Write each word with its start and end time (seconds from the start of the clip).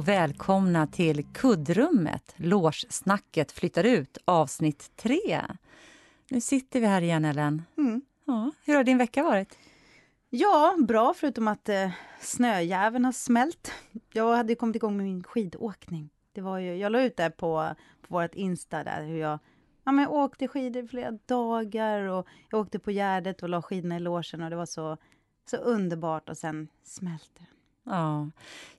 och 0.00 0.08
välkomna 0.08 0.86
till 0.86 1.24
kuddrummet. 1.24 2.34
Låssnacket 2.36 3.52
flyttar 3.52 3.84
ut, 3.84 4.18
avsnitt 4.24 4.90
tre. 4.96 5.42
Nu 6.30 6.40
sitter 6.40 6.80
vi 6.80 6.86
här 6.86 7.02
igen, 7.02 7.24
Ellen. 7.24 7.62
Mm. 7.78 8.02
Ja, 8.24 8.50
hur 8.64 8.76
har 8.76 8.84
din 8.84 8.98
vecka 8.98 9.22
varit? 9.22 9.58
Ja, 10.30 10.76
bra 10.88 11.14
förutom 11.16 11.48
att 11.48 11.68
eh, 11.68 11.90
snöjäveln 12.20 13.04
har 13.04 13.12
smält. 13.12 13.72
Jag 14.12 14.36
hade 14.36 14.54
kommit 14.54 14.76
igång 14.76 14.96
med 14.96 15.06
min 15.06 15.22
skidåkning. 15.24 16.10
Det 16.32 16.40
var 16.40 16.58
ju, 16.58 16.76
jag 16.76 16.92
la 16.92 17.00
ut 17.00 17.16
där 17.16 17.30
på, 17.30 17.74
på 18.00 18.14
vårt 18.14 18.34
Insta 18.34 18.84
där 18.84 19.06
hur 19.06 19.18
jag 19.18 19.38
ja, 19.84 19.92
men 19.92 20.04
jag 20.04 20.12
åkte 20.12 20.48
skidor 20.48 20.84
i 20.84 20.88
flera 20.88 21.10
dagar 21.26 22.02
och 22.02 22.26
jag 22.50 22.60
åkte 22.60 22.78
på 22.78 22.90
Gärdet 22.90 23.42
och 23.42 23.48
la 23.48 23.62
skidorna 23.62 23.96
i 23.96 24.00
låsen 24.00 24.42
och 24.42 24.50
det 24.50 24.56
var 24.56 24.66
så, 24.66 24.96
så 25.50 25.56
underbart 25.56 26.28
och 26.28 26.38
sen 26.38 26.68
smälte 26.82 27.38
den. 27.38 27.59
Ja, 27.84 28.30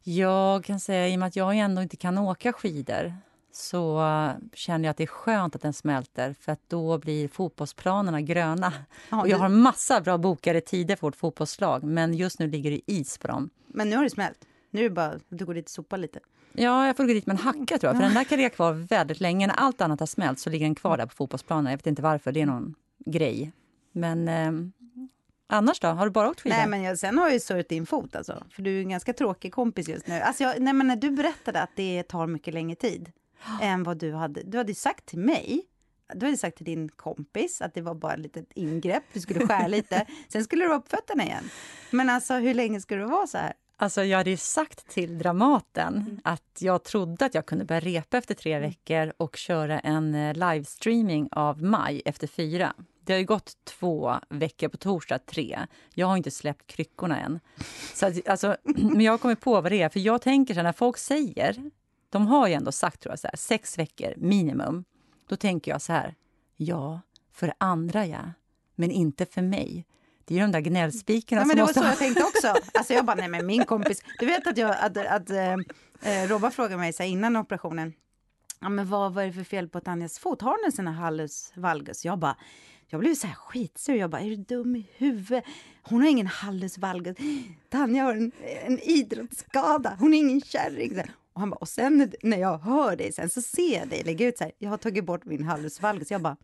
jag 0.04 0.64
kan 0.64 0.80
säga 0.80 1.10
i 1.10 1.16
och 1.16 1.20
med 1.20 1.28
att 1.28 1.36
jag 1.36 1.58
ändå 1.58 1.82
inte 1.82 1.98
kan 1.98 2.18
åka 2.18 2.54
skidor 2.54 3.14
så 3.52 4.02
känner 4.54 4.86
jag 4.86 4.92
att 4.92 4.98
det 4.98 5.04
är 5.04 5.08
skönt 5.08 5.56
att 5.56 5.62
den 5.62 5.74
smälter 5.74 6.36
för 6.40 6.52
att 6.52 6.62
då 6.68 6.98
blir 6.98 7.28
fotbollsplanerna 7.28 8.22
gröna. 8.22 8.74
Ja, 9.10 9.22
och 9.22 9.30
jag 9.30 9.38
har 9.38 9.50
massa 9.50 10.02
bra 10.02 10.18
bokade 10.18 10.62
tider 10.62 10.96
för 10.96 11.08
vårt 11.08 11.16
fotbollslag 11.16 11.84
men 11.84 12.14
just 12.14 12.40
nu 12.40 12.48
ligger 12.48 12.72
det 12.72 12.82
is 12.86 13.18
på 13.18 13.28
dem. 13.28 13.50
Men 13.68 13.90
nu 13.90 13.96
har 13.96 14.04
det 14.04 14.10
smält. 14.10 14.48
Nu 14.72 14.80
är 14.80 14.84
det 14.84 14.96
bara 14.96 15.20
du 15.30 15.46
går 15.46 15.54
dit 15.54 15.66
och 15.66 15.72
sopar 15.72 15.98
lite. 15.98 16.20
Ja, 16.54 16.88
jag 16.88 16.98
får 16.98 17.04
gå 17.04 17.14
dit 17.14 17.26
med 17.26 17.34
en 17.34 17.44
hacka 17.44 17.78
tror 17.78 17.94
jag, 17.94 17.96
för 17.96 18.04
den 18.04 18.14
där 18.14 18.24
kan 18.24 18.38
ligga 18.38 18.50
kvar 18.50 18.74
väldigt 18.74 19.20
länge. 19.20 19.48
När 19.48 19.56
allt 19.56 19.82
annat 19.82 20.00
har 20.00 20.08
smält 20.08 20.40
så 20.40 20.50
ligger 20.50 20.66
den 20.66 20.76
kvar 20.76 20.98
där 20.98 21.06
på 21.06 21.16
fotbollsplanen. 21.16 21.72
Jag 21.72 21.78
vet 21.78 21.88
inte 21.88 22.02
varför, 22.02 22.32
det 22.32 22.42
är 22.42 22.46
någon 22.46 22.76
grej. 23.06 23.52
Men 23.92 24.28
eh, 24.28 24.52
annars 25.52 25.80
då? 25.80 25.88
Har 25.88 26.06
du 26.06 26.12
bara 26.12 26.30
åkt 26.30 26.42
skidor? 26.42 26.58
Nej, 26.58 26.68
men 26.68 26.82
jag, 26.82 27.00
sen 27.00 27.18
har 27.18 27.26
jag 27.26 27.34
ju 27.34 27.40
sörjt 27.40 27.70
din 27.70 27.86
fot 27.86 28.16
alltså. 28.16 28.44
För 28.52 28.62
du 28.62 28.78
är 28.78 28.82
en 28.82 28.90
ganska 28.90 29.14
tråkig 29.14 29.54
kompis 29.54 29.90
just 29.90 30.08
nu. 30.08 30.20
Alltså 30.20 30.44
jag, 30.44 30.62
nej, 30.62 30.74
men 30.74 30.88
när 30.88 30.96
du 30.96 31.12
berättade 31.12 31.62
att 31.62 31.76
det 31.76 32.04
tar 32.04 32.28
mycket 32.28 32.54
längre 32.54 32.76
tid 32.76 33.12
än 33.62 33.84
vad 33.84 33.98
du 33.98 34.14
hade. 34.14 34.42
Du 34.44 34.58
hade 34.58 34.72
ju 34.72 34.76
sagt 34.76 35.06
till 35.06 35.20
mig, 35.20 35.62
du 36.14 36.26
hade 36.26 36.38
sagt 36.38 36.58
till 36.58 36.66
din 36.66 36.90
kompis 36.90 37.62
att 37.62 37.74
det 37.74 37.82
var 37.82 37.96
bara 37.96 38.14
ett 38.14 38.20
litet 38.20 38.52
ingrepp, 38.56 39.04
du 39.14 39.20
skulle 39.20 39.48
skära 39.48 39.68
lite. 39.68 40.06
Sen 40.30 40.44
skulle 40.44 40.64
du 40.64 40.68
vara 40.70 40.80
på 40.80 40.90
fötterna 40.90 41.24
igen. 41.24 41.50
Men 41.92 42.10
alltså 42.10 42.34
hur 42.34 42.54
länge 42.54 42.82
ska 42.82 42.96
du 42.96 43.06
vara 43.06 43.28
så 43.28 43.38
här? 43.38 43.54
Alltså, 43.82 44.04
jag 44.04 44.18
hade 44.18 44.30
ju 44.30 44.38
sagt 44.38 44.88
till 44.88 45.18
Dramaten 45.18 46.22
att 46.24 46.58
jag 46.60 46.84
trodde 46.84 47.26
att 47.26 47.36
jag 47.36 47.46
kunde 47.46 47.66
börja 47.66 47.80
repa 47.80 48.18
efter 48.18 48.36
tre 48.36 48.60
veckor 48.60 49.14
och 49.18 49.36
köra 49.36 49.80
en 49.80 50.16
eh, 50.16 50.34
livestreaming 50.34 51.30
av 51.32 51.64
maj 51.64 52.02
efter 52.06 52.28
fyra. 52.28 52.74
Det 53.04 53.14
har 53.14 53.20
ju 53.20 53.26
gått 53.26 53.58
två 53.64 54.16
veckor 54.30 54.68
på 54.68 54.78
torsdag, 54.78 55.20
tre. 55.20 55.60
Jag 55.94 56.08
har 56.08 56.18
inte 56.18 56.32
släppt 56.32 56.68
kryckorna 56.68 57.20
än. 57.20 57.40
Så 57.94 58.06
att, 58.06 58.28
alltså, 58.28 58.58
men 58.64 59.02
jag 59.02 59.14
har 59.14 59.18
kommit 59.18 59.42
på 59.42 59.62
vad 59.62 59.72
det 59.72 59.82
är, 59.82 59.90
för 59.90 60.00
jag 60.00 60.22
tänker 60.22 60.54
så 60.54 60.58
här, 60.58 60.64
när 60.64 60.74
folk 60.74 60.98
säger, 60.98 61.72
de 62.10 62.28
har 62.28 62.48
ju 62.48 62.54
ändå 62.54 62.72
sagt 62.72 63.02
tror 63.02 63.12
jag, 63.12 63.20
så 63.20 63.28
här, 63.28 63.38
sex 63.38 63.78
veckor 63.78 64.14
minimum. 64.18 64.84
Då 65.28 65.36
tänker 65.36 65.72
jag 65.72 65.82
så 65.82 65.94
här, 65.94 66.16
ja, 66.58 67.02
för 67.32 67.54
andra 67.58 68.06
ja, 68.06 68.32
men 68.76 68.92
inte 68.92 69.26
för 69.26 69.42
mig. 69.42 69.86
Det 70.26 70.34
är 70.34 70.36
ju 70.36 70.42
de 70.42 70.52
där 70.52 70.60
gnällspikarna 70.60 71.42
Ja, 71.42 71.44
som 71.44 71.48
men 71.48 71.58
det 71.58 71.64
var 71.64 71.74
så 71.74 71.84
jag 71.84 71.98
tänkte 71.98 72.24
också. 72.24 72.48
Alltså 72.74 72.94
jag 72.94 73.06
bara, 73.06 73.16
nej 73.16 73.28
men 73.30 73.46
min 73.46 73.66
kompis. 73.66 74.04
Du 74.20 74.26
vet 74.26 74.48
att, 74.48 74.58
jag, 74.58 74.76
att, 74.80 74.98
att 74.98 75.30
eh, 75.30 75.54
eh, 76.02 76.28
Robba 76.28 76.52
frågade 76.52 76.78
mig 76.78 76.94
så 76.94 77.04
här, 77.04 77.10
innan 77.10 77.36
operationen. 77.36 77.94
Ja, 78.60 78.70
men 78.70 78.90
vad 78.90 79.14
var 79.14 79.24
det 79.24 79.34
för 79.34 79.44
fel 79.44 79.70
på 79.70 79.80
Tanjas 79.80 80.20
fot? 80.20 80.42
Har 80.42 80.52
hon 80.52 80.66
en 80.66 80.72
sån 80.72 80.88
här 80.88 80.94
hallus 80.94 81.52
valgus? 81.56 82.06
Jag 82.06 82.20
bara, 82.20 82.36
jag 82.88 83.00
blev 83.00 83.16
så 83.16 83.28
här 83.28 83.36
skitsur. 83.36 83.96
Jag 83.96 84.10
bara, 84.10 84.22
är 84.22 84.30
du 84.30 84.36
dum 84.36 84.76
i 84.76 84.88
huvudet? 84.98 85.44
Hon 85.82 86.02
har 86.02 86.10
ingen 86.10 86.28
hallus 86.28 86.78
valgus. 86.78 87.18
Tanja 87.70 88.04
har 88.04 88.14
en, 88.14 88.32
en 88.66 88.80
idrottsskada. 88.80 89.98
Hon 90.00 90.14
är 90.14 90.18
ingen 90.18 90.42
kärring. 90.42 91.02
Och 91.34 91.40
han 91.40 91.50
bara, 91.50 91.56
och 91.56 91.70
sen 91.70 92.12
när 92.22 92.38
jag 92.38 92.58
hör 92.58 92.96
dig 92.96 93.12
sen 93.14 93.30
så 93.30 93.42
ser 93.42 93.80
jag 93.80 93.88
dig 93.88 94.04
lägga 94.04 94.28
ut 94.28 94.38
så 94.38 94.44
här. 94.44 94.54
Jag 94.58 94.70
har 94.70 94.78
tagit 94.78 95.06
bort 95.06 95.26
min 95.26 95.44
hallus 95.44 95.82
valgus. 95.82 96.12
Jag 96.12 96.22
bara, 96.22 96.38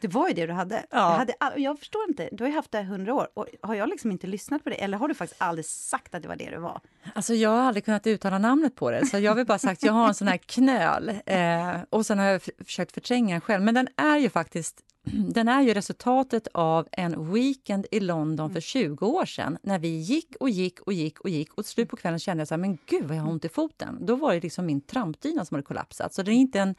det 0.00 0.08
var 0.08 0.28
ju 0.28 0.34
det 0.34 0.46
du 0.46 0.52
hade. 0.52 0.86
Ja. 0.90 0.98
Jag, 0.98 1.36
hade 1.38 1.60
jag 1.60 1.78
förstår 1.78 2.02
inte, 2.08 2.28
du 2.32 2.44
har 2.44 2.48
ju 2.48 2.54
haft 2.54 2.72
det 2.72 2.80
i 2.80 2.84
hundra 2.84 3.14
år. 3.14 3.28
Och 3.34 3.46
har 3.62 3.74
jag 3.74 3.88
liksom 3.88 4.10
inte 4.10 4.26
lyssnat 4.26 4.64
på 4.64 4.70
det? 4.70 4.76
Eller 4.76 4.98
har 4.98 5.08
du 5.08 5.14
faktiskt 5.14 5.42
aldrig 5.42 5.66
sagt 5.66 6.14
att 6.14 6.22
det 6.22 6.28
var 6.28 6.36
det 6.36 6.50
du 6.50 6.58
var? 6.58 6.80
Alltså 7.14 7.34
jag 7.34 7.50
har 7.50 7.58
aldrig 7.58 7.84
kunnat 7.84 8.06
uttala 8.06 8.38
namnet 8.38 8.74
på 8.74 8.90
det, 8.90 9.06
så 9.06 9.18
jag 9.18 9.30
har 9.30 9.36
väl 9.36 9.46
bara 9.46 9.58
sagt 9.58 9.82
jag 9.82 9.92
har 9.92 10.08
en 10.08 10.14
sån 10.14 10.28
här 10.28 10.38
knöl. 10.38 11.12
Eh, 11.28 11.76
och 11.90 12.06
sen 12.06 12.18
har 12.18 12.26
jag 12.26 12.42
försökt 12.42 12.92
förtränga 12.92 13.34
den 13.34 13.40
själv. 13.40 13.62
Men 13.62 13.74
den 13.74 13.88
är 13.96 14.16
ju 14.16 14.30
faktiskt 14.30 14.82
den 15.32 15.48
är 15.48 15.62
ju 15.62 15.74
resultatet 15.74 16.48
av 16.54 16.88
en 16.92 17.32
weekend 17.32 17.86
i 17.90 18.00
London 18.00 18.52
för 18.52 18.60
20 18.60 19.06
år 19.06 19.24
sedan 19.24 19.58
när 19.62 19.78
vi 19.78 19.88
gick 19.88 20.36
och 20.40 20.50
gick 20.50 20.80
och 20.80 20.92
gick 20.92 21.20
och 21.20 21.28
gick 21.28 21.54
och 21.54 21.64
till 21.64 21.72
slut 21.72 21.88
på 21.88 21.96
kvällen 21.96 22.18
kände 22.18 22.40
jag 22.40 22.48
så 22.48 22.54
här, 22.54 22.60
men 22.60 22.78
gud 22.86 23.04
vad 23.04 23.16
jag 23.16 23.22
har 23.22 23.30
ont 23.30 23.44
i 23.44 23.48
foten. 23.48 24.06
Då 24.06 24.16
var 24.16 24.34
det 24.34 24.40
liksom 24.40 24.66
min 24.66 24.80
trampdyna 24.80 25.44
som 25.44 25.54
hade 25.54 25.66
kollapsat. 25.66 26.14
Så 26.14 26.22
det 26.22 26.32
är 26.32 26.34
inte 26.34 26.60
en, 26.60 26.74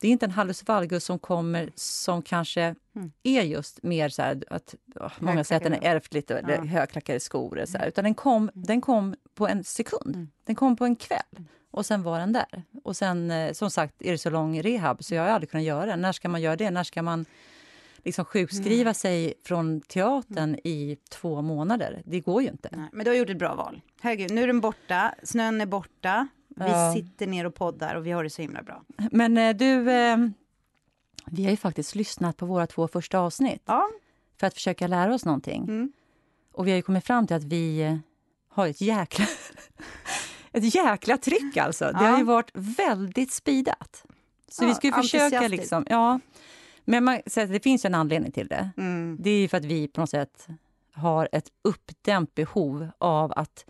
det 0.00 0.08
är 0.08 0.12
inte 0.12 0.26
en 0.26 0.30
hallus 0.32 0.68
valgus 0.68 1.04
som 1.04 1.18
kommer 1.18 1.70
som 1.74 2.22
kanske 2.22 2.74
är 3.22 3.42
just 3.42 3.82
mer 3.82 4.08
så 4.08 4.22
här 4.22 4.44
att 4.50 4.74
ja, 4.94 5.12
många 5.18 5.44
säger 5.44 5.56
att 5.56 5.72
den 5.72 5.82
är 5.82 5.96
ärftligt 5.96 6.30
eller 6.30 6.50
Ja. 6.56 6.64
högklackade 6.64 7.20
skor. 7.20 7.64
Så 7.66 7.78
här, 7.78 7.86
utan 7.88 8.04
den 8.04 8.14
kom, 8.14 8.50
den 8.54 8.80
kom 8.80 9.14
på 9.34 9.48
en 9.48 9.64
sekund. 9.64 10.28
Den 10.44 10.54
kom 10.56 10.76
på 10.76 10.84
en 10.84 10.96
kväll. 10.96 11.44
Och 11.70 11.86
sen 11.86 12.02
var 12.02 12.18
den 12.18 12.32
där. 12.32 12.62
Och 12.84 12.96
sen, 12.96 13.30
eh, 13.30 13.52
som 13.52 13.70
sagt, 13.70 13.94
är 14.02 14.12
det 14.12 14.18
så 14.18 14.30
lång 14.30 14.62
rehab 14.62 15.04
så 15.04 15.14
jag 15.14 15.22
har 15.22 15.28
aldrig 15.28 15.50
kunnat 15.50 15.64
göra 15.64 15.86
det. 15.86 15.96
När 15.96 16.12
ska 16.12 16.28
man 16.28 16.40
göra 16.42 16.56
det? 16.56 16.70
När 16.70 16.84
ska 16.84 17.02
man 17.02 17.24
liksom 18.04 18.24
sjukskriva 18.24 18.94
sig 18.94 19.34
från 19.44 19.80
teatern 19.80 20.54
i 20.64 20.96
två 21.10 21.42
månader? 21.42 22.02
Det 22.04 22.20
går 22.20 22.42
ju 22.42 22.48
inte. 22.48 22.68
Nej, 22.72 22.88
men 22.92 23.04
du 23.04 23.10
har 23.10 23.16
gjort 23.16 23.30
ett 23.30 23.38
bra 23.38 23.54
val. 23.54 23.80
Herregud, 24.00 24.30
nu 24.30 24.42
är 24.42 24.46
den 24.46 24.60
borta, 24.60 25.14
snön 25.22 25.60
är 25.60 25.66
borta. 25.66 26.28
Vi 26.58 26.64
Ja. 26.70 26.92
sitter 26.94 27.26
ner 27.26 27.44
och 27.46 27.54
poddar 27.54 27.94
och 27.94 28.06
vi 28.06 28.10
har 28.10 28.24
det 28.24 28.30
så 28.30 28.42
himla 28.42 28.62
bra. 28.62 28.82
Men 29.12 29.36
eh, 29.38 29.56
du, 29.56 29.90
eh, 29.90 30.16
vi 31.26 31.44
har 31.44 31.50
ju 31.50 31.56
faktiskt 31.56 31.94
lyssnat 31.94 32.36
på 32.36 32.46
våra 32.46 32.66
två 32.66 32.88
första 32.88 33.18
avsnitt 33.18 33.62
Ja, 33.66 33.88
för 34.40 34.46
att 34.46 34.54
försöka 34.54 34.86
lära 34.86 35.14
oss 35.14 35.24
någonting. 35.24 35.62
Mm. 35.62 35.92
Och 36.52 36.66
vi 36.66 36.70
har 36.70 36.76
ju 36.76 36.82
kommit 36.82 37.04
fram 37.06 37.26
till 37.26 37.36
att 37.36 37.44
vi 37.44 37.80
eh, 37.82 37.96
har 38.48 38.66
ett 38.66 38.80
jäkla, 38.80 39.24
ett 40.52 40.74
jäkla 40.74 41.16
tryck 41.18 41.56
alltså. 41.56 41.84
Det 41.84 41.90
Ja. 41.92 41.98
har 42.10 42.18
ju 42.18 42.24
varit 42.24 42.50
väldigt 42.54 43.32
speedat. 43.32 44.04
Så 44.48 44.64
Ja, 44.64 44.68
vi 44.68 44.74
ska 44.74 44.86
ju 44.86 44.92
försöka 44.92 45.48
liksom, 45.48 45.86
ja. 45.90 46.20
Men 46.84 47.04
man, 47.04 47.20
så 47.26 47.44
det 47.44 47.60
finns 47.60 47.84
ju 47.84 47.86
en 47.86 47.94
anledning 47.94 48.32
till 48.32 48.46
det. 48.48 48.70
mm. 48.76 49.16
Det 49.20 49.30
är 49.30 49.38
ju 49.40 49.48
för 49.48 49.56
att 49.56 49.64
vi 49.64 49.88
på 49.88 50.00
något 50.00 50.10
sätt 50.10 50.46
har 50.92 51.28
ett 51.32 51.48
uppdämt 51.62 52.34
behov 52.34 52.88
av 52.98 53.32
att 53.36 53.64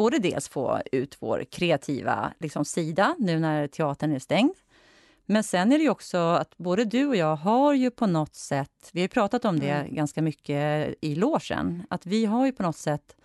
både 0.00 0.18
dels 0.18 0.48
få 0.48 0.80
ut 0.92 1.16
vår 1.18 1.44
kreativa 1.44 2.32
liksom, 2.38 2.64
sida 2.64 3.16
nu 3.18 3.38
när 3.38 3.66
teatern 3.66 4.12
är 4.12 4.18
stängd. 4.18 4.54
Men 5.26 5.44
sen 5.44 5.72
är 5.72 5.78
det 5.78 5.84
ju 5.84 5.90
också 5.90 6.18
att 6.18 6.56
både 6.56 6.84
du 6.84 7.06
och 7.06 7.16
jag 7.16 7.36
har 7.36 7.74
ju 7.74 7.90
på 7.90 8.06
något 8.06 8.34
sätt, 8.34 8.90
vi 8.92 9.00
har 9.00 9.08
pratat 9.08 9.44
om 9.44 9.60
det 9.60 9.86
ganska 9.90 10.22
mycket 10.22 10.94
i 11.00 11.14
logen, 11.14 11.86
att 11.90 12.06
vi 12.06 12.24
har 12.24 12.46
ju 12.46 12.52
på 12.52 12.62
något 12.62 12.76
sätt 12.76 13.16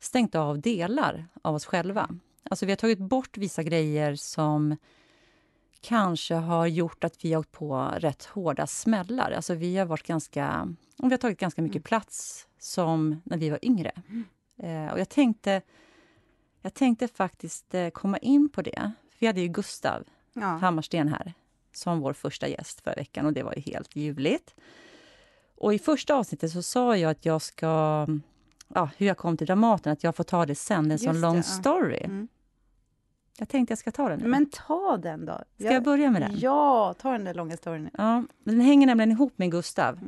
stängt 0.00 0.34
av 0.34 0.60
delar 0.60 1.26
av 1.42 1.54
oss 1.54 1.66
själva. 1.66 2.08
Alltså 2.50 2.66
vi 2.66 2.72
har 2.72 2.76
tagit 2.76 2.98
bort 2.98 3.36
vissa 3.36 3.62
grejer 3.62 4.14
som 4.14 4.76
kanske 5.80 6.34
har 6.34 6.66
gjort 6.66 7.04
att 7.04 7.24
vi 7.24 7.32
har 7.32 7.40
åkt 7.40 7.52
på 7.52 7.90
rätt 7.96 8.24
hårda 8.24 8.66
smällar. 8.66 9.32
Alltså 9.32 9.54
vi 9.54 9.76
har 9.76 9.86
varit 9.86 10.06
ganska, 10.06 10.74
vi 10.96 11.10
har 11.10 11.16
tagit 11.16 11.40
ganska 11.40 11.62
mycket 11.62 11.84
plats 11.84 12.46
som 12.58 13.20
när 13.24 13.38
vi 13.38 13.50
var 13.50 13.58
yngre. 13.62 13.92
Eh, 14.62 14.92
och 14.92 15.00
jag 15.00 15.08
tänkte, 15.08 15.62
jag 16.62 16.74
tänkte 16.74 17.08
faktiskt 17.08 17.74
eh, 17.74 17.88
komma 17.88 18.18
in 18.18 18.48
på 18.48 18.62
det. 18.62 18.92
Vi 19.18 19.26
hade 19.26 19.40
ju 19.40 19.48
Gustav 19.48 20.04
ja. 20.32 20.46
Hammarsten 20.46 21.08
här 21.08 21.34
som 21.72 22.00
vår 22.00 22.12
första 22.12 22.48
gäst 22.48 22.80
förra 22.80 22.94
veckan 22.94 23.26
och 23.26 23.32
det 23.32 23.42
var 23.42 23.54
ju 23.54 23.60
helt 23.60 23.96
ljuvligt. 23.96 24.54
Och 25.56 25.74
i 25.74 25.78
första 25.78 26.14
avsnittet 26.14 26.52
så 26.52 26.62
sa 26.62 26.96
jag 26.96 27.10
att 27.10 27.24
jag 27.24 27.42
ska, 27.42 28.06
ja, 28.68 28.90
hur 28.96 29.06
jag 29.06 29.18
kom 29.18 29.36
till 29.36 29.46
Dramaten, 29.46 29.92
att 29.92 30.04
jag 30.04 30.16
får 30.16 30.24
ta 30.24 30.46
det 30.46 30.54
sen, 30.54 30.88
det 30.88 30.90
är 30.90 30.92
en 30.92 30.98
sån 30.98 31.20
lång 31.20 31.42
story. 31.42 32.00
Mm. 32.04 32.28
Jag 33.38 33.48
tänkte 33.48 33.72
jag 33.72 33.78
ska 33.78 33.92
ta 33.92 34.08
den 34.08 34.18
nu. 34.18 34.28
Men 34.28 34.50
ta 34.50 34.96
den 34.96 35.26
då. 35.26 35.40
Ska 35.58 35.72
jag 35.72 35.82
börja 35.82 36.10
med 36.10 36.22
den? 36.22 36.38
Ja, 36.38 36.94
ta 36.98 37.12
den 37.12 37.24
där 37.24 37.34
långa 37.34 37.56
storyn. 37.56 37.90
Ja, 37.98 38.24
den 38.44 38.60
hänger 38.60 38.86
nämligen 38.86 39.10
ihop 39.10 39.38
med 39.38 39.50
Gustav. 39.50 39.98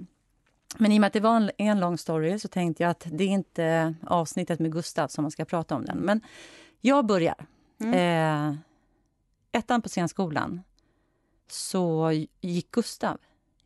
Men 0.78 0.92
i 0.92 0.96
och 0.96 1.00
med 1.00 1.06
att 1.06 1.12
det 1.12 1.20
var 1.20 1.36
en, 1.36 1.50
en 1.58 1.80
lång 1.80 1.98
story 1.98 2.38
så 2.38 2.48
tänkte 2.48 2.82
jag 2.82 2.90
att 2.90 3.06
det 3.10 3.24
är 3.24 3.28
inte 3.28 3.94
avsnittet 4.06 4.60
med 4.60 4.72
Gustav 4.72 5.08
som 5.08 5.22
man 5.24 5.30
ska 5.30 5.44
prata 5.44 5.74
om 5.74 5.84
den. 5.84 5.98
Men 5.98 6.20
jag 6.80 7.06
börjar. 7.06 7.46
Eh, 7.94 8.54
ettan 9.52 9.82
på 9.82 9.88
scenskolan 9.88 10.62
så 11.50 12.12
gick 12.40 12.70
Gustav 12.70 13.18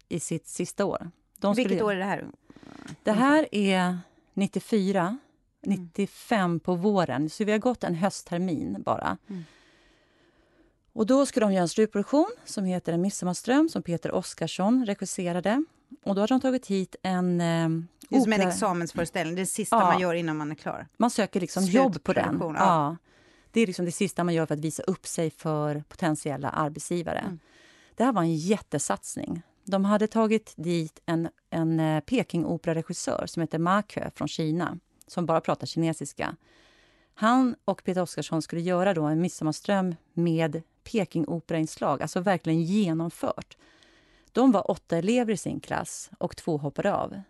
i 0.08 0.20
sitt 0.20 0.46
sista 0.46 0.84
år. 0.84 1.10
De 1.38 1.54
Vilket 1.54 1.72
skulle- 1.78 1.84
år 1.84 1.92
är 1.92 1.96
det 1.98 2.04
här? 2.04 2.26
Det 3.02 3.12
här 3.12 3.48
är 3.52 3.98
94, 4.34 5.18
95 5.62 6.60
på 6.60 6.74
våren. 6.74 7.30
Så 7.30 7.44
vi 7.44 7.52
har 7.52 7.58
gått 7.58 7.84
en 7.84 7.94
hösttermin 7.94 8.82
bara. 8.82 9.18
Och 10.92 11.06
då 11.06 11.26
skulle 11.26 11.46
de 11.46 11.52
göra 11.52 11.62
en 11.62 11.68
slutproduktion 11.68 12.30
som 12.44 12.64
heter 12.64 12.92
En 12.92 13.00
midsommarström 13.00 13.68
som 13.68 13.82
Peter 13.82 14.12
Oskarsson 14.12 14.86
regisserade. 14.86 15.64
Och 16.04 16.14
då 16.14 16.22
har 16.22 16.28
de 16.28 16.40
tagit 16.40 16.66
hit 16.66 16.96
en 17.02 17.40
eh, 17.40 17.68
Det 18.08 18.16
är 18.16 18.20
som 18.20 18.32
en 18.32 18.40
examensföreställning, 18.40 19.34
det 19.34 19.40
är 19.40 19.42
det 19.42 19.46
sista 19.46 19.76
Ja. 19.76 19.84
man 19.84 20.00
gör 20.00 20.14
innan 20.14 20.36
man 20.36 20.50
är 20.50 20.54
klar. 20.54 20.86
Man 20.96 21.10
söker 21.10 21.40
liksom 21.40 21.64
jobb 21.64 22.02
på 22.02 22.12
den. 22.12 22.38
Ja. 22.40 22.54
ja. 22.56 22.96
Det 23.50 23.60
är 23.60 23.66
liksom 23.66 23.84
det 23.84 23.92
sista 23.92 24.24
man 24.24 24.34
gör 24.34 24.46
för 24.46 24.54
att 24.54 24.60
visa 24.60 24.82
upp 24.82 25.06
sig 25.06 25.30
för 25.30 25.84
potentiella 25.88 26.48
arbetsgivare. 26.48 27.18
Mm. 27.18 27.38
Det 27.94 28.04
här 28.04 28.12
var 28.12 28.22
en 28.22 28.36
jättesatsning. 28.36 29.42
De 29.64 29.84
hade 29.84 30.06
tagit 30.06 30.54
dit 30.56 31.00
en, 31.06 31.28
en 31.50 31.80
eh, 31.80 32.00
Peking-operaregissör 32.00 33.26
som 33.26 33.40
heter 33.40 33.58
Ma 33.58 33.82
Ke 33.82 34.10
från 34.14 34.28
Kina, 34.28 34.78
som 35.06 35.26
bara 35.26 35.40
pratar 35.40 35.66
kinesiska. 35.66 36.36
Han 37.14 37.56
och 37.64 37.84
Peter 37.84 38.02
Oskarsson 38.02 38.42
skulle 38.42 38.60
göra 38.60 38.94
då 38.94 39.04
en 39.04 39.20
Midsommarström 39.20 39.94
med 40.12 40.62
Peking-operainslag, 40.84 42.02
alltså 42.02 42.20
verkligen 42.20 42.62
genomfört. 42.62 43.56
De 44.34 44.52
var 44.52 44.70
åtta 44.70 44.96
elever 44.98 45.32
i 45.32 45.36
sin 45.36 45.60
klass 45.60 46.10
och 46.18 46.36
två 46.36 46.56
hoppade 46.56 46.94
av. 46.94 47.20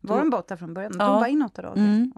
Var 0.00 0.18
de 0.18 0.30
bara 0.30 0.40
åtta 0.40 0.56
från 0.56 0.74
början? 0.74 0.92
De 0.92 0.98
ja. 1.00 1.20
var 1.20 1.26
in 1.26 1.42
åtta 1.42 1.62
dagar? 1.62 1.76
Mm. 1.76 2.12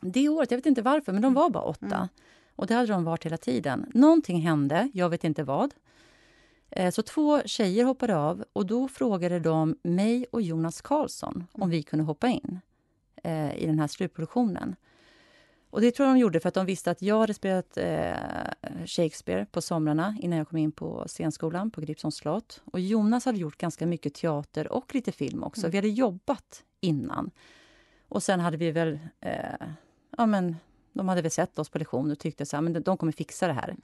Det 0.00 0.28
året, 0.28 0.50
jag 0.50 0.58
vet 0.58 0.66
inte 0.66 0.82
varför, 0.82 1.12
men 1.12 1.22
de 1.22 1.26
mm. 1.26 1.34
var 1.34 1.50
bara 1.50 1.64
åtta. 1.64 1.96
Mm. 1.96 2.08
Och 2.56 2.66
det 2.66 2.74
hade 2.74 2.92
de 2.92 3.04
varit 3.04 3.26
hela 3.26 3.36
tiden. 3.36 3.90
Någonting 3.94 4.40
hände, 4.40 4.90
jag 4.92 5.10
vet 5.10 5.24
inte 5.24 5.42
vad. 5.42 5.74
Eh, 6.70 6.90
så 6.90 7.02
två 7.02 7.42
tjejer 7.44 7.84
hoppade 7.84 8.16
av 8.16 8.44
och 8.52 8.66
då 8.66 8.88
frågade 8.88 9.40
de 9.40 9.76
mig 9.82 10.26
och 10.30 10.42
Jonas 10.42 10.80
Karlsson 10.80 11.46
om 11.52 11.62
mm. 11.62 11.70
vi 11.70 11.82
kunde 11.82 12.04
hoppa 12.04 12.28
in 12.28 12.60
eh, 13.22 13.56
i 13.56 13.66
den 13.66 13.78
här 13.78 13.86
slutproduktionen. 13.86 14.76
Och 15.74 15.80
det 15.80 15.90
tror 15.90 16.08
jag 16.08 16.16
de 16.16 16.20
gjorde 16.20 16.40
för 16.40 16.48
att 16.48 16.54
de 16.54 16.66
visste 16.66 16.90
att 16.90 17.02
jag 17.02 17.18
hade 17.18 17.34
spelat 17.34 17.76
eh, 17.76 18.14
Shakespeare 18.86 19.46
på 19.46 19.62
somrarna 19.62 20.16
innan 20.20 20.38
jag 20.38 20.48
kom 20.48 20.58
in 20.58 20.72
på 20.72 21.04
scenskolan 21.06 21.70
på 21.70 21.80
Gripsholms 21.80 22.16
slott. 22.16 22.62
Och 22.64 22.80
Jonas 22.80 23.24
hade 23.24 23.38
gjort 23.38 23.58
ganska 23.58 23.86
mycket 23.86 24.14
teater 24.14 24.72
och 24.72 24.94
lite 24.94 25.12
film 25.12 25.44
också. 25.44 25.60
Mm. 25.60 25.70
Vi 25.70 25.78
hade 25.78 25.88
jobbat 25.88 26.64
innan. 26.80 27.30
Och 28.08 28.22
sen 28.22 28.40
hade 28.40 28.56
vi 28.56 28.70
väl... 28.70 28.98
Eh, 29.20 29.66
ja, 30.16 30.26
men, 30.26 30.56
de 30.92 31.08
hade 31.08 31.22
väl 31.22 31.30
sett 31.30 31.58
oss 31.58 31.68
på 31.68 31.78
lektion 31.78 32.10
och 32.10 32.18
tyckte 32.18 32.42
att 32.58 32.84
de 32.84 32.96
kommer 32.96 33.12
fixa 33.12 33.46
det 33.46 33.52
här. 33.52 33.76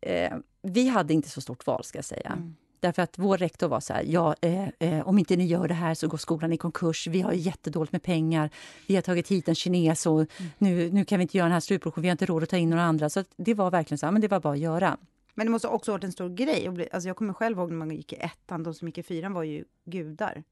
Eh, 0.00 0.36
vi 0.62 0.88
hade 0.88 1.14
inte 1.14 1.28
så 1.28 1.40
stort 1.40 1.66
val, 1.66 1.84
ska 1.84 1.98
jag 1.98 2.04
säga. 2.04 2.32
Mm. 2.32 2.56
Därför 2.80 3.02
att 3.02 3.18
vår 3.18 3.38
rektor 3.38 3.68
var 3.68 3.80
så 3.80 3.92
här, 3.92 4.04
ja, 4.06 4.34
eh, 4.40 4.68
eh, 4.78 5.08
om 5.08 5.18
inte 5.18 5.36
ni 5.36 5.46
gör 5.46 5.68
det 5.68 5.74
här 5.74 5.94
så 5.94 6.08
går 6.08 6.18
skolan 6.18 6.52
i 6.52 6.56
konkurs. 6.56 7.06
Vi 7.06 7.20
har 7.20 7.32
jättedåligt 7.32 7.92
med 7.92 8.02
pengar. 8.02 8.50
Vi 8.86 8.94
har 8.94 9.02
tagit 9.02 9.28
hit 9.28 9.48
en 9.48 9.54
kines 9.54 10.06
och 10.06 10.20
mm. 10.20 10.50
nu, 10.58 10.90
nu 10.90 11.04
kan 11.04 11.18
vi 11.18 11.22
inte 11.22 11.36
göra 11.36 11.46
den 11.46 11.52
här 11.52 11.60
slutproduktionen. 11.60 12.02
Vi 12.02 12.08
har 12.08 12.12
inte 12.12 12.26
råd 12.26 12.42
att 12.42 12.48
ta 12.48 12.56
in 12.56 12.70
några 12.70 12.82
andra. 12.82 13.10
Så 13.10 13.24
det 13.36 13.54
var 13.54 13.70
verkligen 13.70 13.98
så 13.98 14.06
här, 14.06 14.12
men 14.12 14.22
det 14.22 14.28
var 14.28 14.40
bara 14.40 14.52
att 14.52 14.58
göra. 14.58 14.96
Men 15.34 15.46
det 15.46 15.50
måste 15.50 15.68
också 15.68 15.90
ha 15.90 15.94
varit 15.94 16.04
en 16.04 16.12
stor 16.12 16.28
grej. 16.28 16.88
Alltså 16.92 17.08
jag 17.08 17.16
kommer 17.16 17.32
själv 17.32 17.58
ihåg 17.58 17.70
när 17.70 17.76
man 17.76 17.90
gick 17.90 18.12
i 18.12 18.16
ettan, 18.16 18.62
de 18.62 18.74
som 18.74 18.88
gick 18.88 18.98
i 18.98 19.02
fyran 19.02 19.32
var 19.32 19.42
ju 19.42 19.64
gudar. 19.84 20.42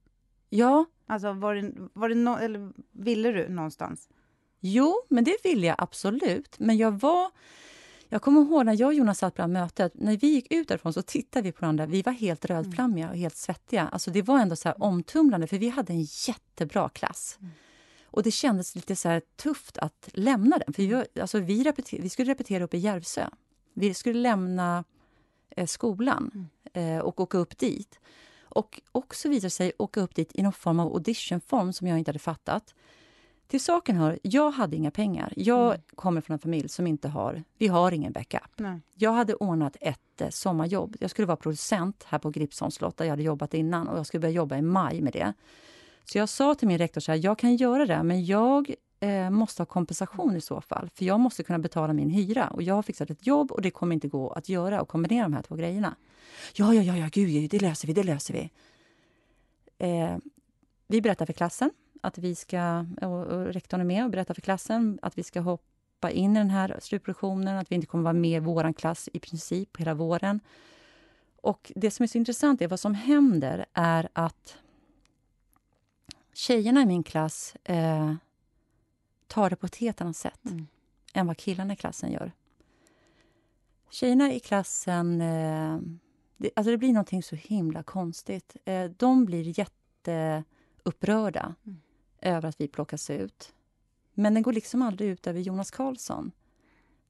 Ja. 0.51 0.85
Alltså 1.07 1.33
var 1.33 1.55
det, 1.55 1.73
var 1.93 2.09
det 2.09 2.15
no, 2.15 2.39
eller 2.39 2.73
ville 2.93 3.33
du 3.33 3.49
någonstans? 3.49 4.09
Jo, 4.61 5.03
men 5.09 5.25
det 5.25 5.37
ville 5.45 5.67
jag 5.67 5.77
absolut. 5.79 6.59
Men 6.59 6.77
jag 6.77 7.01
var 7.01 7.31
jag 8.15 8.23
kommer 8.23 8.41
ihåg 8.41 8.67
när 8.67 8.81
jag 8.81 8.87
och 8.87 8.95
Jonas 8.95 9.19
satt 9.19 9.35
på 9.35 9.47
mötet, 9.47 9.93
när 9.95 10.17
vi 10.17 10.27
gick 10.27 10.53
ut 10.53 10.69
därifrån 10.69 10.93
så 10.93 11.03
tittade 11.03 11.43
vi 11.43 11.53
på 11.53 11.61
varandra. 11.61 11.87
Vi 11.87 12.03
var 12.03 12.13
helt 12.13 12.45
rödflammiga 12.45 13.11
och 13.11 13.17
helt 13.17 13.37
svettiga. 13.37 13.89
Alltså 13.93 14.11
det 14.11 14.23
var 14.23 14.39
ändå 14.39 14.57
så 14.57 14.69
här 14.69 14.83
omtumlande, 14.83 15.47
för 15.47 15.59
vi 15.59 15.69
hade 15.69 15.93
en 15.93 16.03
jättebra 16.03 16.89
klass. 16.89 17.39
Mm. 17.41 17.53
Och 18.05 18.23
det 18.23 18.31
kändes 18.31 18.75
lite 18.75 18.97
så 18.97 19.21
tufft 19.37 19.79
att 19.79 20.09
lämna 20.13 20.59
den. 20.59 20.73
För 20.75 20.83
vi, 20.83 21.21
alltså 21.21 21.39
vi, 21.39 21.65
repeter, 21.65 22.03
vi 22.03 22.09
skulle 22.09 22.31
repetera 22.31 22.65
uppe 22.65 22.77
i 22.77 22.81
Järvsö. 22.81 23.29
Vi 23.73 23.95
skulle 23.95 24.21
lämna 24.21 24.85
eh, 25.51 25.67
skolan 25.67 26.49
mm. 26.75 26.97
eh, 26.97 27.05
och 27.05 27.21
åka 27.21 27.39
upp 27.39 27.59
dit. 27.59 27.99
Och 28.43 28.81
också 28.93 29.29
visade 29.29 29.51
sig 29.51 29.73
åka 29.79 30.01
upp 30.01 30.15
dit 30.15 30.31
i 30.35 30.43
någon 30.43 30.53
form 30.53 30.81
av 30.81 30.93
auditionform 30.93 31.73
som 31.73 31.87
jag 31.87 31.99
inte 31.99 32.09
hade 32.09 32.19
fattat. 32.19 32.75
Till 33.47 33.61
saken 33.61 33.97
hör, 33.97 34.19
jag 34.23 34.51
hade 34.51 34.77
inga 34.77 34.91
pengar. 34.91 35.33
Jag 35.37 35.67
mm. 35.67 35.81
kommer 35.95 36.21
från 36.21 36.35
en 36.35 36.39
familj 36.39 36.69
som 36.69 36.87
inte 36.87 37.09
har, 37.09 37.45
vi 37.59 37.67
har 37.67 37.93
ingen 37.93 38.13
backup. 38.13 38.51
Nej. 38.57 38.81
Jag 38.95 39.13
hade 39.13 39.35
ordnat 39.35 39.77
ett 39.81 40.21
eh, 40.21 40.29
sommarjobb. 40.29 40.97
Jag 41.01 41.11
skulle 41.11 41.27
vara 41.27 41.37
producent 41.37 42.05
här 42.09 42.19
på 42.19 42.31
Gripsholms 42.31 42.75
slott 42.75 42.97
där 42.97 43.05
jag 43.05 43.13
hade 43.13 43.23
jobbat 43.23 43.55
innan 43.55 43.89
och 43.89 43.99
jag 43.99 44.07
skulle 44.07 44.21
börja 44.21 44.35
jobba 44.35 44.57
i 44.57 44.63
maj 44.63 45.01
med 45.01 45.13
det. 45.13 45.33
Så 46.05 46.19
jag 46.19 46.29
sa 46.29 46.55
till 46.55 46.69
min 46.69 46.79
rektor 46.79 47.01
så 47.01 47.13
här, 47.13 47.21
jag 47.25 47.39
kan 47.39 47.57
göra 47.57 47.87
det 47.87 48.03
men 48.03 48.25
jag 48.25 48.75
eh, 49.01 49.31
måste 49.31 49.61
ha 49.61 49.67
kompensation 49.67 50.37
i 50.37 50.41
så 50.41 50.61
fall. 50.61 50.91
För 50.95 51.05
jag 51.05 51.21
måste 51.21 51.43
kunna 51.43 51.59
betala 51.59 51.93
min 51.93 52.11
hyra 52.11 52.49
och 52.49 52.63
jag 52.63 52.75
har 52.75 52.83
fixat 52.83 53.11
ett 53.11 53.27
jobb 53.27 53.53
och 53.53 53.63
det 53.63 53.71
kommer 53.71 53.95
inte 53.95 54.09
gå 54.09 54.31
att 54.31 54.49
göra 54.49 54.83
och 54.83 54.89
kombinera 54.89 55.23
de 55.23 55.33
här 55.33 55.43
två 55.43 55.57
grejerna. 55.57 55.97
Ja, 56.55 56.75
ja, 56.75 56.83
ja, 56.83 56.97
ja, 56.97 57.09
gud, 57.13 57.51
det 57.51 57.63
löser 57.63 57.87
vi, 57.87 57.93
det 57.93 58.03
löser 58.03 58.35
vi. 58.35 58.51
Eh, 59.79 60.17
vi 60.87 61.01
berättar 61.01 61.27
för 61.27 61.33
klassen 61.33 61.71
att 62.05 62.19
vi 62.19 62.35
ska, 62.35 62.87
och 63.03 63.47
rektorn 63.47 63.81
är 63.81 63.85
med 63.85 64.05
och 64.05 64.11
berättar 64.11 64.35
för 64.35 64.43
klassen 64.43 64.99
att 65.03 65.19
vi 65.19 65.23
ska 65.23 65.41
hoppa 65.41 66.11
in 66.11 66.37
i 66.37 66.39
den 66.39 66.51
här 66.51 66.79
slutproduktionen, 66.83 67.59
att 67.59 67.71
vi 67.71 67.75
inte 67.75 67.87
kommer 67.87 68.05
vara 68.05 68.13
med 68.13 68.37
i 68.37 68.45
vår 68.45 68.73
klass 68.73 69.09
i 69.13 69.19
princip 69.19 69.77
hela 69.77 69.95
våren. 69.95 70.41
Och 71.43 71.73
det 71.75 71.91
som 71.91 72.03
är 72.03 72.07
så 72.07 72.19
intressant 72.19 72.63
är 72.63 72.69
vad 72.69 72.81
som 72.81 72.95
händer 72.95 73.67
är 73.73 74.09
att 74.13 74.59
tjejerna 76.35 76.83
i 76.83 76.87
min 76.87 77.03
klass 77.03 77.57
eh, 77.65 78.15
tar 79.27 79.51
det 79.51 79.57
på 79.57 79.67
ett 79.67 79.77
helt 79.77 80.01
annat 80.01 80.17
sätt 80.17 80.45
mm. 80.45 80.67
än 81.15 81.27
vad 81.27 81.37
killarna 81.37 81.73
i 81.73 81.77
klassen 81.77 82.13
gör. 82.13 82.33
Tjejerna 83.91 84.33
i 84.33 84.41
klassen... 84.41 85.21
Eh, 85.21 85.79
det, 86.37 86.51
alltså 86.57 86.71
det 86.71 86.79
blir 86.79 86.93
någonting 86.93 87.23
så 87.23 87.37
himla 87.37 87.83
konstigt. 87.83 88.57
Eh, 88.65 88.85
de 88.85 89.25
blir 89.25 89.59
jätteupprörda. 89.59 91.55
Mm 91.67 91.81
över 92.25 92.49
att 92.49 92.61
vi 92.61 92.69
plockas 92.69 93.11
ut. 93.11 93.53
Men 94.15 94.35
den 94.35 94.43
går 94.43 94.53
liksom 94.53 94.83
aldrig 94.83 95.11
ut 95.11 95.27
över 95.27 95.41
Jonas 95.41 95.71
Karlsson, 95.71 96.33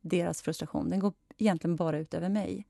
deras 0.01 0.43
frustration. 0.43 0.91
Den 0.91 1.01
går 1.01 1.13
egentligen 1.39 1.77
bara 1.77 1.99
ut 1.99 2.15
över 2.15 2.29
mig. 2.29 2.67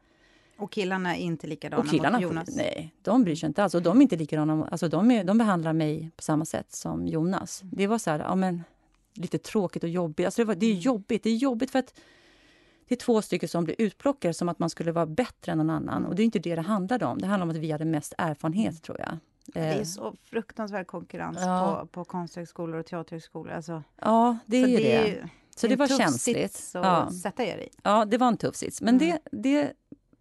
Och 0.57 0.73
killarna 0.73 1.17
är 1.17 1.21
inte 1.21 1.47
likadana 1.47 1.83
och 1.83 1.91
killarna, 1.91 2.17
mot 2.17 2.23
Jonas? 2.23 2.57
Nej, 2.57 2.95
de 3.03 3.25
bryr 3.25 3.37
sig 3.37 3.47
inte 3.47 3.63
alls. 3.63 3.75
Och 3.75 3.83
de 3.83 3.99
är 3.99 4.03
inte 4.03 4.17
likadana. 4.17 4.69
Alltså 4.71 4.89
de, 4.89 5.11
är, 5.11 5.25
de 5.25 5.39
behandlar 5.39 5.73
mig 5.73 6.11
på 6.17 6.23
samma 6.23 6.45
sätt 6.45 6.73
som 6.73 7.07
Jonas. 7.07 7.63
Mm. 7.63 7.75
Det 7.77 7.87
var 7.87 7.99
så 7.99 8.11
här, 8.11 8.19
ja 8.19 8.35
men 8.35 8.63
lite 9.15 9.39
tråkigt 9.39 9.83
och 9.83 9.89
jobbigt. 9.89 10.27
Alltså 10.27 10.43
det, 10.43 10.47
var, 10.47 10.55
det 10.55 10.67
är 10.67 10.71
mm. 10.71 10.81
jobbigt. 10.81 11.23
Det 11.23 11.31
är 11.31 11.37
jobbigt 11.37 11.71
för 11.71 11.79
att 11.79 12.01
det 12.89 12.95
är 12.95 12.99
två 12.99 13.23
stycken 13.23 13.49
som 13.49 13.65
blir 13.65 13.77
utplockade 13.79 14.35
som 14.35 14.49
att 14.49 14.59
man 14.59 14.71
skulle 14.71 14.93
vara 14.93 15.07
bättre 15.07 15.53
än 15.53 15.59
någon 15.59 15.71
annan. 15.71 16.07
Och 16.07 16.15
det 16.15 16.23
är 16.23 16.25
inte 16.25 16.39
det 16.39 16.55
det 16.55 16.63
handlade 16.63 17.05
om. 17.05 17.19
Det 17.19 17.27
handlar 17.27 17.45
om 17.47 17.51
att 17.51 17.57
vi 17.57 17.71
hade 17.71 17.85
mest 17.85 18.15
erfarenhet, 18.19 18.71
mm. 18.71 18.81
tror 18.81 19.01
jag. 19.01 19.19
Det 19.47 19.61
är 19.61 19.79
eh. 19.79 19.85
så 19.85 20.17
fruktansvärd 20.23 20.87
konkurrens 20.87 21.39
ja. 21.41 21.79
på, 21.81 21.87
på 21.87 22.05
konsthögskolor 22.05 22.81
och 22.81 22.87
teaterhögskolor. 22.87 23.53
Alltså, 23.53 23.83
ja, 24.01 24.39
det 24.47 24.57
är 24.57 24.67
ju 24.67 24.77
det. 24.77 25.11
Är, 25.11 25.29
så 25.57 25.67
det 25.67 25.77
var 25.77 25.87
känsligt. 25.87 26.55
att 26.75 26.85
ja. 26.85 27.11
sätta 27.23 27.45
er 27.45 27.59
i. 27.59 27.69
Ja, 27.83 28.05
det 28.05 28.19
var 28.19 28.29
en 28.29 28.37
tuff 28.37 28.57
sits. 28.57 28.83
Men 28.83 29.01
mm. 29.01 29.19
det, 29.31 29.39
det 29.39 29.73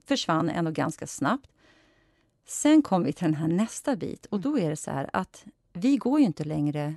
försvann 0.06 0.50
ändå 0.50 0.72
ganska 0.72 1.08
snabbt. 1.08 1.50
Sen 2.46 2.82
kom 2.82 3.04
vi 3.04 3.14
till 3.14 3.26
den 3.26 3.36
här 3.36 3.48
nästa 3.48 3.96
bit 3.96 4.26
och 4.26 4.40
då 4.40 4.60
är 4.60 4.70
det 4.70 4.76
så 4.76 4.92
här 4.92 5.10
att 5.14 5.46
vi 5.74 5.98
går 5.98 6.20
ju 6.20 6.26
inte 6.26 6.44
längre 6.44 6.96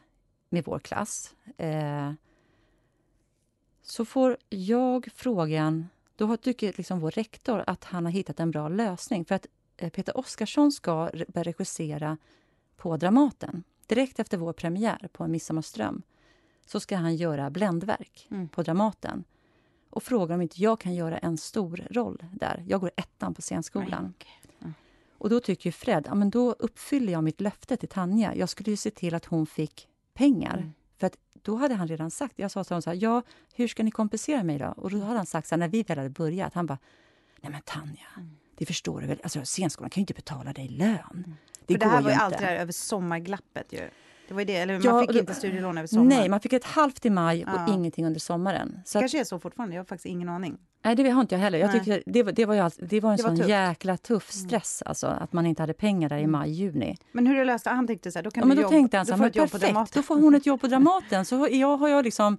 med 0.48 0.64
vår 0.64 0.78
klass. 0.78 1.34
Eh, 1.56 2.12
så 3.82 4.04
får 4.04 4.36
jag 4.48 5.08
frågan, 5.14 5.88
då 6.16 6.36
tycker 6.36 6.74
liksom 6.76 7.00
vår 7.00 7.10
rektor 7.10 7.64
att 7.66 7.84
han 7.84 8.04
har 8.04 8.12
hittat 8.12 8.40
en 8.40 8.50
bra 8.50 8.68
lösning. 8.68 9.24
För 9.24 9.34
att 9.34 9.46
Peter 9.76 10.18
Oskarsson 10.18 10.72
ska 10.72 11.10
börja 11.28 11.44
regissera 11.44 12.18
på 12.76 12.96
Dramaten. 12.96 13.64
Direkt 13.86 14.18
efter 14.18 14.38
vår 14.38 14.52
premiär 14.52 15.08
på 15.12 15.26
Midsommarström 15.26 16.02
så 16.66 16.80
ska 16.80 16.96
han 16.96 17.16
göra 17.16 17.50
bländverk 17.50 18.28
mm. 18.30 18.48
på 18.48 18.62
Dramaten 18.62 19.24
och 19.90 20.02
frågar 20.02 20.34
om 20.34 20.42
inte 20.42 20.62
jag 20.62 20.80
kan 20.80 20.94
göra 20.94 21.18
en 21.18 21.38
stor 21.38 21.86
roll 21.90 22.24
där. 22.32 22.64
Jag 22.68 22.80
går 22.80 22.90
ettan 22.96 23.34
på 23.34 23.42
scenskolan. 23.42 24.14
Mm. 24.60 24.74
Och 25.10 25.30
då 25.30 25.40
tycker 25.40 25.72
Fred, 25.72 26.04
ja, 26.06 26.14
men 26.14 26.30
då 26.30 26.52
uppfyller 26.52 27.12
jag 27.12 27.24
mitt 27.24 27.40
löfte 27.40 27.76
till 27.76 27.88
Tanja. 27.88 28.34
Jag 28.34 28.48
skulle 28.48 28.70
ju 28.70 28.76
se 28.76 28.90
till 28.90 29.14
att 29.14 29.24
hon 29.24 29.46
fick 29.46 29.88
pengar. 30.14 30.56
Mm. 30.56 30.72
För 30.98 31.06
att 31.06 31.18
då 31.32 31.56
hade 31.56 31.74
han 31.74 31.88
redan 31.88 32.10
sagt, 32.10 32.38
jag 32.38 32.50
sa 32.50 32.64
till 32.64 32.72
honom 32.72 32.82
så 32.82 32.90
här, 32.90 32.96
ja, 32.96 33.22
hur 33.54 33.68
ska 33.68 33.82
ni 33.82 33.90
kompensera 33.90 34.42
mig 34.42 34.58
då? 34.58 34.74
Och 34.76 34.90
då 34.90 35.00
hade 35.00 35.16
han 35.16 35.26
sagt 35.26 35.48
så 35.48 35.54
här, 35.54 35.58
när 35.58 35.68
vi 35.68 35.82
väl 35.82 35.98
hade 35.98 36.10
börjat, 36.10 36.54
han 36.54 36.66
bara, 36.66 36.78
nej 37.40 37.52
men 37.52 37.62
Tanja, 37.64 38.06
mm. 38.16 38.36
Det 38.56 38.66
förstår 38.66 39.00
du 39.00 39.06
väl? 39.06 39.20
Alltså, 39.22 39.40
scenskolan 39.44 39.90
kan 39.90 40.00
ju 40.00 40.02
inte 40.02 40.14
betala 40.14 40.52
dig 40.52 40.68
lön. 40.68 41.36
Det, 41.66 41.74
För 41.74 41.80
det 41.80 41.86
här 41.86 42.02
var 42.02 42.10
ju 42.10 42.16
alltid 42.16 42.48
över 42.48 42.72
sommarglappet 42.72 43.72
ju. 43.72 43.80
Det 44.28 44.34
var 44.34 44.44
det, 44.44 44.56
eller 44.56 44.74
man 44.74 44.82
ja, 44.82 45.06
fick 45.06 45.20
inte 45.20 45.34
studielån 45.34 45.78
över 45.78 45.88
sommaren. 45.88 46.08
Nej, 46.08 46.28
man 46.28 46.40
fick 46.40 46.52
ett 46.52 46.64
halvt 46.64 47.06
i 47.06 47.10
maj 47.10 47.44
och 47.44 47.50
ja. 47.50 47.74
ingenting 47.74 48.06
under 48.06 48.20
sommaren. 48.20 48.80
Så 48.84 48.98
det 48.98 49.02
kanske 49.02 49.20
är 49.20 49.24
så 49.24 49.38
fortfarande, 49.38 49.74
jag 49.74 49.80
har 49.80 49.86
faktiskt 49.86 50.06
ingen 50.06 50.28
aning. 50.28 50.58
Nej, 50.82 50.96
det 50.96 51.10
har 51.10 51.20
inte 51.20 51.34
jag 51.34 51.40
heller. 51.40 51.58
Jag 51.58 51.72
tycker 51.72 52.02
det, 52.06 52.22
var, 52.22 52.32
det, 52.32 52.44
var 52.44 52.54
ju 52.54 52.70
det 52.78 53.00
var 53.00 53.10
en 53.10 53.16
det 53.16 53.22
sån 53.22 53.36
var 53.36 53.46
jäkla 53.46 53.96
tuff 53.96 54.34
mm. 54.34 54.48
stress, 54.48 54.82
alltså, 54.86 55.06
att 55.06 55.32
man 55.32 55.46
inte 55.46 55.62
hade 55.62 55.72
pengar 55.72 56.08
där 56.08 56.16
i 56.16 56.20
mm. 56.20 56.32
maj, 56.32 56.50
juni. 56.50 56.96
Men 57.12 57.26
hur 57.26 57.44
löste 57.44 57.70
han? 57.70 57.86
tänkte 57.86 58.12
så 58.12 58.18
här, 58.18 58.24
då 58.24 58.30
kan 58.30 58.40
ja, 58.40 58.46
men 58.46 58.56
då 58.56 58.62
jobb, 58.62 58.70
tänkte 58.70 58.96
han 58.96 59.06
så 59.06 59.14
här, 59.14 59.30
perfekt, 59.30 59.94
då 59.94 60.02
får 60.02 60.20
hon 60.20 60.34
ett 60.34 60.46
jobb 60.46 60.60
på 60.60 60.66
Dramaten. 60.66 61.24
Så 61.24 61.48
jag 61.50 61.76
har 61.76 61.88
jag 61.88 62.04
liksom 62.04 62.38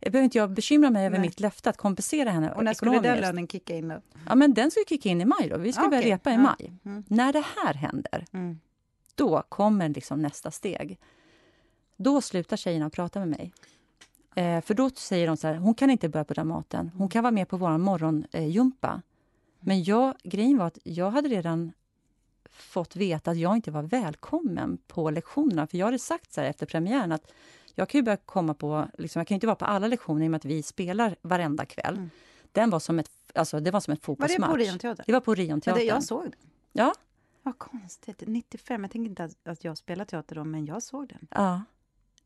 jag 0.00 0.12
behöver 0.12 0.24
inte 0.24 0.38
jag 0.38 0.50
bekymra 0.50 0.90
mig 0.90 1.06
över 1.06 1.18
Nej. 1.18 1.26
mitt 1.28 1.40
löfte 1.40 1.70
att 1.70 1.76
kompensera 1.76 2.30
henne 2.30 2.52
Och 2.52 2.64
när 2.64 2.74
skulle 2.74 3.00
den 3.00 3.20
lönen 3.20 3.48
kicka 3.48 3.76
in 3.76 3.88
då? 3.88 4.00
Ja, 4.28 4.34
men 4.34 4.54
den 4.54 4.70
skulle 4.70 4.86
kicka 4.86 5.08
in 5.08 5.20
i 5.20 5.24
maj 5.24 5.48
då. 5.48 5.58
Vi 5.58 5.72
ska 5.72 5.86
okay. 5.86 6.00
börja 6.00 6.14
repa 6.14 6.30
i 6.30 6.32
ja. 6.32 6.40
maj. 6.40 6.72
Mm. 6.84 7.04
När 7.08 7.32
det 7.32 7.44
här 7.56 7.74
händer, 7.74 8.26
mm. 8.32 8.60
då 9.14 9.42
kommer 9.48 9.88
liksom 9.88 10.22
nästa 10.22 10.50
steg. 10.50 10.98
Då 11.96 12.20
slutar 12.20 12.56
tjejerna 12.56 12.90
prata 12.90 13.18
med 13.18 13.28
mig. 13.28 13.52
Eh, 14.34 14.60
för 14.60 14.74
då 14.74 14.90
säger 14.90 15.26
de 15.26 15.36
så 15.36 15.46
här, 15.46 15.54
hon 15.54 15.74
kan 15.74 15.90
inte 15.90 16.08
börja 16.08 16.24
på 16.24 16.34
Dramaten. 16.34 16.90
Hon 16.94 17.08
kan 17.08 17.22
vara 17.22 17.32
med 17.32 17.48
på 17.48 17.56
vår 17.56 17.78
morgongympa. 17.78 19.02
Men 19.60 19.82
jag, 19.82 20.14
grejen 20.22 20.58
var 20.58 20.66
att 20.66 20.78
jag 20.84 21.10
hade 21.10 21.28
redan 21.28 21.72
fått 22.50 22.96
veta 22.96 23.30
att 23.30 23.38
jag 23.38 23.56
inte 23.56 23.70
var 23.70 23.82
välkommen 23.82 24.78
på 24.86 25.10
lektionerna. 25.10 25.66
För 25.66 25.78
jag 25.78 25.86
hade 25.86 25.98
sagt 25.98 26.32
så 26.32 26.40
efter 26.40 26.66
premiären 26.66 27.12
att 27.12 27.32
jag 27.74 27.88
kan 27.88 27.98
ju 27.98 28.02
börja 28.02 28.16
komma 28.16 28.54
på, 28.54 28.88
liksom, 28.98 29.20
jag 29.20 29.26
kan 29.26 29.34
inte 29.34 29.46
vara 29.46 29.56
på 29.56 29.64
alla 29.64 29.86
lektioner 29.86 30.24
i 30.24 30.26
och 30.26 30.30
med 30.30 30.38
att 30.38 30.44
vi 30.44 30.62
spelar 30.62 31.16
varenda 31.22 31.64
kväll. 31.64 31.96
Mm. 31.96 32.10
Den 32.52 32.70
var 32.70 32.80
som 32.80 32.98
ett, 32.98 33.10
alltså, 33.34 33.60
det 33.60 33.70
var 33.70 33.80
som 33.80 33.92
ett 33.94 34.02
fotbollsmatch. 34.02 34.48
Var 34.48 34.58
det 34.58 34.64
på 34.64 34.70
Orionteatern? 34.70 35.04
Det 35.06 35.12
var 35.12 35.20
på 35.20 35.30
Orionteatern. 35.30 35.86
Jag 35.86 36.04
såg 36.04 36.22
den. 36.22 36.32
Ja. 36.72 36.94
Vad 37.42 37.58
konstigt. 37.58 38.22
95, 38.26 38.82
jag 38.82 38.90
tänker 38.90 39.10
inte 39.10 39.30
att 39.44 39.64
jag 39.64 39.78
spelade 39.78 40.10
teater 40.10 40.34
då, 40.34 40.44
men 40.44 40.66
jag 40.66 40.82
såg 40.82 41.08
den. 41.08 41.26
Ja. 41.30 41.62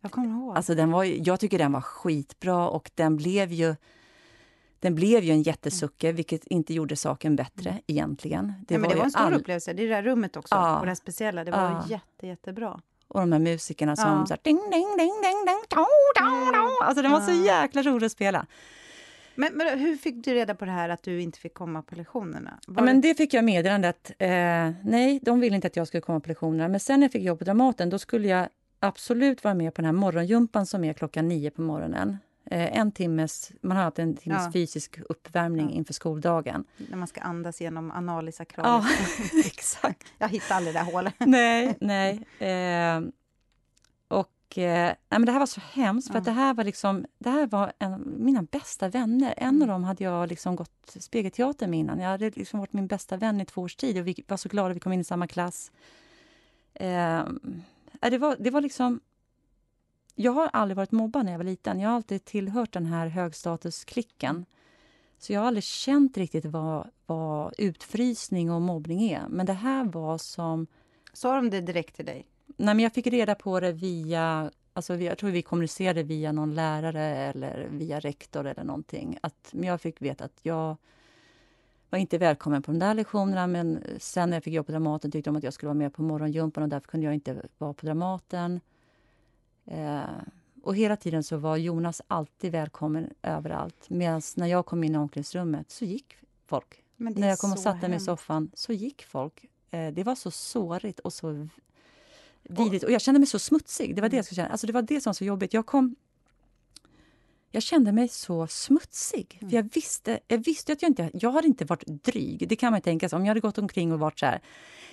Jag 0.01 0.11
kommer 0.11 0.29
ihåg. 0.29 0.57
Alltså, 0.57 0.75
den 0.75 0.91
var, 0.91 1.05
jag 1.05 1.41
tycker 1.41 1.59
den 1.59 1.73
var 1.73 1.81
skitbra 1.81 2.69
och 2.69 2.91
den 2.95 3.17
blev 3.17 3.53
ju 3.53 3.77
den 4.85 4.95
blev 4.95 5.25
ju 5.25 5.31
en 5.31 5.43
jättesucke, 5.43 6.07
mm. 6.07 6.17
vilket 6.17 6.47
inte 6.47 6.75
gjorde 6.75 6.97
saken 6.97 7.37
bättre 7.37 7.71
mm. 7.71 7.83
egentligen. 7.87 8.53
Det, 8.69 8.75
ja, 8.75 8.81
var, 8.81 8.89
det 8.89 8.95
var 8.95 9.05
en 9.05 9.11
stor 9.11 9.21
all... 9.21 9.35
upplevelse. 9.35 9.73
Det 9.73 9.83
är 9.83 9.89
det 9.89 9.95
där 9.95 10.03
rummet 10.03 10.37
också, 10.37 10.55
ja. 10.55 10.81
och 10.81 10.87
det 10.87 10.97
speciella. 10.97 11.45
Det 11.45 11.51
var 11.51 11.59
ja. 11.59 11.85
jätte, 11.89 12.27
jättebra. 12.27 12.81
Och 13.15 13.21
de 13.21 13.33
här 13.33 13.39
musikerna 13.39 13.97
som 13.97 14.09
ja. 14.09 14.27
så 14.27 14.35
här, 14.35 14.41
ding, 14.43 14.61
ding, 14.71 14.71
ding, 14.71 14.97
ding, 15.23 15.45
ding, 15.47 15.63
do, 15.69 15.87
do, 16.19 16.53
do. 16.53 16.85
Alltså 16.85 17.03
den 17.03 17.13
var 17.13 17.21
så 17.21 17.33
jäkla 17.33 17.83
rolig 17.83 18.07
att 18.07 18.13
spela. 18.13 18.47
Men, 19.35 19.53
men, 19.55 19.79
hur 19.79 19.97
fick 19.97 20.25
du 20.25 20.35
reda 20.35 20.55
på 20.55 20.65
det 20.65 20.71
här 20.71 20.89
att 20.89 21.03
du 21.03 21.21
inte 21.23 21.39
fick 21.39 21.55
komma 21.55 21.83
på 21.83 21.95
lektionerna? 21.95 22.59
ja, 22.67 22.83
men 22.83 23.01
det 23.01 23.15
fick 23.15 23.35
jag 23.35 23.45
meddelande 23.45 23.89
att 23.89 24.11
eh, 24.19 24.29
nej, 24.85 25.21
de 25.23 25.41
ville 25.41 25.57
inte 25.57 25.67
att 25.67 25.77
jag 25.77 25.89
skulle 25.89 26.01
komma 26.01 26.21
på 26.21 26.29
lektionerna. 26.29 26.69
Men 26.69 26.81
sen 26.81 27.01
när 27.01 27.05
jag 27.05 27.13
fick 27.13 27.23
jobb 27.23 27.39
på 27.39 27.45
Dramaten, 27.45 27.91
då 27.91 27.99
skulle 27.99 28.29
jag 28.29 28.49
absolut 28.81 29.45
vara 29.45 29.55
med 29.55 29.75
på 29.75 29.83
den 29.83 29.87
här 29.87 29.93
morgongympan 29.93 30.67
som 30.67 30.85
är 30.85 30.93
klockan 30.93 31.29
nio 31.29 31.51
på 31.51 31.63
morgonen. 31.63 32.19
Eh, 32.47 32.79
en 32.79 32.93
timmes, 32.93 33.53
man 33.61 33.77
har 33.77 33.85
alltid 33.85 34.03
en 34.03 34.17
timmes 34.17 34.43
ja. 34.45 34.53
fysisk 34.53 35.01
uppvärmning 35.09 35.71
ja. 35.71 35.77
inför 35.77 35.95
skoldagen. 35.95 36.65
När 36.77 36.97
man 36.97 37.09
ska 37.09 37.21
andas 37.21 37.61
genom 37.61 37.91
analisakralet. 37.91 38.87
Ja, 38.89 39.39
exakt. 39.47 40.05
Jag 40.19 40.29
hittar 40.29 40.55
aldrig 40.55 40.75
det 40.75 40.79
där 40.79 40.93
hålet. 40.93 41.15
nej, 41.19 41.77
nej. 41.81 42.27
Eh, 42.39 43.01
och 44.09 44.59
eh, 44.59 44.87
nej, 44.87 44.97
men 45.09 45.25
det 45.25 45.33
här 45.33 45.39
var 45.39 45.47
så 45.47 45.61
hemskt, 45.73 46.11
för 46.11 46.19
att 46.19 46.25
det 46.25 46.31
här 46.31 46.55
var 46.55 46.65
liksom, 46.65 47.07
det 47.19 47.31
här 47.31 47.47
var 47.47 47.73
en, 47.79 48.15
mina 48.17 48.43
bästa 48.43 48.89
vänner. 48.89 49.35
En 49.37 49.49
av 49.49 49.55
mm. 49.55 49.69
dem 49.69 49.85
hade 49.85 50.05
jag 50.05 50.29
liksom 50.29 50.57
gått 50.57 50.97
spegelteater 51.01 51.67
med 51.67 51.79
innan. 51.79 52.01
Jag 52.01 52.09
hade 52.09 52.31
liksom 52.31 52.61
varit 52.61 52.73
min 52.73 52.87
bästa 52.87 53.17
vän 53.17 53.41
i 53.41 53.45
två 53.45 53.63
års 53.63 53.77
tid 53.77 53.99
och 53.99 54.07
vi 54.07 54.25
var 54.29 54.37
så 54.37 54.49
glada 54.49 54.71
att 54.71 54.77
vi 54.77 54.81
kom 54.81 54.93
in 54.93 55.01
i 55.01 55.05
samma 55.05 55.27
klass. 55.27 55.73
Eh, 56.75 57.25
det, 58.01 58.19
var, 58.19 58.37
det 58.39 58.51
var 58.51 58.61
liksom 58.61 59.01
jag 60.15 60.33
har 60.33 60.51
aldrig 60.53 60.77
varit 60.77 60.93
mobbad 60.93 61.25
när 61.25 61.33
jag 61.33 61.39
var 61.39 61.45
liten. 61.45 61.81
Jag 61.81 61.89
har 61.89 61.97
alltid 61.97 62.25
tillhört 62.25 62.73
den 62.73 62.87
här 62.87 63.07
högstatusklicken. 63.07 64.47
Så 65.19 65.33
jag 65.33 65.41
har 65.41 65.47
aldrig 65.47 65.65
känt 65.65 66.17
riktigt 66.17 66.45
vad, 66.45 66.91
vad 67.07 67.55
utfrysning 67.59 68.51
och 68.51 68.63
mobbning 68.63 69.11
är. 69.11 69.27
Men 69.29 69.47
det 69.47 69.53
här 69.53 69.85
var 69.85 70.19
som... 70.19 70.67
Sa 71.13 71.37
de 71.37 71.51
det 71.51 71.61
direkt 71.61 71.97
till 71.97 72.05
dig? 72.05 72.27
Nej, 72.47 72.75
men 72.75 72.81
jag 72.83 72.93
fick 72.93 73.07
reda 73.07 73.35
på 73.35 73.61
det 73.61 73.73
via... 73.73 74.51
Alltså, 74.73 74.95
jag 74.95 75.19
tror 75.19 75.31
vi 75.31 75.43
kommunicerade 75.43 76.03
via 76.03 76.33
någon 76.33 76.55
lärare 76.55 77.03
eller 77.03 77.69
via 77.71 78.01
rektor 78.01 78.47
eller 78.47 78.65
någonting. 78.65 79.19
Att, 79.23 79.49
men 79.53 79.69
jag 79.69 79.81
fick 79.81 80.03
veta 80.03 80.25
att 80.25 80.39
jag 80.43 80.77
var 81.91 81.99
inte 81.99 82.19
välkommen 82.19 82.63
på 82.63 82.73
de 82.73 82.79
där 82.79 82.95
lektionerna 82.95 83.47
men 83.47 83.83
sen 83.99 84.31
när 84.31 84.37
jag 84.37 84.45
fick 84.45 84.55
jobb 84.55 84.67
på 84.67 84.73
Dramaten 84.73 85.11
tyckte 85.11 85.31
de 85.31 85.37
att 85.37 85.43
jag 85.43 85.53
skulle 85.53 85.69
vara 85.69 85.79
med 85.79 85.95
på 85.95 86.03
morgongympan 86.03 86.63
och 86.63 86.69
därför 86.69 86.89
kunde 86.89 87.05
jag 87.05 87.15
inte 87.15 87.43
vara 87.59 87.75
på 87.75 87.87
Dramaten. 87.87 88.61
Eh, 89.67 90.03
och 90.63 90.77
hela 90.77 90.97
tiden 90.97 91.23
så 91.23 91.37
var 91.37 91.57
Jonas 91.57 92.03
alltid 92.09 92.53
välkommen 92.53 93.11
överallt. 93.23 93.91
Medan 93.91 94.23
när 94.37 94.47
jag 94.47 94.67
kom 94.67 94.85
in 94.85 94.95
i 94.95 94.99
omklädningsrummet 94.99 95.71
så 95.71 95.85
gick 95.85 96.17
folk. 96.47 96.83
När 96.97 97.29
jag 97.29 97.39
kom 97.39 97.53
och 97.53 97.59
satte 97.59 97.89
mig 97.89 97.97
i 97.97 98.01
soffan 98.01 98.51
så 98.55 98.73
gick 98.73 99.05
folk. 99.05 99.45
Eh, 99.71 99.93
det 99.93 100.05
var 100.05 100.15
så 100.15 100.31
sårigt 100.31 101.01
och 101.01 101.13
så 101.13 101.49
vidrigt. 102.43 102.85
Och 102.85 102.91
jag 102.91 103.01
kände 103.01 103.19
mig 103.21 103.27
så 103.27 103.39
smutsig. 103.39 103.97
Det 103.97 104.03
var 104.03 104.09
det 104.09 104.17
jag 104.17 104.25
skulle 104.25 104.37
känna. 104.37 104.49
Alltså 104.49 104.67
det 104.67 104.73
var 104.73 104.83
det 104.83 105.01
som 105.01 105.11
var 105.11 105.15
så 105.15 105.25
jobbigt. 105.25 105.55
Jag 105.55 105.67
kom... 105.67 105.97
Jag 107.55 107.63
kände 107.63 107.93
mig 107.93 108.09
så 108.09 108.47
smutsig. 108.47 109.39
Mm. 109.41 109.51
För 109.51 109.57
jag 109.57 109.75
visste, 109.75 110.21
jag 110.29 110.39
visste 110.39 110.73
att 110.73 110.83
jag 110.83 110.91
inte... 110.91 111.11
Jag 111.13 111.31
hade 111.31 111.47
inte 111.47 111.65
varit 111.65 111.87
dryg. 111.87 112.49
Det 112.49 112.57
kan 112.57 112.73
man 112.73 112.81
tänka 112.81 113.09
sig. 113.09 113.17
Om 113.17 113.25
jag 113.25 113.31
hade 113.31 113.41
gått 113.41 113.59
omkring 113.59 113.93
och 113.93 113.99
varit 113.99 114.19
så 114.19 114.27
här 114.27 114.41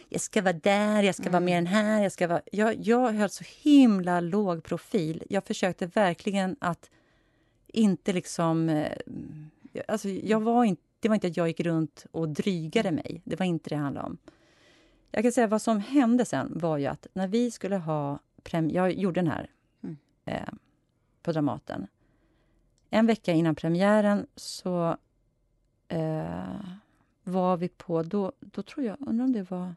jag 0.09 0.21
ska 0.21 0.41
vara 0.41 0.53
där, 0.53 1.03
jag 1.03 1.15
ska 1.15 1.23
mm. 1.23 1.31
vara 1.31 1.39
mer 1.39 1.57
än 1.57 1.67
här. 1.67 2.03
Jag, 2.03 2.11
ska 2.11 2.27
vara... 2.27 2.41
jag, 2.51 2.75
jag 2.87 3.11
höll 3.11 3.29
så 3.29 3.43
himla 3.61 4.19
låg 4.19 4.63
profil. 4.63 5.23
Jag 5.29 5.45
försökte 5.45 5.85
verkligen 5.85 6.55
att 6.59 6.89
inte 7.67 8.13
liksom... 8.13 8.69
Eh, 8.69 8.91
alltså 9.87 10.09
jag 10.09 10.39
var 10.39 10.63
inte, 10.63 10.81
det 10.99 11.07
var 11.07 11.15
inte 11.15 11.27
att 11.27 11.37
jag 11.37 11.47
gick 11.47 11.59
runt 11.59 12.05
och 12.11 12.29
drygade 12.29 12.91
mig. 12.91 13.21
Det 13.23 13.35
var 13.39 13.45
inte 13.45 13.69
det 13.69 13.75
det 13.75 13.81
handlade 13.81 14.07
om. 14.07 14.17
Jag 15.11 15.23
kan 15.23 15.31
säga 15.31 15.47
vad 15.47 15.61
som 15.61 15.79
hände 15.79 16.25
sen 16.25 16.51
var 16.55 16.77
ju 16.77 16.85
att 16.85 17.07
när 17.13 17.27
vi 17.27 17.51
skulle 17.51 17.77
ha... 17.77 18.19
Prem 18.43 18.69
jag 18.69 18.93
gjorde 18.93 19.21
den 19.21 19.31
här 19.31 19.49
mm. 19.83 19.97
eh, 20.25 20.53
på 21.21 21.31
Dramaten. 21.31 21.87
En 22.93 23.07
vecka 23.07 23.31
innan 23.31 23.55
premiären 23.55 24.27
så 24.35 24.97
eh, 25.87 26.59
var 27.23 27.57
vi 27.57 27.69
på... 27.69 28.03
Då, 28.03 28.31
då 28.39 28.63
tror 28.63 28.85
jag... 28.85 28.97
Undrar 28.99 29.25
om 29.25 29.33
det 29.33 29.51
var 29.51 29.75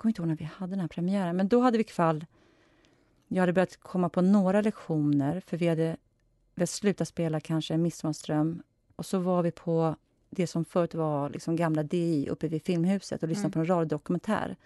kommer 0.00 0.10
inte 0.10 0.22
ihåg 0.22 0.28
när 0.28 0.36
vi 0.36 0.44
hade 0.44 0.72
den 0.72 0.80
här 0.80 0.88
premiären, 0.88 1.36
men 1.36 1.48
då 1.48 1.60
hade 1.60 1.78
vi 1.78 1.84
kväll. 1.84 2.26
Jag 3.28 3.42
hade 3.42 3.52
börjat 3.52 3.76
komma 3.76 4.08
på 4.08 4.20
några 4.20 4.60
lektioner, 4.60 5.42
för 5.46 5.56
vi 5.56 5.68
hade 5.68 5.96
väl 6.54 6.68
slutat 6.68 7.08
spela 7.08 7.40
kanske 7.40 7.76
Midsommarström. 7.76 8.62
Och 8.96 9.06
så 9.06 9.18
var 9.18 9.42
vi 9.42 9.50
på 9.50 9.96
det 10.30 10.46
som 10.46 10.64
förut 10.64 10.94
var 10.94 11.30
liksom 11.30 11.56
gamla 11.56 11.82
DI 11.82 12.28
uppe 12.28 12.48
vid 12.48 12.62
Filmhuset 12.62 13.22
och 13.22 13.28
lyssnade 13.28 13.46
mm. 13.46 13.52
på 13.52 13.58
en 13.58 13.66
radiodokumentär. 13.66 14.56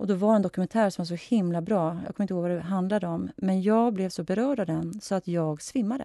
Och 0.00 0.06
då 0.06 0.14
var 0.14 0.36
en 0.36 0.42
dokumentär 0.42 0.90
som 0.90 1.02
var 1.02 1.06
så 1.06 1.34
himla 1.34 1.60
bra. 1.60 2.00
Jag 2.06 2.16
kommer 2.16 2.24
inte 2.24 2.34
ihåg 2.34 2.42
vad 2.42 2.50
det 2.50 2.60
handlade 2.60 3.06
om. 3.06 3.30
Men 3.36 3.62
jag 3.62 3.92
blev 3.92 4.08
så 4.08 4.24
berörd 4.24 4.60
av 4.60 4.66
den 4.66 5.00
så 5.00 5.14
att 5.14 5.28
jag 5.28 5.62
svimmade. 5.62 6.04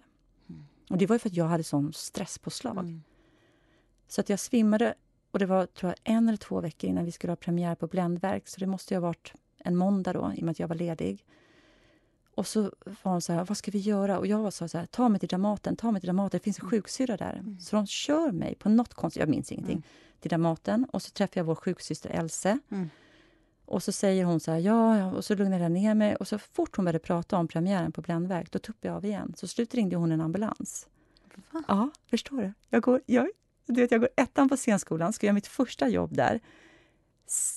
Mm. 0.49 0.65
Och 0.89 0.97
det 0.97 1.05
var 1.05 1.17
för 1.17 1.29
att 1.29 1.35
jag 1.35 1.45
hade 1.45 1.63
sån 1.63 1.93
stresspåslag. 1.93 2.77
Mm. 2.77 3.03
Så 4.07 4.21
att 4.21 4.29
jag 4.29 4.39
svimmade 4.39 4.93
och 5.31 5.39
det 5.39 5.45
var 5.45 5.65
tror 5.65 5.91
jag, 5.91 6.15
en 6.15 6.27
eller 6.27 6.37
två 6.37 6.61
veckor 6.61 6.89
innan 6.89 7.05
vi 7.05 7.11
skulle 7.11 7.31
ha 7.31 7.35
premiär 7.35 7.75
på 7.75 7.87
Bländverk. 7.87 8.47
Så 8.47 8.59
det 8.59 8.67
måste 8.67 8.93
ju 8.93 8.99
ha 8.99 9.07
varit 9.07 9.33
en 9.57 9.75
måndag 9.75 10.13
då, 10.13 10.33
i 10.35 10.39
och 10.39 10.43
med 10.43 10.51
att 10.51 10.59
jag 10.59 10.67
var 10.67 10.75
ledig. 10.75 11.25
Och 12.35 12.47
så 12.47 12.61
var 13.03 13.11
de 13.11 13.21
så 13.21 13.33
här, 13.33 13.45
vad 13.45 13.57
ska 13.57 13.71
vi 13.71 13.79
göra? 13.79 14.19
Och 14.19 14.27
jag 14.27 14.53
sa 14.53 14.67
så 14.67 14.77
här, 14.77 14.85
ta 14.85 15.09
mig 15.09 15.19
till 15.19 15.29
Dramaten, 15.29 15.75
ta 15.75 15.91
mig 15.91 16.01
till 16.01 16.07
Dramaten, 16.07 16.37
det 16.39 16.43
finns 16.43 16.59
en 16.59 16.63
mm. 16.63 16.71
sjuksyrra 16.71 17.17
där. 17.17 17.33
Mm. 17.33 17.59
Så 17.59 17.75
de 17.75 17.87
kör 17.87 18.31
mig 18.31 18.55
på 18.55 18.69
något 18.69 18.93
konstigt, 18.93 19.19
jag 19.19 19.29
minns 19.29 19.51
ingenting, 19.51 19.75
mm. 19.75 19.83
till 20.19 20.29
Dramaten. 20.29 20.85
Och 20.91 21.01
så 21.01 21.11
träffar 21.11 21.39
jag 21.39 21.45
vår 21.45 21.55
sjuksyster 21.55 22.09
Else. 22.09 22.59
Mm. 22.69 22.89
Och 23.65 23.83
så 23.83 23.91
säger 23.91 24.25
hon 24.25 24.39
så 24.39 24.51
här, 24.51 24.59
ja, 24.59 25.05
och 25.11 25.25
så 25.25 25.35
lugnar 25.35 25.59
jag 25.59 25.71
ner 25.71 25.93
mig. 25.93 26.15
Och 26.15 26.27
så 26.27 26.37
fort 26.37 26.75
hon 26.75 26.85
började 26.85 26.99
prata 26.99 27.37
om 27.37 27.47
premiären 27.47 27.91
på 27.91 28.01
Bländverk, 28.01 28.51
då 28.51 28.59
tuppade 28.59 28.87
jag 28.87 28.95
av 28.95 29.05
igen. 29.05 29.33
Så 29.37 29.47
slut 29.47 29.73
ringde 29.75 29.95
hon 29.95 30.11
en 30.11 30.21
ambulans. 30.21 30.87
Va? 31.51 31.63
Ja, 31.67 31.89
förstår 32.09 32.41
du? 32.41 32.53
Jag, 32.69 32.81
går, 32.81 33.01
jag 33.05 33.29
du 33.67 33.81
vet, 33.81 33.91
jag 33.91 33.99
går 33.99 34.09
ettan 34.15 34.49
på 34.49 34.57
scenskolan, 34.57 35.13
ska 35.13 35.25
göra 35.25 35.33
mitt 35.33 35.47
första 35.47 35.87
jobb 35.87 36.15
där. 36.15 36.39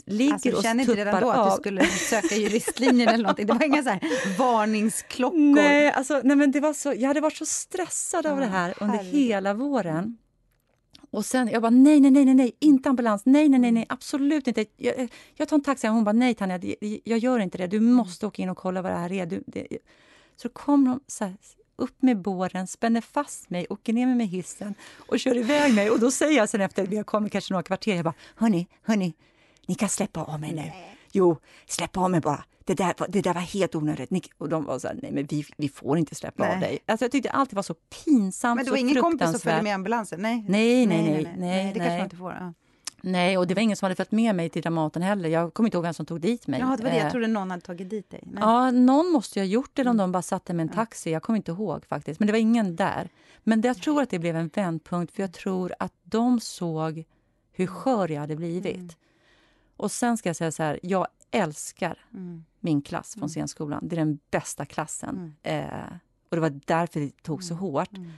Ligger 0.05 0.33
alltså, 0.33 0.51
du 0.51 0.63
kände 0.63 0.83
inte 0.83 0.95
redan 0.95 1.23
då 1.23 1.31
att 1.31 1.51
du 1.51 1.57
skulle 1.63 1.85
söka 1.87 2.35
juristlinjen 2.37 3.09
eller 3.09 3.23
någonting? 3.23 3.47
Det 3.47 3.53
var 3.53 3.65
inga 3.65 3.83
så 3.83 3.89
här 3.89 4.01
varningsklockor? 4.39 5.55
Nej, 5.55 5.93
alltså, 5.93 6.21
nej 6.25 6.37
men 6.37 6.51
det 6.51 6.61
var 6.61 6.73
så, 6.73 6.95
jag 6.97 7.09
hade 7.09 7.21
varit 7.21 7.37
så 7.37 7.47
stressad 7.47 8.27
av 8.27 8.41
det 8.41 8.47
här 8.47 8.75
under 8.81 8.99
hela 8.99 9.55
våren. 9.55 10.19
Och 11.11 11.25
sen, 11.25 11.49
jag 11.49 11.63
bara 11.63 11.71
nej, 11.71 12.01
nej, 12.01 12.11
nej, 12.11 12.35
nej, 12.35 12.57
inte 12.61 12.89
ambulans, 12.89 13.23
nej, 13.27 13.49
nej, 13.49 13.61
nej, 13.61 13.73
nej 13.73 13.87
absolut 13.89 14.47
inte. 14.47 14.67
Jag, 14.77 15.09
jag 15.35 15.49
tar 15.49 15.57
en 15.57 15.63
taxi. 15.63 15.87
Hon 15.87 16.05
bara 16.05 16.13
nej 16.13 16.35
Tanja, 16.35 16.61
jag 17.05 17.19
gör 17.19 17.39
inte 17.39 17.59
det. 17.59 17.67
Du 17.67 17.81
måste 17.81 18.27
åka 18.27 18.43
in 18.43 18.49
och 18.49 18.57
kolla 18.57 18.83
vad 18.83 18.93
det 18.93 18.99
här 18.99 19.13
är. 19.13 19.27
Du, 19.27 19.43
det. 19.47 19.67
Så 20.37 20.49
kom 20.49 20.85
de 20.85 21.01
så 21.07 21.25
här, 21.25 21.37
upp 21.77 22.03
med 22.03 22.23
båren, 22.23 22.67
spänner 22.67 23.01
fast 23.01 23.51
mig, 23.51 23.67
åker 23.71 23.93
ner 23.93 24.07
med 24.07 24.27
hissen 24.27 24.75
och 25.09 25.21
kör 25.21 25.37
iväg 25.37 25.75
mig. 25.75 25.91
Och 25.91 26.01
då 26.01 26.11
säger 26.11 26.37
jag 26.37 26.49
sen 26.49 26.61
efter 26.61 26.87
vi 26.87 26.97
har 26.97 27.05
kommit 27.05 27.33
kanske 27.33 27.53
några 27.53 27.63
kvarter, 27.63 27.95
jag 27.95 28.05
bara, 28.05 28.15
hörni, 28.37 28.69
hörni, 28.83 29.15
ni 29.67 29.75
kan 29.75 29.89
släppa 29.89 30.25
av 30.25 30.41
mig 30.41 30.53
nu. 30.55 30.73
Jo, 31.13 31.37
släpp 31.67 31.97
av 31.97 32.11
mig 32.11 32.21
bara. 32.21 32.45
Det 32.69 32.75
där, 32.75 32.95
det 33.09 33.21
där 33.21 33.35
var 33.35 33.41
helt 33.41 33.75
onödigt. 33.75 34.31
Och 34.39 34.49
de 34.49 34.65
var 34.65 34.79
så 34.79 34.89
här, 34.89 34.99
nej 35.03 35.13
men 35.13 35.27
vi, 35.27 35.45
vi 35.57 35.69
får 35.69 35.99
inte 35.99 36.15
släppa 36.15 36.45
nej. 36.45 36.55
av 36.55 36.61
dig. 36.61 36.79
Alltså 36.87 37.05
jag 37.05 37.13
tyckte 37.13 37.31
alltid 37.31 37.57
var 37.57 37.63
så 37.63 37.75
pinsamt, 37.75 38.57
Men 38.57 38.65
det 38.65 38.71
var 38.71 38.79
ingen 38.79 39.03
kompis 39.03 39.31
som 39.31 39.41
följde 39.41 39.63
med 39.63 39.75
ambulansen? 39.75 40.23
Nej, 40.23 40.45
nej, 40.49 40.87
nej. 40.87 41.03
nej, 41.03 41.13
nej, 41.13 41.23
nej, 41.23 41.37
nej 41.39 41.73
det 41.73 41.79
kanske 41.79 41.97
man 41.97 42.05
inte 42.05 42.17
får. 42.17 42.33
Ja. 42.33 42.53
Nej, 43.03 43.39
och 43.39 43.47
det 43.47 43.55
var 43.55 43.63
ingen 43.63 43.77
som 43.77 43.87
hade 43.87 43.95
följt 43.95 44.13
med 44.13 44.35
mig 44.35 44.49
till 44.49 44.63
Dramaten 44.63 45.03
heller. 45.03 45.29
Jag 45.29 45.55
kommer 45.55 45.67
inte 45.67 45.77
ihåg 45.77 45.85
vem 45.85 45.95
som 45.95 46.07
tog 46.07 46.21
dit 46.21 46.47
mig. 46.47 46.61
Ja, 46.61 46.77
det 46.77 46.83
var 46.83 46.91
det. 46.91 46.97
Jag 46.97 47.07
eh, 47.07 47.11
trodde 47.11 47.27
någon 47.27 47.51
hade 47.51 47.63
tagit 47.63 47.91
dit 47.91 48.11
dig. 48.11 48.21
Nej. 48.23 48.39
Ja, 48.41 48.71
någon 48.71 49.13
måste 49.13 49.39
ju 49.39 49.45
ha 49.45 49.49
gjort 49.49 49.71
det, 49.75 49.83
eller 49.83 49.91
om 49.91 49.97
mm. 49.97 50.05
de 50.05 50.13
bara 50.13 50.23
satte 50.23 50.55
med 50.55 50.63
en 50.63 50.75
taxi. 50.75 51.11
Jag 51.11 51.23
kommer 51.23 51.37
inte 51.37 51.53
ihåg 51.53 51.87
faktiskt. 51.87 52.21
Men 52.21 52.27
det 52.27 52.33
var 52.33 52.41
ingen 52.41 52.77
där. 52.77 53.09
Men 53.45 53.61
jag 53.61 53.83
tror 53.83 54.03
att 54.03 54.11
det 54.11 54.19
blev 54.19 54.37
en 54.37 54.51
vändpunkt, 54.55 55.15
för 55.15 55.23
jag 55.23 55.33
tror 55.33 55.75
att 55.79 55.93
de 56.03 56.41
såg 56.41 57.05
hur 57.53 57.67
skör 57.67 58.09
jag 58.09 58.21
hade 58.21 58.37
blivit. 58.37 58.77
Mm. 58.77 58.89
Och 59.77 59.91
sen 59.91 60.17
ska 60.17 60.29
jag 60.29 60.37
säga 60.37 60.53
så 60.53 60.63
här, 60.63 60.79
jag 60.83 61.07
älskar 61.31 61.99
mm. 62.13 62.45
Min 62.61 62.83
klass 62.83 63.13
från 63.13 63.23
mm. 63.23 63.29
scenskolan. 63.29 63.89
Det 63.89 63.95
är 63.97 63.99
den 63.99 64.19
bästa 64.31 64.65
klassen. 64.65 65.35
Mm. 65.45 65.65
Eh, 65.65 65.93
Och 66.29 66.37
det 66.37 66.41
var 66.41 66.61
därför 66.67 67.01
det 67.01 67.23
tog 67.23 67.45
så 67.45 67.55
hårt. 67.55 67.97
Mm. 67.97 68.11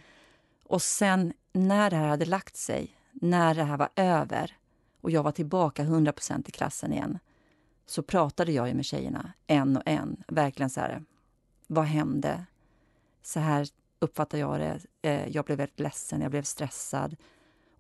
Och 0.65 0.83
sen 0.83 1.33
när 1.53 1.91
det 1.91 1.97
här 1.97 2.09
hade 2.09 2.25
lagt 2.25 2.57
sig, 2.57 2.97
när 3.13 3.55
det 3.55 3.65
här 3.65 3.77
var 3.77 3.89
över 3.97 4.57
och 5.01 5.11
jag 5.11 5.23
var 5.23 5.33
tillbaka 5.33 5.85
100% 5.85 6.49
i 6.49 6.53
klassen 6.53 6.93
igen, 6.93 7.19
så 7.87 8.03
pratade 8.03 8.53
jag 8.53 8.75
med 8.77 8.85
tjejerna 8.85 9.33
en 9.47 9.77
och 9.77 9.83
en. 9.87 10.23
Verkligen 10.29 10.71
så 10.71 10.81
här, 10.81 11.03
vad 11.67 11.85
hände? 11.85 12.45
Så 13.23 13.41
här 13.41 13.69
uppfattar 13.99 14.39
jag 14.39 14.61
det. 14.61 14.81
Eh, 15.03 15.29
jag 15.29 15.45
blev 15.45 15.59
väldigt 15.59 15.81
ledsen, 15.81 16.21
jag 16.21 16.31
blev 16.31 16.43
stressad. 16.43 17.17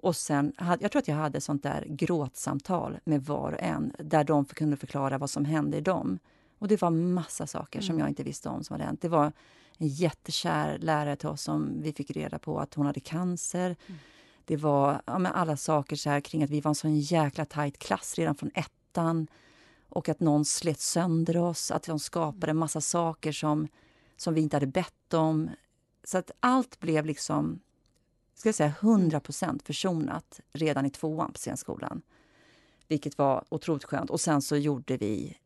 Och 0.00 0.16
sen, 0.16 0.52
jag 0.80 0.92
tror 0.92 0.98
att 0.98 1.08
jag 1.08 1.16
hade 1.16 1.40
sånt 1.40 1.62
där 1.62 1.84
gråtsamtal 1.88 2.98
med 3.04 3.24
var 3.24 3.52
och 3.52 3.62
en 3.62 3.92
där 3.98 4.24
de 4.24 4.44
kunde 4.44 4.76
förklara 4.76 5.18
vad 5.18 5.30
som 5.30 5.44
hände 5.44 5.76
i 5.76 5.80
dem. 5.80 6.18
Och 6.60 6.68
det 6.68 6.82
var 6.82 6.90
massa 6.90 7.46
saker 7.46 7.78
mm. 7.78 7.86
som 7.86 7.98
jag 7.98 8.08
inte 8.08 8.22
visste 8.22 8.48
om 8.48 8.64
som 8.64 8.74
hade 8.74 8.84
hänt. 8.84 9.02
Det 9.02 9.08
var 9.08 9.32
en 9.78 9.88
jättekär 9.88 10.78
lärare 10.78 11.16
till 11.16 11.28
oss 11.28 11.42
som 11.42 11.82
vi 11.82 11.92
fick 11.92 12.10
reda 12.10 12.38
på 12.38 12.60
att 12.60 12.74
hon 12.74 12.86
hade 12.86 13.00
cancer. 13.00 13.76
Mm. 13.86 14.00
Det 14.44 14.56
var 14.56 15.02
ja, 15.06 15.28
alla 15.28 15.56
saker 15.56 15.96
så 15.96 16.10
här 16.10 16.20
kring 16.20 16.42
att 16.42 16.50
vi 16.50 16.60
var 16.60 16.68
en 16.68 16.74
sån 16.74 16.98
jäkla 16.98 17.44
tajt 17.44 17.78
klass 17.78 18.14
redan 18.18 18.34
från 18.34 18.50
ettan. 18.54 19.26
Och 19.88 20.08
att 20.08 20.20
någon 20.20 20.44
slet 20.44 20.80
sönder 20.80 21.36
oss, 21.36 21.70
att 21.70 21.82
de 21.82 21.98
skapade 21.98 22.50
en 22.50 22.56
massa 22.56 22.80
saker 22.80 23.32
som, 23.32 23.68
som 24.16 24.34
vi 24.34 24.40
inte 24.40 24.56
hade 24.56 24.66
bett 24.66 25.14
om. 25.14 25.50
Så 26.04 26.18
att 26.18 26.30
allt 26.40 26.80
blev 26.80 27.06
liksom 27.06 27.60
ska 28.34 28.48
jag 28.48 28.54
säga 28.54 28.74
100 28.80 29.20
försonat 29.64 30.40
redan 30.52 30.86
i 30.86 30.90
tvåan 30.90 31.32
på 31.32 31.38
scenskolan. 31.38 32.02
Vilket 32.88 33.18
var 33.18 33.44
otroligt 33.48 33.84
skönt. 33.84 34.10
Och 34.10 34.20
sen 34.20 34.42
så 34.42 34.56
gjorde 34.56 34.96
vi 34.96 35.36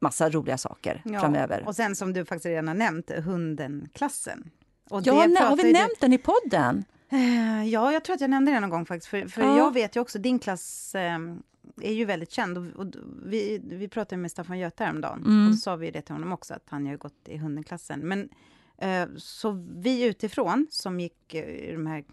massa 0.00 0.30
roliga 0.30 0.58
saker 0.58 1.02
ja, 1.04 1.20
framöver. 1.20 1.62
Och 1.66 1.76
sen 1.76 1.96
som 1.96 2.12
du 2.12 2.24
faktiskt 2.24 2.46
redan 2.46 2.68
har 2.68 2.74
nämnt, 2.74 3.10
hundenklassen. 3.10 4.50
Och 4.90 5.02
ja, 5.04 5.14
har 5.14 5.56
vi 5.56 5.72
nämnt 5.72 6.00
du... 6.00 6.00
den 6.00 6.12
i 6.12 6.18
podden? 6.18 6.84
Eh, 7.12 7.68
ja, 7.68 7.92
jag 7.92 8.04
tror 8.04 8.14
att 8.14 8.20
jag 8.20 8.30
nämnde 8.30 8.52
det 8.52 8.60
någon 8.60 8.70
gång 8.70 8.86
faktiskt. 8.86 9.08
För, 9.08 9.28
för 9.28 9.42
ja. 9.42 9.58
jag 9.58 9.74
vet 9.74 9.96
ju 9.96 10.00
också, 10.00 10.18
din 10.18 10.38
klass 10.38 10.94
eh, 10.94 11.18
är 11.80 11.92
ju 11.92 12.04
väldigt 12.04 12.30
känd. 12.30 12.58
Och, 12.58 12.64
och 12.64 12.86
vi, 13.24 13.60
vi 13.64 13.88
pratade 13.88 14.16
med 14.16 14.30
Staffan 14.30 14.58
Göte 14.58 14.84
häromdagen. 14.84 15.24
Mm. 15.24 15.44
Och 15.44 15.50
då 15.50 15.56
sa 15.56 15.76
vi 15.76 15.90
det 15.90 16.02
till 16.02 16.14
honom 16.14 16.32
också, 16.32 16.54
att 16.54 16.66
han 16.66 16.86
har 16.86 16.96
gått 16.96 17.28
i 17.28 17.36
hundenklassen. 17.36 18.00
Men 18.00 18.28
eh, 18.78 19.08
så 19.16 19.64
vi 19.76 20.04
utifrån, 20.04 20.66
som 20.70 21.00
gick 21.00 21.34
eh, 21.34 21.44
i 21.44 21.72
de 21.72 21.86
här 21.86 22.04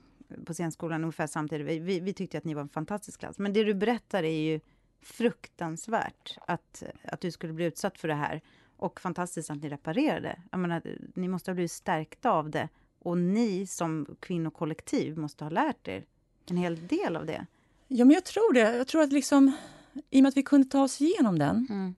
på 0.45 0.53
scenskolan 0.53 1.03
ungefär 1.03 1.27
samtidigt, 1.27 1.81
vi, 1.81 1.99
vi 1.99 2.13
tyckte 2.13 2.37
att 2.37 2.43
ni 2.43 2.53
var 2.53 2.61
en 2.61 2.69
fantastisk 2.69 3.19
klass. 3.19 3.39
Men 3.39 3.53
det 3.53 3.63
du 3.63 3.73
berättar 3.73 4.23
är 4.23 4.41
ju 4.41 4.59
fruktansvärt 5.07 6.37
att, 6.47 6.83
att 7.03 7.21
du 7.21 7.31
skulle 7.31 7.53
bli 7.53 7.65
utsatt 7.65 7.97
för 7.97 8.07
det 8.07 8.13
här. 8.13 8.41
Och 8.77 9.01
fantastiskt 9.01 9.49
att 9.49 9.61
ni 9.61 9.69
reparerade. 9.69 10.39
Jag 10.51 10.59
menar, 10.59 10.81
ni 11.13 11.27
måste 11.27 11.51
ha 11.51 11.53
blivit 11.53 11.71
stärkta 11.71 12.31
av 12.31 12.49
det. 12.49 12.69
Och 12.99 13.17
ni 13.17 13.67
som 13.67 14.15
kvinnokollektiv 14.19 15.17
måste 15.17 15.43
ha 15.43 15.49
lärt 15.49 15.87
er 15.87 16.05
en 16.49 16.57
hel 16.57 16.87
del 16.87 17.15
av 17.15 17.25
det. 17.25 17.45
Ja, 17.87 18.05
men 18.05 18.13
jag 18.13 18.25
tror 18.25 18.53
det. 18.53 18.77
Jag 18.77 18.87
tror 18.87 19.01
att 19.01 19.11
liksom, 19.11 19.51
i 20.09 20.19
och 20.19 20.23
med 20.23 20.29
att 20.29 20.37
vi 20.37 20.43
kunde 20.43 20.67
ta 20.67 20.83
oss 20.83 21.01
igenom 21.01 21.39
den, 21.39 21.67
mm. 21.69 21.95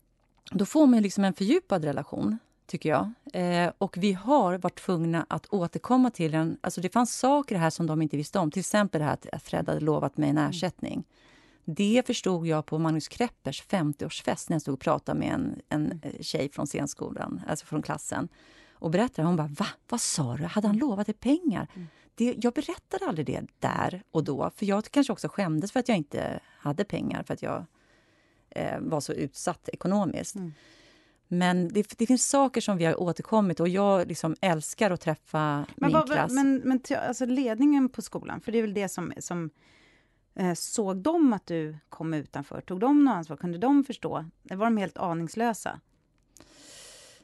då 0.52 0.66
får 0.66 0.88
man 0.88 1.02
liksom 1.02 1.24
en 1.24 1.34
fördjupad 1.34 1.84
relation, 1.84 2.38
tycker 2.66 2.90
jag. 2.90 3.12
Eh, 3.34 3.72
och 3.78 3.98
vi 3.98 4.14
har 4.14 4.58
varit 4.58 4.80
tvungna 4.80 5.26
att 5.30 5.54
återkomma 5.54 6.10
till 6.10 6.32
den. 6.32 6.58
Alltså 6.62 6.82
det 6.82 6.90
fanns 6.90 7.16
saker 7.16 7.56
här 7.56 7.70
som 7.70 7.88
de 7.88 8.02
inte 8.02 8.18
visste 8.18 8.40
om. 8.40 8.52
Till 8.52 8.60
exempel 8.60 9.00
det 9.00 9.06
här 9.06 9.18
att 9.32 9.44
Fred 9.44 9.70
hade 9.70 9.80
lovat 9.80 10.18
mig 10.18 10.30
en 10.30 10.38
mm. 10.38 10.50
ersättning. 10.50 10.94
Mm. 10.94 11.04
Det 11.76 12.08
förstod 12.08 12.48
jag 12.48 12.66
på 12.66 12.80
Magnus 12.80 13.08
Kreppers 13.08 13.64
50-årsfest 13.64 14.50
när 14.50 14.56
jag 14.56 14.62
stod 14.62 14.74
och 14.74 14.80
pratade 14.80 15.20
med 15.20 15.34
en, 15.34 15.62
en 15.70 15.86
mm. 15.86 16.00
Eh, 16.04 16.22
tjej 16.22 16.50
från 16.50 16.68
scenskolan, 16.68 17.42
alltså 17.48 17.66
från 17.66 17.82
klassen. 17.82 18.30
Och 18.74 18.92
berättade, 18.92 19.28
hon 19.28 19.36
bara, 19.36 19.48
va? 19.48 19.66
Vad 19.90 20.02
sa 20.02 20.38
du? 20.38 20.44
Hade 20.44 20.68
han 20.68 20.78
lovat 20.78 21.06
dig 21.06 21.16
pengar? 21.16 21.68
Mm. 21.76 21.88
Det, 22.16 22.36
jag 22.38 22.54
berättade 22.54 23.06
aldrig 23.06 23.26
det 23.26 23.46
där 23.60 24.04
och 24.12 24.24
då, 24.24 24.52
för 24.56 24.66
jag 24.66 24.86
kanske 24.92 25.14
också 25.14 25.28
skämdes 25.28 25.72
för 25.72 25.80
att 25.80 25.88
jag 25.88 25.98
inte 25.98 26.40
hade 26.46 26.84
pengar, 26.84 27.24
för 27.24 27.34
att 27.34 27.42
jag 27.42 27.66
eh, 28.50 28.80
var 28.80 29.00
så 29.00 29.14
utsatt 29.14 29.70
ekonomiskt. 29.70 30.36
Mm. 30.36 30.54
Men 31.28 31.68
det, 31.74 31.98
det, 31.98 32.06
finns 32.06 32.30
saker 32.30 32.62
som 32.62 32.78
vi 32.78 32.86
har 32.86 33.02
återkommit 33.02 33.60
och 33.60 33.70
jag 33.70 34.08
liksom 34.08 34.36
älskar 34.42 34.92
att 34.92 35.02
träffa 35.02 35.66
men 35.76 35.88
min 35.88 35.92
vad, 35.92 36.12
klass. 36.12 36.32
Men, 36.32 36.56
men 36.56 36.82
alltså 37.08 37.26
ledningen 37.26 37.90
på 37.90 38.02
skolan, 38.02 38.42
för 38.42 38.52
det 38.52 38.58
är 38.58 38.62
väl 38.62 38.74
det 38.74 38.90
som, 38.90 39.14
som 39.20 39.50
såg 40.56 40.98
de 40.98 41.34
att 41.34 41.48
du 41.48 41.78
kom 41.90 42.14
utanför? 42.14 42.62
Tog 42.62 42.80
de 42.80 43.04
något 43.04 43.12
ansvar? 43.12 43.38
Kunde 43.38 43.58
de 43.58 43.84
förstå? 43.84 44.26
Var 44.44 44.66
de 44.66 44.78
helt 44.78 44.98
aningslösa? 44.98 45.80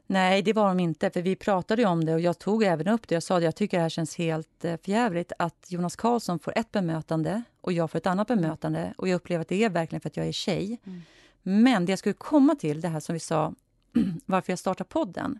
Nej, 0.07 0.41
det 0.41 0.53
var 0.53 0.67
de 0.67 0.79
inte. 0.79 1.09
För 1.09 1.21
Vi 1.21 1.35
pratade 1.35 1.85
om 1.85 2.05
det 2.05 2.13
och 2.13 2.19
jag 2.19 2.39
tog 2.39 2.63
även 2.63 2.87
upp 2.87 3.07
det. 3.07 3.15
Jag 3.15 3.23
sa 3.23 3.37
att 3.37 3.43
jag 3.43 3.55
tycker 3.55 3.77
det 3.77 3.81
här 3.81 3.89
känns 3.89 4.15
helt 4.15 4.65
eh, 4.65 4.77
förjävligt 4.83 5.31
att 5.39 5.65
Jonas 5.69 5.95
Karlsson 5.95 6.39
får 6.39 6.57
ett 6.57 6.71
bemötande 6.71 7.43
och 7.61 7.73
jag 7.73 7.91
får 7.91 7.97
ett 7.97 8.07
annat 8.07 8.27
bemötande. 8.27 8.93
Och 8.97 9.07
Jag 9.07 9.15
upplever 9.15 9.41
att 9.41 9.47
det 9.47 9.63
är 9.63 9.69
verkligen 9.69 10.01
för 10.01 10.09
att 10.09 10.17
jag 10.17 10.27
är 10.27 10.31
tjej. 10.31 10.79
Mm. 10.85 11.01
Men 11.43 11.85
det 11.85 11.91
jag 11.91 11.99
skulle 11.99 12.13
komma 12.13 12.55
till, 12.55 12.81
det 12.81 12.87
här 12.87 12.99
som 12.99 13.13
vi 13.13 13.19
sa, 13.19 13.53
varför 14.25 14.51
jag 14.51 14.59
startade 14.59 14.87
podden. 14.87 15.39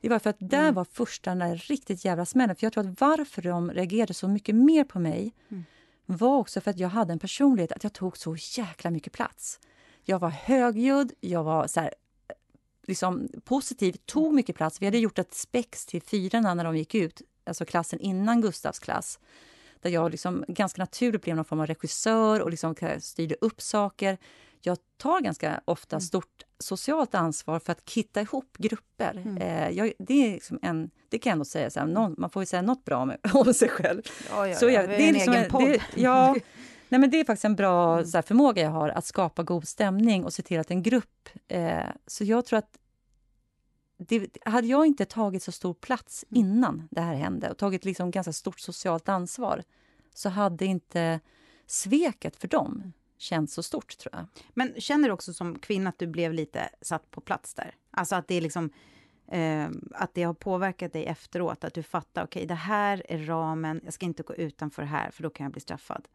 Det 0.00 0.08
var 0.08 0.18
för 0.18 0.30
att 0.30 0.36
där 0.38 0.62
mm. 0.62 0.74
var 0.74 0.84
första 0.84 1.30
den 1.30 1.38
där 1.38 1.56
riktigt 1.56 2.04
jävla 2.04 2.24
smällen. 2.26 2.56
För 2.56 2.66
jag 2.66 2.72
tror 2.72 2.88
att 2.88 3.00
varför 3.00 3.42
de 3.42 3.70
reagerade 3.70 4.14
så 4.14 4.28
mycket 4.28 4.54
mer 4.54 4.84
på 4.84 4.98
mig 4.98 5.34
mm 5.48 5.64
var 6.10 6.36
också 6.36 6.60
för 6.60 6.70
att 6.70 6.78
jag 6.78 6.88
hade 6.88 7.12
en 7.12 7.18
personlighet 7.18 7.72
att 7.72 7.84
jag 7.84 7.92
tog 7.92 8.16
så 8.16 8.36
jäkla 8.38 8.90
mycket 8.90 9.12
plats. 9.12 9.60
Jag 10.04 10.18
var 10.18 10.28
högljudd, 10.28 11.12
jag 11.20 11.44
var 11.44 11.66
så 11.66 11.80
här, 11.80 11.94
liksom 12.86 13.28
positiv, 13.44 13.96
tog 14.06 14.34
mycket 14.34 14.56
plats. 14.56 14.82
Vi 14.82 14.86
hade 14.86 14.98
gjort 14.98 15.18
ett 15.18 15.34
spex 15.34 15.86
till 15.86 16.02
fyrorna 16.02 16.54
när 16.54 16.64
de 16.64 16.76
gick 16.76 16.94
ut, 16.94 17.22
alltså 17.44 17.64
klassen 17.64 18.00
innan 18.00 18.40
Gustavs 18.40 18.78
klass 18.78 19.18
där 19.80 19.90
jag 19.90 20.10
liksom 20.10 20.44
ganska 20.48 20.82
naturligt 20.82 21.22
blev 21.22 21.36
någon 21.36 21.44
form 21.44 21.60
av 21.60 21.66
regissör 21.66 22.40
och 22.40 22.50
liksom 22.50 22.74
styrde 23.00 23.36
upp 23.40 23.60
saker. 23.60 24.18
Jag 24.62 24.78
tar 24.96 25.20
ganska 25.20 25.60
ofta 25.64 25.96
mm. 25.96 26.00
stort 26.00 26.42
socialt 26.58 27.14
ansvar 27.14 27.58
för 27.58 27.72
att 27.72 27.88
kitta 27.88 28.20
ihop 28.20 28.56
grupper. 28.58 29.22
Mm. 29.24 29.36
Eh, 29.36 29.68
jag, 29.68 29.92
det, 29.98 30.26
är 30.26 30.32
liksom 30.32 30.58
en, 30.62 30.90
det 31.08 31.18
kan 31.18 31.30
jag 31.30 31.36
nog 31.36 31.46
säga, 31.46 31.70
så 31.70 31.80
här, 31.80 31.86
någon, 31.86 32.14
man 32.18 32.30
får 32.30 32.42
ju 32.42 32.46
säga 32.46 32.62
något 32.62 32.84
bra 32.84 32.96
om, 32.96 33.16
om 33.32 33.54
sig 33.54 33.68
själv. 33.68 34.02
Ja, 34.30 34.48
ja, 34.48 34.54
så 34.54 34.70
jag, 34.70 34.88
det 34.88 34.94
är 34.94 35.08
en 35.08 35.14
liksom, 35.14 35.34
egen 35.34 35.50
podd. 35.50 35.68
Det, 35.68 35.80
ja, 35.94 36.36
nej, 36.88 37.00
men 37.00 37.10
det 37.10 37.20
är 37.20 37.24
faktiskt 37.24 37.44
en 37.44 37.56
bra 37.56 37.98
mm. 37.98 38.10
här, 38.14 38.22
förmåga 38.22 38.62
jag 38.62 38.70
har 38.70 38.88
att 38.88 39.04
skapa 39.04 39.42
god 39.42 39.68
stämning 39.68 40.24
och 40.24 40.32
se 40.32 40.42
till 40.42 40.60
att 40.60 40.70
en 40.70 40.82
grupp... 40.82 41.28
Eh, 41.48 41.80
så 42.06 42.24
jag 42.24 42.46
tror 42.46 42.58
att 42.58 42.78
det, 43.98 44.36
hade 44.44 44.66
jag 44.66 44.86
inte 44.86 45.04
tagit 45.04 45.42
så 45.42 45.52
stor 45.52 45.74
plats 45.74 46.24
mm. 46.30 46.40
innan 46.40 46.88
det 46.90 47.00
här 47.00 47.14
hände 47.14 47.50
och 47.50 47.58
tagit 47.58 47.84
liksom 47.84 48.10
ganska 48.10 48.32
stort 48.32 48.60
socialt 48.60 49.08
ansvar 49.08 49.62
så 50.14 50.28
hade 50.28 50.64
inte 50.64 51.20
sveket 51.66 52.36
för 52.36 52.48
dem 52.48 52.92
känts 53.18 53.54
så 53.54 53.62
stort, 53.62 53.98
tror 53.98 54.14
jag. 54.14 54.26
Men 54.54 54.74
känner 54.80 55.08
du 55.08 55.14
också 55.14 55.32
som 55.32 55.58
kvinna 55.58 55.90
att 55.90 55.98
du 55.98 56.06
blev 56.06 56.32
lite 56.32 56.68
satt 56.80 57.10
på 57.10 57.20
plats 57.20 57.54
där? 57.54 57.74
Alltså 57.90 58.16
att 58.16 58.28
det 58.28 58.34
är 58.34 58.40
liksom... 58.40 58.70
Eh, 59.30 59.68
att 59.92 60.14
det 60.14 60.22
har 60.22 60.34
påverkat 60.34 60.92
dig 60.92 61.06
efteråt, 61.06 61.64
att 61.64 61.74
du 61.74 61.82
fattar, 61.82 62.24
okej, 62.24 62.40
okay, 62.40 62.46
det 62.46 62.54
här 62.54 63.02
är 63.08 63.18
ramen, 63.18 63.80
jag 63.84 63.94
ska 63.94 64.06
inte 64.06 64.22
gå 64.22 64.34
utanför 64.34 64.82
det 64.82 64.88
här, 64.88 65.10
för 65.10 65.22
då 65.22 65.30
kan 65.30 65.44
jag 65.44 65.52
bli 65.52 65.60
straffad. 65.60 66.08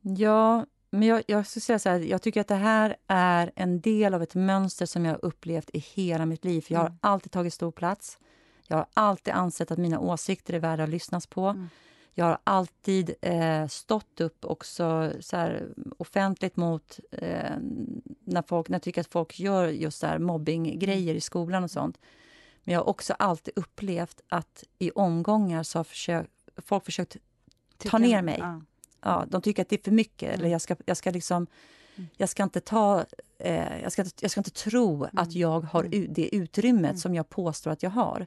Ja, 0.00 0.66
men 0.90 1.08
jag, 1.08 1.22
jag 1.26 1.46
skulle 1.46 1.60
säga 1.60 1.78
så 1.78 1.88
här, 1.88 1.98
jag 1.98 2.22
tycker 2.22 2.40
att 2.40 2.48
det 2.48 2.54
här 2.54 2.96
är 3.06 3.52
en 3.56 3.80
del 3.80 4.14
av 4.14 4.22
ett 4.22 4.34
mönster 4.34 4.86
som 4.86 5.04
jag 5.04 5.12
har 5.12 5.24
upplevt 5.24 5.70
i 5.72 5.78
hela 5.78 6.26
mitt 6.26 6.44
liv. 6.44 6.64
Jag 6.68 6.78
har 6.78 6.86
mm. 6.86 6.98
alltid 7.00 7.32
tagit 7.32 7.54
stor 7.54 7.72
plats. 7.72 8.18
Jag 8.66 8.76
har 8.76 8.86
alltid 8.94 9.34
ansett 9.34 9.70
att 9.70 9.78
mina 9.78 10.00
åsikter 10.00 10.54
är 10.54 10.58
värda 10.58 10.82
att 10.82 10.88
lyssnas 10.88 11.26
på. 11.26 11.46
Mm. 11.46 11.68
Jag 12.18 12.24
har 12.24 12.38
alltid 12.44 13.14
eh, 13.22 13.66
stått 13.66 14.20
upp 14.20 14.44
också 14.44 15.12
så 15.20 15.36
här, 15.36 15.68
offentligt 15.98 16.56
mot 16.56 17.00
eh, 17.10 17.56
när, 18.24 18.42
folk, 18.42 18.68
när 18.68 18.74
jag 18.74 18.82
tycker 18.82 19.00
att 19.00 19.12
folk 19.12 19.40
gör 19.40 19.68
just 19.68 19.98
så 19.98 20.18
mobbinggrejer 20.18 21.14
i 21.14 21.20
skolan 21.20 21.64
och 21.64 21.70
sånt. 21.70 21.98
Men 22.64 22.72
jag 22.72 22.80
har 22.80 22.88
också 22.88 23.14
alltid 23.18 23.58
upplevt 23.58 24.20
att 24.28 24.64
i 24.78 24.90
omgångar 24.90 25.62
så 25.62 25.78
har 25.78 25.84
försök, 25.84 26.26
folk 26.56 26.84
försökt 26.84 27.16
ta 27.78 27.98
ner 27.98 28.22
mig. 28.22 28.38
Ja. 28.40 28.60
ja. 29.00 29.24
de 29.28 29.42
tycker 29.42 29.62
att 29.62 29.68
det 29.68 29.80
är 29.80 29.84
för 29.84 29.90
mycket. 29.90 30.28
Mm. 30.28 30.40
Eller 30.40 30.48
jag 30.48 30.60
ska, 30.60 30.76
jag 30.86 30.96
ska 30.96 31.10
liksom... 31.10 31.46
Mm. 31.96 32.08
Jag 32.16 32.28
ska 32.28 32.42
inte 32.42 32.60
ta... 32.60 33.04
Eh, 33.38 33.82
jag, 33.82 33.92
ska 33.92 34.04
jag 34.20 34.30
ska 34.30 34.40
inte 34.40 34.50
tro 34.50 34.94
mm. 34.94 35.10
att 35.16 35.32
jag 35.32 35.60
har 35.60 35.84
mm. 35.84 36.12
det 36.12 36.34
utrymmet 36.34 36.90
mm. 36.90 36.96
som 36.96 37.14
jag 37.14 37.28
påstår 37.28 37.70
att 37.70 37.82
jag 37.82 37.90
har. 37.90 38.26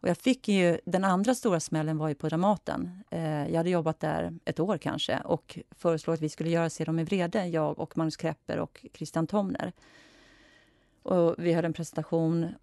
Och 0.00 0.08
jag 0.08 0.18
fick 0.18 0.48
ju, 0.48 0.78
den 0.84 1.04
andra 1.04 1.34
stora 1.34 1.60
smällen 1.60 1.98
var 1.98 2.08
ju 2.08 2.14
på 2.14 2.28
Dramaten. 2.28 3.02
Eh, 3.10 3.48
jag 3.48 3.56
hade 3.56 3.70
jobbat 3.70 4.00
där 4.00 4.38
ett 4.44 4.60
år 4.60 4.78
kanske 4.78 5.18
och 5.18 5.58
föreslog 5.70 6.14
att 6.14 6.20
vi 6.20 6.28
skulle 6.28 6.50
göra 6.50 6.70
Se 6.70 6.84
dem 6.84 6.98
i 6.98 7.04
vrede, 7.04 7.46
jag 7.46 7.78
och 7.78 7.98
Magnus 7.98 8.16
Krepper 8.16 8.58
och 8.58 8.86
Christian 8.94 9.26
Tomner. 9.26 9.72
Och 11.02 11.34
vi 11.38 11.52
hade 11.52 11.66
en 11.66 11.72
presentation 11.72 12.54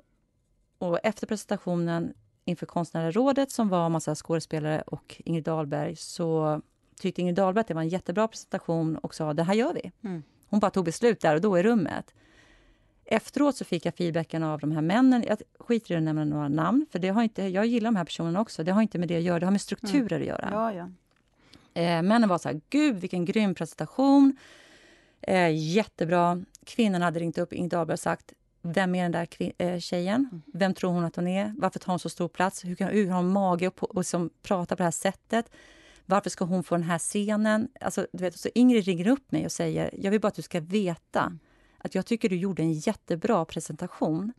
och 0.78 1.00
efter 1.04 1.28
presentationen 1.28 2.13
inför 2.46 2.65
Konstnärliga 2.65 3.12
rådet 3.12 3.52
som 3.52 3.69
var 3.69 3.86
en 3.86 3.91
massa 3.91 4.15
skådespelare 4.15 4.82
och 4.82 5.22
Ingrid 5.26 5.43
Dahlberg 5.43 5.96
så 5.96 6.62
tyckte 7.00 7.22
Ingrid 7.22 7.36
Dahlberg 7.36 7.62
att 7.62 7.67
det 7.67 7.74
var 7.74 7.82
en 7.82 7.89
jättebra 7.89 8.28
presentation 8.28 8.98
och 8.98 9.15
sa 9.15 9.34
det 9.34 9.43
här 9.43 9.54
gör 9.54 9.74
vi. 9.74 9.91
Mm. 10.04 10.24
Hon 10.48 10.60
bara 10.60 10.72
tog 10.72 10.86
beslut 10.86 11.19
där 11.19 11.36
och 11.36 11.41
då 11.41 11.60
i 11.60 11.63
rummet 11.63 12.13
efteråt 13.13 13.56
så 13.56 13.65
fick 13.65 13.86
jag 13.86 13.95
feedbacken 13.95 14.43
av 14.43 14.60
de 14.60 14.71
här 14.71 14.82
männen. 14.82 15.23
Jag 15.28 15.38
skiter 15.60 15.93
i 15.93 15.97
att 15.97 16.04
nämna 16.04 16.26
några 16.26 16.49
namn, 16.49 16.86
för 16.91 16.99
det 16.99 17.10
har 17.10 17.23
inte, 17.23 17.43
jag 17.43 17.65
gillar 17.65 17.88
de 17.88 17.95
här 17.95 18.06
personerna 18.06 18.41
också. 18.41 18.63
Det 18.63 18.71
har 18.71 18.82
inte 18.82 18.97
med 18.97 19.08
det 19.08 19.17
att 19.17 19.23
göra, 19.23 19.39
det 19.39 19.45
har 19.45 19.52
med 19.52 19.62
strukturer 19.62 20.15
mm. 20.15 20.21
att 20.21 20.28
göra. 20.28 20.49
Ja, 20.52 20.73
ja. 20.73 20.89
Eh, 21.82 22.02
männen 22.02 22.30
var 22.30 22.38
så 22.38 22.49
här, 22.49 22.62
gud 22.69 22.95
vilken 22.95 23.26
grym 23.26 23.56
presentation. 23.56 24.38
Eh, 25.21 25.56
jättebra. 25.56 26.43
Kvinnan 26.65 27.02
hade 27.02 27.19
ringt 27.19 27.38
upp 27.38 27.49
Dahlberg 27.49 27.93
och 27.93 27.99
sagt, 27.99 28.34
vem 28.62 28.95
är 28.95 29.04
den 29.04 29.12
där 29.12 29.28
eh, 29.58 29.80
tjejen? 29.80 30.30
Mm. 30.32 30.41
Vem 30.54 30.73
tror 30.73 30.91
hon 30.91 31.04
att 31.04 31.15
hon 31.15 31.28
är? 31.28 31.54
Varför 31.58 31.80
tar 31.80 31.93
hon 31.93 31.99
så 31.99 32.10
stor 32.10 32.28
plats? 32.28 32.65
Hur 32.65 32.76
kan 32.76 32.88
hur 32.88 33.10
har 33.10 33.17
hon 33.17 33.32
mage 33.32 33.67
och, 33.67 33.97
och 33.97 34.06
prata 34.43 34.76
på 34.76 34.80
det 34.80 34.84
här 34.84 34.91
sättet? 34.91 35.52
Varför 36.06 36.30
ska 36.30 36.45
hon 36.45 36.63
få 36.63 36.76
den 36.76 36.84
här 36.84 36.99
scenen? 36.99 37.67
Alltså, 37.82 38.08
du 38.13 38.23
vet, 38.23 38.39
så 38.39 38.49
Ingrid 38.56 38.86
ringer 38.86 39.08
upp 39.08 39.32
mig 39.32 39.45
och 39.45 39.52
säger 39.52 39.89
jag 39.97 40.12
vill 40.12 40.21
bara 40.21 40.28
att 40.28 40.36
du 40.36 40.41
ska 40.41 40.60
veta 40.60 41.38
att 41.84 41.96
jag 41.96 42.06
tycker 42.06 42.30
du 42.30 42.36
gjorde 42.36 42.63
en 42.63 42.74
jättebra 42.74 43.46
presentation 43.46 44.34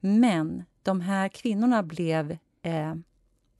men 0.00 0.64
de 0.82 1.00
här 1.00 1.28
kvinnorna 1.28 1.82
blev 1.82 2.38
eh, 2.62 2.94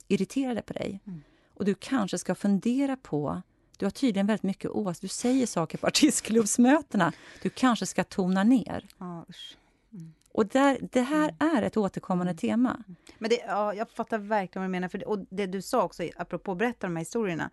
irriterade 0.07 0.61
på 0.61 0.73
dig. 0.73 1.01
Mm. 1.07 1.21
Och 1.53 1.65
du 1.65 1.75
kanske 1.75 2.17
ska 2.17 2.35
fundera 2.35 2.95
på... 2.95 3.41
Du 3.77 3.85
har 3.85 3.91
tydligen 3.91 4.27
väldigt 4.27 4.43
mycket 4.43 4.71
ås. 4.71 4.99
Du 4.99 5.07
säger 5.07 5.45
saker 5.45 5.77
på 5.77 5.87
artistklubbsmötena. 5.87 7.13
Du 7.41 7.49
kanske 7.49 7.85
ska 7.85 8.03
tona 8.03 8.43
ner. 8.43 8.85
Mm. 9.01 10.13
Och 10.31 10.47
där, 10.47 10.77
det 10.91 11.01
här 11.01 11.35
mm. 11.39 11.57
är 11.57 11.61
ett 11.61 11.77
återkommande 11.77 12.31
mm. 12.31 12.37
tema. 12.37 12.83
Men 13.17 13.29
det, 13.29 13.39
ja, 13.47 13.73
jag 13.73 13.89
fattar 13.89 14.17
verkligen 14.17 14.61
vad 14.61 14.69
du 14.69 14.71
menar. 14.71 14.87
För 14.87 14.97
det, 14.97 15.05
och 15.05 15.19
det 15.29 15.45
du 15.45 15.61
sa 15.61 15.83
också, 15.83 16.03
apropå 16.17 16.51
att 16.51 16.57
berätta 16.57 16.87
de 16.87 16.95
här 16.95 17.01
historierna, 17.01 17.49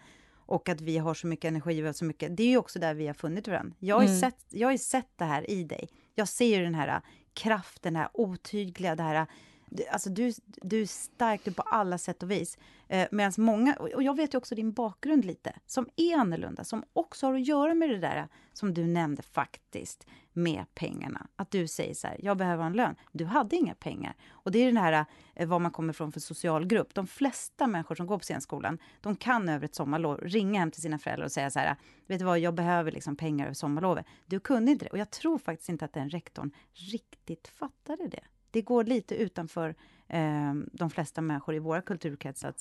och 0.46 0.68
att 0.68 0.80
vi 0.80 0.98
har 0.98 1.14
så 1.14 1.26
mycket 1.26 1.48
energi 1.48 1.88
och 1.88 1.96
så 1.96 2.04
mycket. 2.04 2.36
Det 2.36 2.42
är 2.42 2.48
ju 2.48 2.56
också 2.56 2.78
där 2.78 2.94
vi 2.94 3.06
har 3.06 3.14
funnit 3.14 3.48
varandra. 3.48 3.76
Jag 3.78 3.96
har, 3.96 4.02
mm. 4.02 4.20
sett, 4.20 4.46
jag 4.48 4.68
har 4.68 4.76
sett 4.76 5.10
det 5.16 5.24
här 5.24 5.50
i 5.50 5.64
dig. 5.64 5.88
Jag 6.14 6.28
ser 6.28 6.58
ju 6.58 6.64
den 6.64 6.74
här 6.74 7.00
kraften, 7.34 7.92
det 7.92 7.98
här 7.98 8.10
otydliga, 8.12 8.96
det 8.96 9.02
här 9.02 9.26
Alltså 9.90 10.10
du, 10.10 10.32
du 10.46 10.82
är 10.82 10.86
stark 10.86 11.56
på 11.56 11.62
alla 11.62 11.98
sätt 11.98 12.22
och 12.22 12.30
vis. 12.30 12.58
Eh, 12.88 13.08
Medan 13.10 13.32
många, 13.36 13.74
och 13.74 14.02
jag 14.02 14.16
vet 14.16 14.34
ju 14.34 14.38
också 14.38 14.54
din 14.54 14.72
bakgrund 14.72 15.24
lite, 15.24 15.52
som 15.66 15.88
är 15.96 16.16
annorlunda, 16.16 16.64
som 16.64 16.84
också 16.92 17.26
har 17.26 17.34
att 17.34 17.46
göra 17.46 17.74
med 17.74 17.90
det 17.90 17.98
där 17.98 18.28
som 18.52 18.74
du 18.74 18.86
nämnde 18.86 19.22
faktiskt, 19.22 20.06
med 20.32 20.64
pengarna. 20.74 21.26
Att 21.36 21.50
du 21.50 21.68
säger 21.68 21.94
så 21.94 22.06
här, 22.06 22.16
jag 22.22 22.36
behöver 22.36 22.64
en 22.64 22.72
lön. 22.72 22.94
Du 23.12 23.24
hade 23.24 23.56
inga 23.56 23.74
pengar. 23.74 24.14
Och 24.30 24.52
det 24.52 24.58
är 24.58 24.66
den 24.66 24.76
här, 24.76 25.06
eh, 25.34 25.48
vad 25.48 25.60
man 25.60 25.70
kommer 25.70 25.92
från 25.92 26.12
för 26.12 26.20
social 26.20 26.66
grupp. 26.66 26.94
De 26.94 27.06
flesta 27.06 27.66
människor 27.66 27.94
som 27.94 28.06
går 28.06 28.18
på 28.18 28.24
scenskolan, 28.24 28.78
de 29.00 29.16
kan 29.16 29.48
över 29.48 29.64
ett 29.64 29.74
sommarlov 29.74 30.18
ringa 30.18 30.60
hem 30.60 30.70
till 30.70 30.82
sina 30.82 30.98
föräldrar 30.98 31.24
och 31.24 31.32
säga 31.32 31.50
så 31.50 31.58
här, 31.58 31.76
vet 32.06 32.18
du 32.18 32.24
vad, 32.24 32.38
jag 32.38 32.54
behöver 32.54 32.92
liksom 32.92 33.16
pengar 33.16 33.44
över 33.44 33.54
sommarlovet. 33.54 34.06
Du 34.26 34.40
kunde 34.40 34.72
inte 34.72 34.84
det. 34.84 34.90
Och 34.90 34.98
jag 34.98 35.10
tror 35.10 35.38
faktiskt 35.38 35.68
inte 35.68 35.84
att 35.84 35.92
den 35.92 36.10
rektorn 36.10 36.50
riktigt 36.72 37.48
fattade 37.48 38.08
det 38.08 38.24
det 38.56 38.62
går 38.62 38.84
lite 38.84 39.14
utanför 39.14 39.74
eh, 40.08 40.54
de 40.72 40.90
flesta 40.90 41.20
människor 41.20 41.54
i 41.54 41.58
våra 41.58 41.82
kulturkretsars 41.82 42.54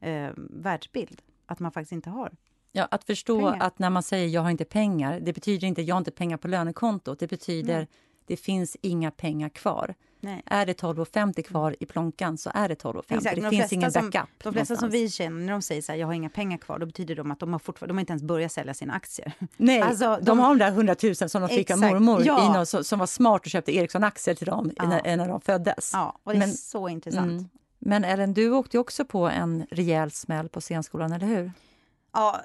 eh, 0.00 0.30
världsbild. 0.36 1.22
Att 1.46 1.60
man 1.60 1.72
faktiskt 1.72 1.92
inte 1.92 2.10
har 2.10 2.36
Ja, 2.72 2.88
att 2.90 3.04
förstå 3.04 3.38
pengar. 3.50 3.66
att 3.66 3.78
när 3.78 3.90
man 3.90 4.02
säger 4.02 4.28
jag 4.28 4.42
har 4.42 4.50
inte 4.50 4.64
pengar, 4.64 5.20
det 5.20 5.32
betyder 5.32 5.68
inte 5.68 5.82
jag 5.82 5.94
har 5.94 5.98
inte 5.98 6.10
pengar 6.10 6.36
på 6.36 6.48
lönekontot. 6.48 7.18
Det 7.18 7.26
betyder 7.26 7.76
Nej. 7.78 7.88
det 8.26 8.36
finns 8.36 8.76
inga 8.82 9.10
pengar 9.10 9.48
kvar. 9.48 9.94
Nej. 10.24 10.42
Är 10.46 10.66
det 10.66 10.80
12,50 10.80 11.42
kvar 11.42 11.76
i 11.80 11.86
plånkan 11.86 12.38
så 12.38 12.50
är 12.54 12.68
det 12.68 12.82
12,50. 12.82 13.16
Exakt, 13.16 13.42
det 13.42 13.50
finns 13.50 13.72
ingen 13.72 13.92
backup. 13.92 14.12
Som, 14.12 14.28
de 14.42 14.52
flesta 14.52 14.76
som 14.76 14.90
vi 14.90 15.10
känner, 15.10 15.46
när 15.46 15.52
de 15.52 15.62
säger 15.62 15.82
så 15.82 15.92
här, 15.92 15.98
jag 15.98 16.06
har 16.06 16.14
inga 16.14 16.28
pengar 16.30 16.58
kvar, 16.58 16.78
då 16.78 16.86
betyder 16.86 17.14
det 17.14 17.32
att 17.32 17.38
de 17.38 17.52
har, 17.52 17.58
fortfarande, 17.58 17.92
de 17.92 17.96
har 17.96 18.00
inte 18.00 18.12
ens 18.12 18.22
börjat 18.22 18.52
sälja 18.52 18.74
sina 18.74 18.94
aktier. 18.94 19.32
Nej, 19.56 19.80
alltså, 19.80 20.16
de, 20.16 20.24
de, 20.24 20.38
har 20.38 20.48
de 20.48 20.58
där 20.58 20.68
100 20.68 20.96
000 21.02 21.14
som 21.14 21.42
de 21.42 21.48
fick 21.48 21.70
av 21.70 21.78
mormor 21.78 22.22
ja. 22.26 22.52
någon, 22.54 22.66
som, 22.66 22.84
som, 22.84 22.98
var 22.98 23.06
smart 23.06 23.40
och 23.44 23.50
köpte 23.50 23.76
Ericsson-aktier 23.76 24.34
till 24.34 24.46
dem 24.46 24.70
ja. 24.76 24.86
när, 24.86 25.16
när 25.16 25.28
de 25.28 25.40
föddes. 25.40 25.90
Ja, 25.92 26.18
och 26.22 26.32
det 26.32 26.38
men, 26.38 26.48
är 26.48 26.52
så 26.52 26.88
intressant. 26.88 27.30
Mm. 27.30 27.48
Men 27.78 28.04
Ellen, 28.04 28.34
du 28.34 28.50
åkte 28.50 28.78
också 28.78 29.04
på 29.04 29.28
en 29.28 29.66
rejäl 29.70 30.10
smäll 30.10 30.48
på 30.48 30.60
scenskolan, 30.60 31.12
eller 31.12 31.26
hur? 31.26 31.52
Ja, 32.12 32.40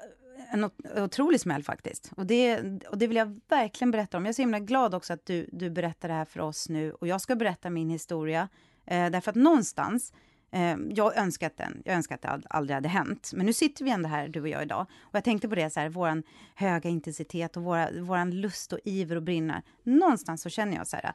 en 0.50 0.70
otrolig 0.96 1.40
smäll 1.40 1.62
faktiskt. 1.62 2.12
Och 2.16 2.26
det, 2.26 2.60
och 2.90 2.98
det 2.98 3.06
vill 3.06 3.16
jag 3.16 3.40
verkligen 3.48 3.90
berätta 3.90 4.16
om. 4.16 4.24
Jag 4.24 4.28
är 4.28 4.34
så 4.34 4.42
himla 4.42 4.58
glad 4.58 4.94
också 4.94 5.12
att 5.12 5.26
du, 5.26 5.48
du 5.52 5.70
berättar 5.70 6.08
det 6.08 6.14
här 6.14 6.24
för 6.24 6.40
oss 6.40 6.68
nu. 6.68 6.92
Och 6.92 7.06
jag 7.06 7.20
ska 7.20 7.36
berätta 7.36 7.70
min 7.70 7.90
historia. 7.90 8.48
Eh, 8.86 9.10
därför 9.10 9.30
att 9.30 9.36
någonstans, 9.36 10.12
eh, 10.50 10.76
jag 10.90 11.16
önskat 11.16 11.56
den, 11.56 11.82
jag 11.84 11.94
önskar 11.94 12.14
att 12.14 12.22
det 12.22 12.42
aldrig 12.50 12.74
hade 12.74 12.88
hänt. 12.88 13.30
Men 13.34 13.46
nu 13.46 13.52
sitter 13.52 13.84
vi 13.84 13.90
ändå 13.90 14.08
här, 14.08 14.28
du 14.28 14.40
och 14.40 14.48
jag 14.48 14.62
idag. 14.62 14.86
Och 15.00 15.14
jag 15.14 15.24
tänkte 15.24 15.48
på 15.48 15.54
det, 15.54 15.70
så 15.70 15.80
här, 15.80 15.88
våran 15.88 16.22
höga 16.54 16.90
intensitet 16.90 17.56
och 17.56 17.62
våra, 17.62 17.90
våran 18.00 18.30
lust 18.30 18.72
och 18.72 18.78
iver 18.84 19.16
och 19.16 19.22
brinna. 19.22 19.62
Någonstans 19.82 20.42
så 20.42 20.48
känner 20.48 20.76
jag 20.76 20.86
så 20.86 20.96
här, 20.96 21.12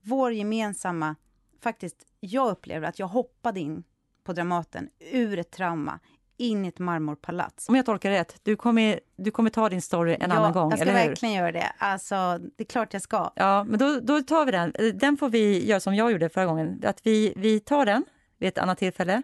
vår 0.00 0.32
gemensamma, 0.32 1.16
faktiskt, 1.60 2.06
jag 2.20 2.50
upplever 2.50 2.88
att 2.88 2.98
jag 2.98 3.06
hoppade 3.06 3.60
in 3.60 3.84
på 4.24 4.32
Dramaten 4.32 4.88
ur 5.12 5.38
ett 5.38 5.50
trauma, 5.50 6.00
in 6.36 6.64
i 6.64 6.68
ett 6.68 6.78
marmorpalats. 6.78 7.68
Om 7.68 7.74
jag 7.74 7.86
tolkar 7.86 8.10
rätt, 8.10 8.36
du 8.42 8.56
kommer, 8.56 9.00
du 9.16 9.30
kommer 9.30 9.50
ta 9.50 9.68
din 9.68 9.82
story 9.82 10.16
en 10.20 10.30
ja, 10.30 10.36
annan 10.36 10.52
gång, 10.52 10.70
jag 10.70 10.78
ska 10.78 10.92
verkligen 10.92 11.34
göra 11.34 11.52
det. 11.52 11.72
Alltså, 11.78 12.38
det 12.56 12.62
är 12.62 12.66
klart 12.66 12.92
jag 12.92 13.02
ska. 13.02 13.32
Ja, 13.34 13.64
men 13.64 13.78
då, 13.78 14.00
då 14.00 14.22
tar 14.22 14.46
vi 14.46 14.52
den. 14.52 14.72
Den 14.94 15.16
får 15.16 15.28
vi 15.28 15.66
göra 15.66 15.80
som 15.80 15.94
jag 15.94 16.12
gjorde 16.12 16.28
förra 16.28 16.46
gången, 16.46 16.82
att 16.84 17.06
vi, 17.06 17.32
vi 17.36 17.60
tar 17.60 17.86
den 17.86 18.04
vid 18.38 18.48
ett 18.48 18.58
annat 18.58 18.78
tillfälle. 18.78 19.22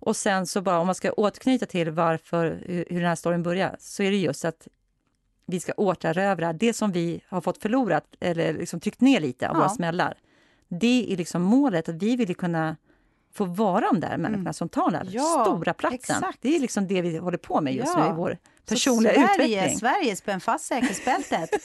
Och 0.00 0.16
sen 0.16 0.46
så 0.46 0.62
bara, 0.62 0.78
om 0.78 0.86
man 0.86 0.94
ska 0.94 1.12
återknyta 1.12 1.66
till 1.66 1.90
varför, 1.90 2.62
hur, 2.66 3.00
den 3.00 3.08
här 3.08 3.14
storyn 3.14 3.42
börjar, 3.42 3.76
så 3.78 4.02
är 4.02 4.10
det 4.10 4.16
just 4.16 4.44
att 4.44 4.68
vi 5.46 5.60
ska 5.60 5.72
återerövra 5.76 6.52
det 6.52 6.72
som 6.72 6.92
vi 6.92 7.20
har 7.28 7.40
fått 7.40 7.58
förlorat, 7.58 8.04
eller 8.20 8.52
liksom 8.52 8.80
tryckt 8.80 9.00
ner 9.00 9.20
lite 9.20 9.48
av 9.48 9.56
ja. 9.56 9.58
våra 9.58 9.68
smällar. 9.68 10.14
Det 10.68 11.12
är 11.12 11.16
liksom 11.16 11.42
målet, 11.42 11.88
att 11.88 12.02
vi 12.02 12.16
vill 12.16 12.36
kunna 12.36 12.76
få 13.38 13.44
vara 13.44 13.80
de 13.80 14.00
där 14.00 14.16
människorna 14.16 14.40
mm. 14.40 14.52
som 14.52 14.68
tar 14.68 14.90
den 14.90 14.94
här 14.94 15.08
ja, 15.10 15.44
stora 15.46 15.74
platsen. 15.74 16.16
Exakt. 16.16 16.38
Det 16.40 16.56
är 16.56 16.60
liksom 16.60 16.86
det 16.86 17.02
vi 17.02 17.18
håller 17.18 17.38
på 17.38 17.60
med 17.60 17.74
just 17.74 17.92
ja. 17.96 18.04
nu 18.04 18.10
i 18.10 18.12
vår 18.16 18.38
personliga 18.66 19.12
Så 19.14 19.20
Sverige, 19.20 19.54
utveckling. 19.56 19.78
Sverige, 19.78 20.16
spänn 20.16 20.40
fast 20.40 20.64
säkerhetsbältet! 20.64 21.50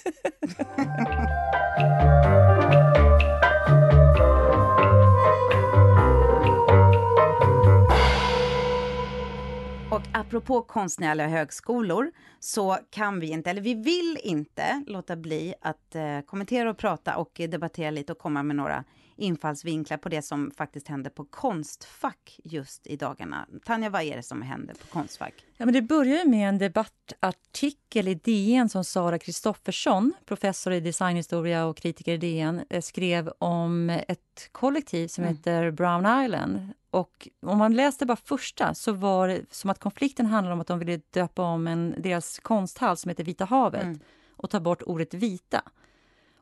Och 9.91 10.01
apropå 10.11 10.61
konstnärliga 10.61 11.27
högskolor 11.27 12.11
så 12.39 12.77
kan 12.89 13.19
vi 13.19 13.27
inte, 13.27 13.49
eller 13.49 13.61
vi 13.61 13.73
vill 13.73 14.17
inte 14.23 14.83
låta 14.87 15.15
bli 15.15 15.53
att 15.61 15.95
eh, 15.95 16.19
kommentera 16.25 16.69
och 16.69 16.77
prata 16.77 17.17
och 17.17 17.41
debattera 17.49 17.91
lite 17.91 18.11
och 18.11 18.17
komma 18.17 18.43
med 18.43 18.55
några 18.55 18.83
infallsvinklar 19.15 19.97
på 19.97 20.09
det 20.09 20.21
som 20.21 20.51
faktiskt 20.51 20.87
händer 20.87 21.09
på 21.09 21.25
Konstfack 21.25 22.39
just 22.43 22.87
i 22.87 22.95
dagarna. 22.95 23.47
Tanja, 23.65 23.89
vad 23.89 24.01
är 24.01 24.15
det 24.15 24.23
som 24.23 24.41
händer 24.41 24.73
på 24.73 24.87
Konstfack? 24.87 25.33
Ja, 25.57 25.65
men 25.65 25.73
det 25.73 25.81
börjar 25.81 26.25
med 26.25 26.49
en 26.49 26.57
debattartikel 26.57 28.07
i 28.07 28.15
DN 28.15 28.69
som 28.69 28.83
Sara 28.83 29.19
Kristoffersson, 29.19 30.13
professor 30.25 30.73
i 30.73 30.79
designhistoria 30.79 31.65
och 31.65 31.77
kritiker 31.77 32.13
i 32.13 32.17
DN, 32.17 32.61
eh, 32.69 32.81
skrev 32.81 33.31
om 33.37 33.89
ett 33.89 34.49
kollektiv 34.51 35.07
som 35.07 35.23
mm. 35.23 35.35
heter 35.35 35.71
Brown 35.71 36.23
Island. 36.25 36.73
Och 36.89 37.27
om 37.41 37.57
man 37.57 37.73
läste 37.73 38.05
bara 38.05 38.17
första 38.17 38.73
så 38.73 38.91
var 38.91 39.27
det 39.27 39.53
som 39.53 39.69
att 39.69 39.79
konflikten 39.79 40.25
handlade 40.25 40.53
om 40.53 40.61
att 40.61 40.67
de 40.67 40.79
ville 40.79 41.01
döpa 41.11 41.43
om 41.43 41.67
en, 41.67 41.95
deras 41.97 42.39
konsthall 42.39 42.97
som 42.97 43.09
heter 43.09 43.23
Vita 43.23 43.45
havet 43.45 43.83
mm. 43.83 43.99
och 44.29 44.49
ta 44.49 44.59
bort 44.59 44.81
ordet 44.81 45.13
vita 45.13 45.61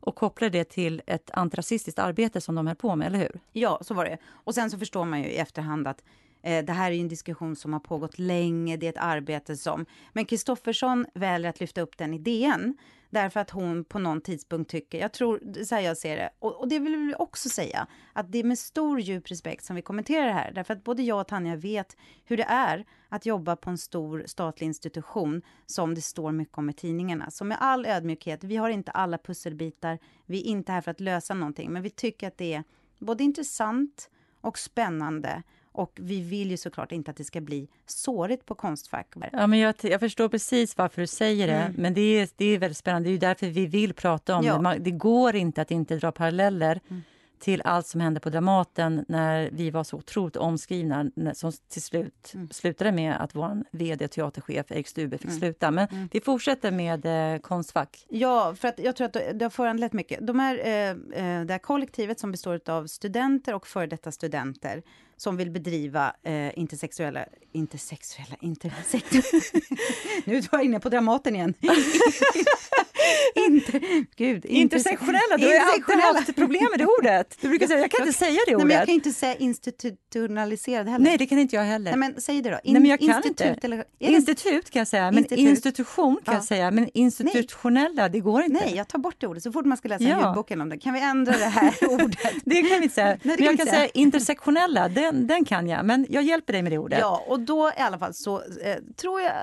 och 0.01 0.15
kopplade 0.15 0.57
det 0.57 0.63
till 0.63 1.01
ett 1.07 1.31
antirasistiskt 1.33 1.99
arbete 1.99 2.41
som 2.41 2.55
de 2.55 2.67
höll 2.67 2.75
på 2.75 2.95
med, 2.95 3.07
eller 3.07 3.19
hur? 3.19 3.39
Ja, 3.51 3.79
så 3.81 3.93
var 3.93 4.05
det. 4.05 4.17
Och 4.25 4.55
sen 4.55 4.71
så 4.71 4.77
förstår 4.77 5.05
man 5.05 5.19
ju 5.19 5.25
i 5.25 5.37
efterhand 5.37 5.87
att 5.87 6.03
eh, 6.41 6.65
det 6.65 6.73
här 6.73 6.91
är 6.91 6.95
en 6.95 7.07
diskussion 7.07 7.55
som 7.55 7.73
har 7.73 7.79
pågått 7.79 8.19
länge, 8.19 8.77
det 8.77 8.85
är 8.85 8.89
ett 8.89 8.97
arbete 8.97 9.57
som... 9.57 9.85
Men 10.13 10.25
Kristoffersson 10.25 11.05
väljer 11.13 11.49
att 11.49 11.59
lyfta 11.59 11.81
upp 11.81 11.97
den 11.97 12.13
idén 12.13 12.77
Därför 13.11 13.39
att 13.39 13.49
hon 13.49 13.83
på 13.83 13.99
någon 13.99 14.21
tidpunkt 14.21 14.71
tycker, 14.71 14.99
jag 14.99 15.11
tror, 15.11 15.63
så 15.63 15.75
här 15.75 15.81
jag 15.81 15.97
ser 15.97 16.17
det, 16.17 16.29
och, 16.39 16.59
och 16.59 16.67
det 16.67 16.79
vill 16.79 16.95
vi 16.95 17.15
också 17.19 17.49
säga, 17.49 17.87
att 18.13 18.31
det 18.31 18.37
är 18.37 18.43
med 18.43 18.59
stor 18.59 18.99
djup 18.99 19.31
respekt 19.31 19.65
som 19.65 19.75
vi 19.75 19.81
kommenterar 19.81 20.25
det 20.25 20.33
här. 20.33 20.51
Därför 20.51 20.73
att 20.73 20.83
både 20.83 21.03
jag 21.03 21.21
och 21.21 21.27
Tanja 21.27 21.55
vet 21.55 21.97
hur 22.25 22.37
det 22.37 22.43
är 22.43 22.85
att 23.09 23.25
jobba 23.25 23.55
på 23.55 23.69
en 23.69 23.77
stor 23.77 24.23
statlig 24.25 24.67
institution 24.67 25.41
som 25.65 25.95
det 25.95 26.01
står 26.01 26.31
mycket 26.31 26.57
om 26.57 26.69
i 26.69 26.73
tidningarna. 26.73 27.31
Så 27.31 27.45
med 27.45 27.57
all 27.59 27.85
ödmjukhet, 27.85 28.43
vi 28.43 28.55
har 28.57 28.69
inte 28.69 28.91
alla 28.91 29.17
pusselbitar, 29.17 29.99
vi 30.25 30.39
är 30.39 30.45
inte 30.45 30.71
här 30.71 30.81
för 30.81 30.91
att 30.91 30.99
lösa 30.99 31.33
någonting, 31.33 31.71
men 31.71 31.81
vi 31.81 31.89
tycker 31.89 32.27
att 32.27 32.37
det 32.37 32.53
är 32.53 32.63
både 32.99 33.23
intressant 33.23 34.09
och 34.41 34.59
spännande 34.59 35.43
och 35.71 35.91
vi 35.95 36.21
vill 36.21 36.51
ju 36.51 36.57
såklart 36.57 36.91
inte 36.91 37.11
att 37.11 37.17
det 37.17 37.23
ska 37.23 37.41
bli 37.41 37.67
sårigt 37.85 38.45
på 38.45 38.55
Konstfack. 38.55 39.07
Ja, 39.31 39.47
men 39.47 39.59
jag, 39.59 39.75
jag 39.81 39.99
förstår 39.99 40.29
precis 40.29 40.77
varför 40.77 41.01
du 41.01 41.07
säger 41.07 41.47
det, 41.47 41.53
mm. 41.53 41.73
men 41.77 41.93
det 41.93 42.01
är, 42.01 42.29
det 42.35 42.45
är 42.45 42.59
väldigt 42.59 42.77
spännande. 42.77 43.09
Det 43.09 43.15
är 43.15 43.19
därför 43.19 43.47
vi 43.47 43.65
vill 43.65 43.93
prata 43.93 44.35
om 44.35 44.45
ja. 44.45 44.53
det. 44.55 44.61
Man, 44.61 44.83
det 44.83 44.91
går 44.91 45.35
inte 45.35 45.61
att 45.61 45.71
inte 45.71 45.95
dra 45.95 46.11
paralleller 46.11 46.79
mm. 46.89 47.01
Till 47.41 47.61
allt 47.65 47.87
som 47.87 48.01
hände 48.01 48.19
på 48.19 48.29
Dramaten 48.29 49.05
när 49.07 49.49
vi 49.51 49.69
var 49.69 49.83
så 49.83 49.97
otroligt 49.97 50.35
omskrivna 50.35 51.05
som 51.33 51.51
till 51.51 51.81
slut 51.81 52.31
mm. 52.33 52.49
slutade 52.49 52.91
med 52.91 53.21
att 53.21 53.35
vår 53.35 53.63
vd 53.71 54.05
och 54.05 54.11
teaterchef 54.11 54.71
Erik 54.71 54.87
Stube 54.87 55.17
fick 55.17 55.27
mm. 55.27 55.39
sluta. 55.39 55.71
Men 55.71 55.87
mm. 55.87 56.09
vi 56.11 56.21
fortsätter 56.21 56.71
med 56.71 57.33
eh, 57.33 57.39
Konstfack. 57.39 58.05
Ja, 58.09 58.55
för 58.55 58.67
att 58.67 58.79
jag 58.79 58.95
tror 58.95 59.05
att 59.05 59.13
det 59.13 59.45
har 59.45 59.49
föranlett 59.49 59.93
mycket. 59.93 60.27
De 60.27 60.39
här, 60.39 60.59
eh, 60.59 60.89
eh, 60.89 61.45
det 61.45 61.53
här 61.53 61.57
kollektivet 61.57 62.19
som 62.19 62.31
består 62.31 62.59
av 62.69 62.87
studenter 62.87 63.53
och 63.53 63.67
före 63.67 63.87
detta 63.87 64.11
studenter 64.11 64.81
som 65.17 65.37
vill 65.37 65.51
bedriva 65.51 66.15
eh, 66.23 66.59
intersexuella... 66.59 67.25
Intersexuella... 67.51 68.35
Intersexuella... 68.41 69.23
nu 70.25 70.37
är 70.37 70.47
jag 70.51 70.63
inne 70.63 70.79
på 70.79 70.89
Dramaten 70.89 71.35
igen. 71.35 71.53
Inte, 73.35 73.79
gud, 74.15 74.45
intersektionella, 74.45 75.37
du 75.37 75.45
har 75.47 75.73
alltid 75.73 75.95
haft 75.95 76.35
problem 76.35 76.67
med 76.71 76.79
det 76.79 76.85
ordet. 76.85 77.37
Du 77.41 77.49
brukar 77.49 77.67
säga, 77.67 77.79
jag 77.79 77.91
kan 77.91 78.07
inte 78.07 78.19
säga 78.19 78.39
det 78.47 78.55
ordet. 78.55 78.57
Nej, 78.57 78.67
men 78.67 78.77
jag 78.77 78.85
kan 78.85 78.95
inte 78.95 79.11
säga 79.11 79.35
institutionaliserad 79.35 80.87
heller. 80.87 81.05
Nej, 81.05 81.17
det 81.17 81.25
kan 81.25 81.39
inte 81.39 81.55
jag 81.55 81.63
heller. 81.63 81.91
Nej, 81.91 81.99
men 81.99 82.21
säg 82.21 82.41
det 82.41 82.49
då. 82.49 82.59
In, 82.63 82.73
Nej, 82.73 82.81
men 82.81 82.89
jag 82.89 82.99
kan 82.99 83.09
institut, 83.09 83.47
inte. 83.47 83.67
Eller, 83.67 83.83
Institut 83.99 84.69
kan 84.69 84.79
jag 84.79 84.87
säga, 84.87 85.11
men 85.11 85.17
institut. 85.17 85.39
institution 85.39 86.15
kan 86.15 86.33
ja. 86.33 86.33
jag 86.33 86.43
säga. 86.43 86.71
Men 86.71 86.89
institutionella, 86.93 88.01
Nej. 88.01 88.09
det 88.09 88.19
går 88.19 88.41
inte. 88.41 88.65
Nej, 88.65 88.75
jag 88.75 88.87
tar 88.87 88.99
bort 88.99 89.15
det 89.17 89.27
ordet 89.27 89.43
så 89.43 89.51
fort 89.51 89.65
man 89.65 89.77
ska 89.77 89.87
läsa 89.87 90.03
ja. 90.03 90.25
ljudboken 90.27 90.61
om 90.61 90.69
det. 90.69 90.77
Kan 90.77 90.93
vi 90.93 91.01
ändra 91.01 91.37
det 91.37 91.45
här 91.45 91.73
ordet? 91.89 92.19
det 92.45 92.55
kan 92.55 92.69
vi 92.69 92.75
inte 92.83 92.95
säga. 92.95 93.07
Nej, 93.07 93.35
men 93.37 93.45
jag 93.45 93.57
kan 93.57 93.67
säga. 93.67 93.79
säga 93.79 93.89
intersektionella, 93.93 94.89
den, 94.89 95.27
den 95.27 95.45
kan 95.45 95.67
jag. 95.67 95.85
Men 95.85 96.07
jag 96.09 96.23
hjälper 96.23 96.53
dig 96.53 96.61
med 96.61 96.71
det 96.71 96.77
ordet. 96.77 96.99
Ja, 96.99 97.25
och 97.27 97.39
då 97.39 97.71
i 97.77 97.81
alla 97.81 97.99
fall 97.99 98.13
så 98.13 98.41
eh, 98.41 98.75
tror 98.95 99.21
jag 99.21 99.33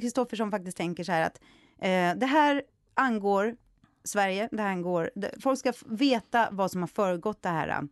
Kristoffersson 0.00 0.50
faktiskt 0.50 0.76
tänker 0.76 1.04
så 1.04 1.12
här 1.12 1.22
att 1.22 1.40
eh, 1.80 2.20
det 2.20 2.26
här 2.26 2.62
angår 2.98 3.56
Sverige, 4.04 4.48
det 4.52 4.62
här 4.62 4.72
angår... 4.72 5.10
Folk 5.40 5.58
ska 5.58 5.72
veta 5.86 6.48
vad 6.52 6.70
som 6.70 6.82
har 6.82 6.88
föregått 6.88 7.42
det 7.42 7.48
här 7.48 7.88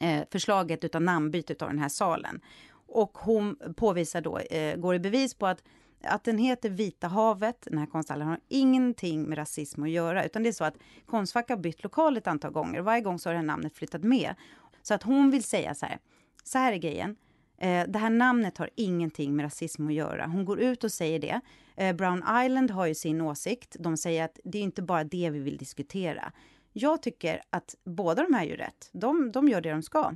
eh, 0.00 0.24
förslaget 0.30 0.84
utav 0.84 1.02
namnbytet 1.02 1.62
av 1.62 1.68
den 1.68 1.78
här 1.78 1.88
salen. 1.88 2.40
Och 2.86 3.18
hon 3.18 3.56
påvisar 3.76 4.20
då, 4.20 4.38
eh, 4.38 4.76
går 4.76 4.94
i 4.94 4.98
bevis 4.98 5.34
på 5.34 5.46
att 5.46 5.62
att 6.04 6.24
den 6.24 6.38
heter 6.38 6.70
Vita 6.70 7.08
havet, 7.08 7.56
den 7.70 7.78
här 7.78 7.86
konsthallen, 7.86 8.28
har 8.28 8.40
ingenting 8.48 9.22
med 9.22 9.38
rasism 9.38 9.82
att 9.82 9.90
göra. 9.90 10.24
Utan 10.24 10.42
det 10.42 10.48
är 10.48 10.52
så 10.52 10.64
att 10.64 10.74
Konstfack 11.06 11.48
har 11.48 11.56
bytt 11.56 11.82
lokal 11.82 12.16
ett 12.16 12.26
antal 12.26 12.52
gånger. 12.52 12.80
Varje 12.80 13.00
gång 13.00 13.18
så 13.18 13.28
har 13.28 13.34
det 13.34 13.38
här 13.38 13.46
namnet 13.46 13.76
flyttat 13.76 14.02
med. 14.02 14.34
Så 14.82 14.94
att 14.94 15.02
hon 15.02 15.30
vill 15.30 15.44
säga 15.44 15.74
så 15.74 15.86
här, 15.86 15.98
så 16.44 16.58
här 16.58 16.72
är 16.72 16.76
grejen. 16.76 17.16
Eh, 17.62 17.86
det 17.88 17.98
här 17.98 18.10
namnet 18.10 18.58
har 18.58 18.70
ingenting 18.74 19.36
med 19.36 19.44
rasism 19.44 19.86
att 19.86 19.94
göra. 19.94 20.26
Hon 20.26 20.44
går 20.44 20.60
ut 20.60 20.84
och 20.84 20.92
säger 20.92 21.18
det. 21.18 21.40
Eh, 21.76 21.96
Brown 21.96 22.24
Island 22.44 22.70
har 22.70 22.86
ju 22.86 22.94
sin 22.94 23.20
åsikt. 23.20 23.76
De 23.78 23.96
säger 23.96 24.24
att 24.24 24.40
det 24.44 24.58
är 24.58 24.62
inte 24.62 24.82
bara 24.82 25.04
det 25.04 25.30
vi 25.30 25.38
vill 25.38 25.56
diskutera. 25.56 26.32
Jag 26.72 27.02
tycker 27.02 27.42
att 27.50 27.74
båda 27.84 28.22
de 28.22 28.34
här 28.34 28.44
gör 28.44 28.56
rätt. 28.56 28.90
De, 28.92 29.32
de 29.32 29.48
gör 29.48 29.60
det 29.60 29.70
de 29.70 29.82
ska. 29.82 30.12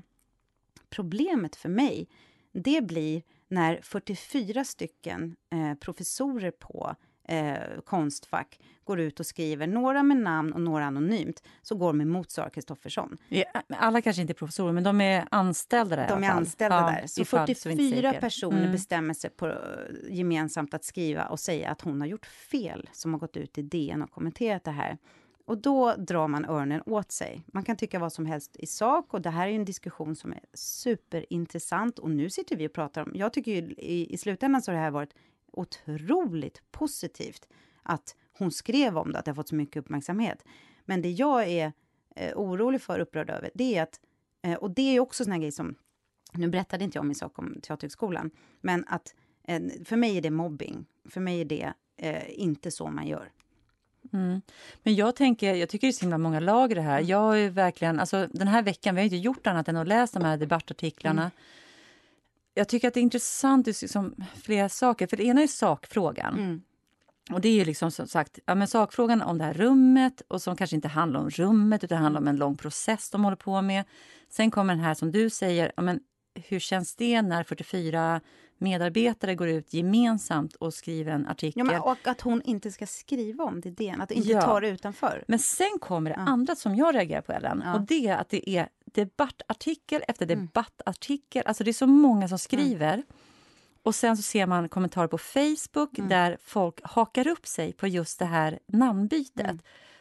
Problemet 0.91 1.57
för 1.57 1.69
mig, 1.69 2.09
det 2.53 2.81
blir 2.81 3.23
när 3.49 3.81
44 3.83 4.65
stycken 4.65 5.37
eh, 5.51 5.75
professorer 5.75 6.51
på 6.51 6.95
eh, 7.29 7.81
Konstfack 7.85 8.61
går 8.85 9.01
ut 9.01 9.21
och 9.21 9.27
skriver, 9.27 9.67
några 9.67 10.03
med 10.03 10.17
namn 10.17 10.53
och 10.53 10.61
några 10.61 10.85
anonymt, 10.85 11.43
så 11.63 11.75
går 11.75 11.87
de 11.87 12.01
emot 12.01 12.31
Sara 12.31 12.51
Kristoffersson. 12.51 13.19
Ja, 13.29 13.45
alla 13.69 14.03
kanske 14.03 14.23
inte 14.23 14.33
är 14.33 14.35
professorer, 14.35 14.73
men 14.73 14.85
de 14.85 15.01
är 15.01 15.29
anställda 15.31 15.97
där 15.97 16.09
De 16.09 16.25
är 16.25 16.31
anställda 16.31 16.77
ja, 16.77 17.01
där. 17.01 17.07
Så 17.07 17.25
44 17.25 18.13
personer 18.13 18.59
mm. 18.59 18.73
bestämmer 18.73 19.15
sig 19.15 19.31
på, 19.31 19.55
gemensamt 20.11 20.75
att 20.75 20.85
skriva 20.85 21.27
och 21.27 21.41
säga 21.41 21.71
att 21.71 21.81
hon 21.81 22.01
har 22.01 22.09
gjort 22.09 22.27
fel, 22.27 22.89
som 22.93 23.13
har 23.13 23.21
gått 23.21 23.37
ut 23.37 23.59
i 23.59 23.63
DN 23.63 24.03
och 24.03 24.11
kommenterat 24.11 24.65
det 24.65 24.71
här. 24.71 24.99
Och 25.47 25.59
då 25.59 25.95
drar 25.95 26.29
man 26.29 26.45
öronen 26.45 26.83
åt 26.87 27.13
sig. 27.13 27.43
Man 27.47 27.65
kan 27.65 27.77
tycka 27.77 27.99
vad 27.99 28.13
som 28.13 28.27
helst 28.27 28.57
i 28.57 28.67
sak 28.67 29.15
och 29.15 29.23
det 29.23 29.31
här 29.31 29.49
är 29.49 29.53
en 29.53 29.65
diskussion 29.65 30.17
som 30.17 30.33
är 30.33 30.41
superintressant 30.55 31.99
och 31.99 32.11
nu 32.11 32.31
sitter 32.31 32.57
vi 32.57 32.69
och 32.69 32.73
pratar 32.73 33.03
om, 33.03 33.13
jag 33.15 33.33
tycker 33.33 33.53
ju 33.53 33.75
i, 33.79 34.15
i 34.15 34.19
slutändan 34.19 34.63
så 34.63 34.71
har 34.71 34.77
det 34.77 34.83
här 34.83 34.91
varit 34.91 35.15
otroligt 35.57 36.63
positivt 36.71 37.49
att 37.83 38.17
hon 38.33 38.51
skrev 38.51 38.99
om 38.99 39.13
det, 39.13 39.19
att 39.19 39.25
det 39.25 39.31
har 39.31 39.37
fått 39.37 39.49
så 39.49 39.55
mycket 39.55 39.77
uppmärksamhet. 39.77 40.45
Men 40.85 41.03
det 41.03 41.11
jag 41.11 41.49
är 41.49 41.73
eh, 42.17 42.33
orolig 42.37 42.83
för, 42.83 42.99
upprörd 42.99 43.31
över, 43.31 43.51
det 43.55 43.77
är 43.77 43.83
att, 43.83 44.01
eh, 44.43 44.55
och 44.55 44.71
det 44.71 44.97
är 44.97 45.01
också 45.01 45.25
såna 45.25 45.39
grejer 45.39 45.53
som, 45.53 45.75
nu 46.33 46.49
berättade 46.49 46.85
inte 46.85 46.99
jag 46.99 47.05
min 47.05 47.15
sak 47.15 47.39
om 47.39 47.61
Teaterhögskolan, 47.63 48.31
men 48.61 48.85
att 48.89 49.15
eh, 49.45 49.63
för 49.85 49.97
mig 49.97 50.17
är 50.17 50.23
det 50.23 50.31
mobbing. 50.31 50.87
För 51.09 51.21
mig 51.21 51.41
är 51.41 51.45
det 51.45 51.73
eh, 51.97 52.41
inte 52.41 52.71
så 52.71 52.91
man 52.91 53.07
gör. 53.07 53.33
Mm. 54.13 54.41
Men 54.83 54.95
jag 54.95 55.17
tänker, 55.17 55.55
jag 55.55 55.69
tycker 55.69 55.87
det 55.87 55.91
är 55.91 55.93
så 55.93 56.01
himla 56.01 56.19
många 56.19 56.41
lager 56.41 56.75
det 56.75 56.83
här. 56.83 57.01
Jag 57.01 57.41
är 57.41 57.51
verkligen, 57.51 58.01
alltså 58.01 58.29
den 58.33 58.49
här 58.49 58.63
veckan, 58.63 58.95
vi 58.95 59.01
har 59.01 59.05
inte 59.05 59.17
gjort 59.17 59.47
annat 59.47 59.69
än 59.69 59.77
att 59.77 59.89
läsa 59.89 60.19
de 60.19 60.25
här 60.25 60.37
debattartiklarna. 60.37 61.23
Mm 61.23 61.31
jag 62.57 62.69
tycker 62.69 62.89
att 62.89 62.95
det 62.95 63.01
är 63.01 63.03
intressant 63.03 63.67
liksom, 63.67 64.15
flera 64.43 64.69
saker. 64.69 65.07
För 65.07 65.17
det 65.17 65.25
ena 65.25 65.43
är 65.43 65.47
sakfrågan. 65.47 66.35
Mm. 66.35 66.63
Och 67.31 67.41
det 67.41 67.49
är 67.49 67.53
ju 67.53 67.65
liksom 67.65 67.91
som 67.91 68.07
sagt 68.07 68.39
ja, 68.47 68.55
men 68.55 68.69
sakfrågan 68.69 69.23
om 69.23 69.39
det 69.39 69.45
här 69.45 69.55
rummet 69.55 70.23
och 70.29 70.43
som 70.43 70.57
kanske 70.57 70.77
inte 70.77 70.89
handlar 70.89 71.21
om 71.21 71.31
rummet 71.31 71.85
utan 71.85 71.99
handlar 71.99 72.21
om 72.21 72.29
en 72.29 72.37
lång 72.37 72.57
process 72.57 73.11
de 73.11 73.25
håller 73.25 73.37
på 73.37 73.63
med. 73.63 73.85
Sen 74.29 74.51
kommer 74.51 74.75
den 74.75 74.85
här 74.85 74.95
som 74.95 75.13
du 75.13 75.31
säger, 75.31 75.73
ja, 75.77 75.83
men 75.83 76.01
hur 76.35 76.59
känns 76.59 76.97
det 76.97 77.23
när 77.23 77.45
44 77.45 78.21
medarbetare 78.59 79.35
går 79.35 79.49
ut 79.49 79.75
gemensamt 79.75 80.55
och 80.55 80.75
skriver 80.75 81.13
en 81.13 81.27
artikel. 81.27 81.69
Ja, 81.73 81.81
och 81.81 82.09
att 82.09 82.21
hon 82.21 82.43
inte 82.43 82.71
ska 82.71 82.87
skriva 82.87 83.45
om 83.45 83.61
det, 83.61 83.71
det 83.71 83.91
att 83.91 84.11
inte 84.11 84.29
ja. 84.29 84.43
ta 84.43 84.61
det 84.61 84.69
utanför. 84.69 85.25
Men 85.29 85.39
sen 85.39 85.79
kommer 85.81 86.11
det 86.11 86.17
ja. 86.17 86.23
andra 86.23 86.57
som 86.57 86.77
jag 86.77 86.95
reagerar 86.95 87.21
på, 87.21 87.33
Ellen. 87.33 87.63
Ja. 87.65 87.75
Och 87.75 87.81
det 87.81 88.07
är 88.07 88.17
att 88.17 88.29
det 88.29 88.51
är 88.51 88.69
debattartikel 88.85 90.03
efter 90.09 90.27
mm. 90.31 90.47
debattartikel. 90.47 91.41
Mm. 91.41 91.49
Alltså 91.49 91.65
det 91.65 91.71
är 91.71 91.73
så 91.73 91.87
många 91.87 92.29
som 92.29 92.39
skriver. 92.39 92.95
Mm. 92.95 93.07
Och 93.83 93.95
sen 93.95 94.17
så 94.17 94.23
ser 94.23 94.47
man 94.47 94.69
kommentarer 94.69 95.09
på 95.09 95.19
Facebook 95.19 95.99
mm. 95.99 96.09
där 96.09 96.39
folk 96.43 96.81
hakar 96.85 97.27
upp 97.27 97.47
sig 97.47 97.73
på 97.73 97.87
just 97.87 98.19
det 98.19 98.25
här 98.25 98.59
namnbytet. 98.67 99.57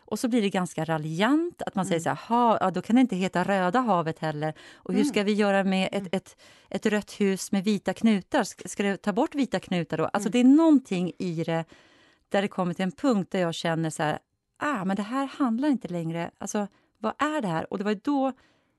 Mm. 0.05 0.11
Och 0.11 0.19
så 0.19 0.27
blir 0.27 0.41
det 0.41 0.49
ganska 0.49 0.85
raljant, 0.85 1.61
att 1.61 1.75
man 1.75 1.85
mm. 1.85 1.89
säger 1.89 2.15
så 2.15 2.33
här, 2.33 2.57
ja, 2.61 2.71
då 2.71 2.81
kan 2.81 2.95
det 2.95 3.01
inte 3.01 3.15
heta 3.15 3.43
Röda 3.43 3.79
havet 3.79 4.19
heller. 4.19 4.53
Och 4.73 4.93
hur 4.93 5.03
ska 5.03 5.23
vi 5.23 5.33
göra 5.33 5.63
med 5.63 5.89
ett, 5.91 6.15
ett, 6.15 6.37
ett 6.69 6.85
rött 6.85 7.11
hus 7.11 7.51
med 7.51 7.63
vita 7.63 7.93
knutar? 7.93 8.43
Ska, 8.43 8.69
ska 8.69 8.83
det 8.83 8.97
ta 8.97 9.13
bort 9.13 9.35
vita 9.35 9.59
knutar 9.59 9.97
då? 9.97 10.05
Alltså 10.05 10.29
det 10.29 10.39
är 10.39 10.43
någonting 10.43 11.11
i 11.19 11.43
det 11.43 11.65
där 12.29 12.41
det 12.41 12.47
kommer 12.47 12.73
till 12.73 12.83
en 12.83 12.91
punkt 12.91 13.31
där 13.31 13.39
jag 13.39 13.53
känner 13.53 13.89
så 13.89 14.03
här, 14.03 14.19
ah, 14.57 14.85
men 14.85 14.95
det 14.95 15.03
här 15.03 15.25
handlar 15.25 15.69
inte 15.69 15.87
längre, 15.87 16.31
alltså 16.37 16.67
vad 16.97 17.13
är 17.17 17.41
det 17.41 17.47
här? 17.47 17.73
Och 17.73 17.77
det 17.77 17.83
var 17.83 17.99
då 18.03 18.31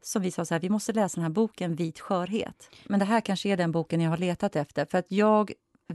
som 0.02 0.22
vi 0.22 0.30
sa 0.30 0.44
så 0.44 0.54
här, 0.54 0.60
vi 0.60 0.70
måste 0.70 0.92
läsa 0.92 1.14
den 1.14 1.22
här 1.22 1.30
boken 1.30 1.74
Vit 1.74 2.00
skörhet. 2.00 2.70
Men 2.84 3.00
det 3.00 3.06
här 3.06 3.20
kanske 3.20 3.48
är 3.48 3.56
den 3.56 3.72
boken 3.72 4.00
jag 4.00 4.10
har 4.10 4.18
letat 4.18 4.56
efter. 4.56 4.84
För 4.84 4.98
att 4.98 5.06
jag 5.08 5.52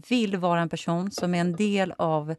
vill 0.08 0.38
vara 0.38 0.62
en 0.62 0.70
person 0.70 1.12
som 1.12 1.36
är 1.36 1.41
en 1.41 1.56
del 1.56 1.94
av 1.98 2.36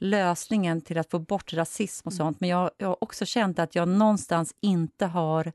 lösningen 0.00 0.80
till 0.80 0.98
att 0.98 1.10
få 1.10 1.18
bort 1.18 1.52
rasism 1.52 2.08
och 2.08 2.12
sånt. 2.12 2.40
Men 2.40 2.48
jag, 2.48 2.70
jag 2.78 2.88
har 2.88 3.04
också 3.04 3.24
känt 3.24 3.58
att 3.58 3.74
jag 3.74 3.88
någonstans 3.88 4.54
inte 4.60 5.06
har 5.06 5.52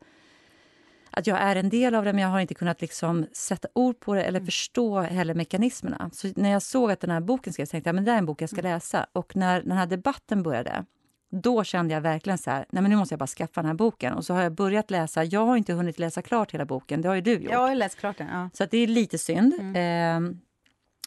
att 1.17 1.27
jag 1.27 1.41
är 1.41 1.55
en 1.55 1.69
del 1.69 1.95
av 1.95 2.05
det, 2.05 2.13
men 2.13 2.21
jag 2.21 2.29
har 2.29 2.39
inte 2.39 2.53
kunnat 2.53 2.81
liksom 2.81 3.25
sätta 3.33 3.67
ord 3.75 3.99
på 3.99 4.13
det 4.13 4.23
eller 4.23 4.39
mm. 4.39 4.45
förstå 4.45 4.99
heller 4.99 5.33
mekanismerna. 5.33 6.09
Så 6.13 6.31
när 6.35 6.51
jag 6.51 6.61
såg 6.61 6.91
att 6.91 6.99
den 6.99 7.09
här 7.09 7.21
boken 7.21 7.53
skrevs 7.53 7.69
tänkte 7.69 7.89
jag 7.89 7.99
att 7.99 8.05
det 8.05 8.11
är 8.11 8.17
en 8.17 8.25
bok 8.25 8.41
jag 8.41 8.49
ska 8.49 8.59
mm. 8.59 8.71
läsa. 8.71 9.05
Och 9.13 9.35
när 9.35 9.61
den 9.61 9.71
här 9.71 9.85
debatten 9.85 10.43
började, 10.43 10.85
då 11.31 11.63
kände 11.63 11.93
jag 11.93 12.01
verkligen 12.01 12.37
så 12.37 12.51
här, 12.51 12.65
nej 12.69 12.81
men 12.81 12.91
nu 12.91 12.97
måste 12.97 13.13
jag 13.13 13.19
bara 13.19 13.27
skaffa 13.27 13.61
den 13.61 13.65
här 13.65 13.75
boken. 13.75 14.13
Och 14.13 14.25
så 14.25 14.33
har 14.33 14.41
jag 14.41 14.51
börjat 14.51 14.91
läsa, 14.91 15.23
jag 15.23 15.45
har 15.45 15.57
inte 15.57 15.73
hunnit 15.73 15.99
läsa 15.99 16.21
klart 16.21 16.51
hela 16.51 16.65
boken, 16.65 17.01
det 17.01 17.07
har 17.07 17.15
ju 17.15 17.21
du 17.21 17.33
gjort. 17.33 17.51
Jag 17.51 17.59
har 17.59 17.75
läst 17.75 17.97
klart 17.97 18.17
den, 18.17 18.27
ja. 18.27 18.49
Så 18.53 18.65
det 18.65 18.77
är 18.77 18.87
lite 18.87 19.17
synd. 19.17 19.53
Mm. 19.53 19.75
Eh, 19.75 20.35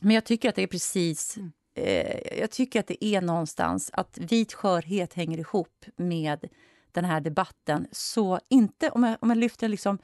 men 0.00 0.14
jag 0.14 0.24
tycker 0.24 0.48
att 0.48 0.54
det 0.54 0.62
är 0.62 0.66
precis, 0.66 1.36
mm. 1.36 1.52
Eh, 1.78 2.38
jag 2.40 2.50
tycker 2.50 2.80
att 2.80 2.86
det 2.86 3.04
är 3.04 3.20
någonstans 3.20 3.90
att 3.92 4.18
vit 4.18 4.52
skörhet 4.52 5.14
hänger 5.14 5.38
ihop 5.38 5.84
med 5.96 6.48
den 6.92 7.04
här 7.04 7.20
debatten. 7.20 7.86
Så 7.92 8.40
inte, 8.48 8.90
om 8.90 9.04
jag, 9.04 9.16
om 9.20 9.30
jag 9.30 9.38
lyfter 9.38 9.68
liksom, 9.68 9.98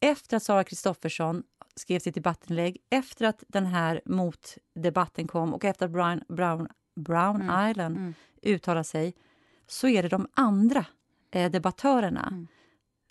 efter 0.00 0.36
att 0.36 0.42
Sara 0.42 0.64
Kristoffersson 0.64 1.42
skrev 1.76 1.98
sitt 1.98 2.14
debattinlägg, 2.14 2.78
efter 2.90 3.26
att 3.26 3.44
den 3.48 3.66
här 3.66 4.00
motdebatten 4.04 5.26
kom 5.28 5.54
och 5.54 5.64
efter 5.64 5.86
att 5.86 5.92
Brown, 5.92 6.22
Brown, 6.28 6.68
Brown 6.96 7.42
mm. 7.42 7.70
Island 7.70 7.96
mm. 7.96 8.14
uttalade 8.42 8.84
sig, 8.84 9.14
så 9.66 9.88
är 9.88 10.02
det 10.02 10.08
de 10.08 10.28
andra 10.34 10.86
eh, 11.30 11.50
debattörerna 11.50 12.28
mm. 12.32 12.46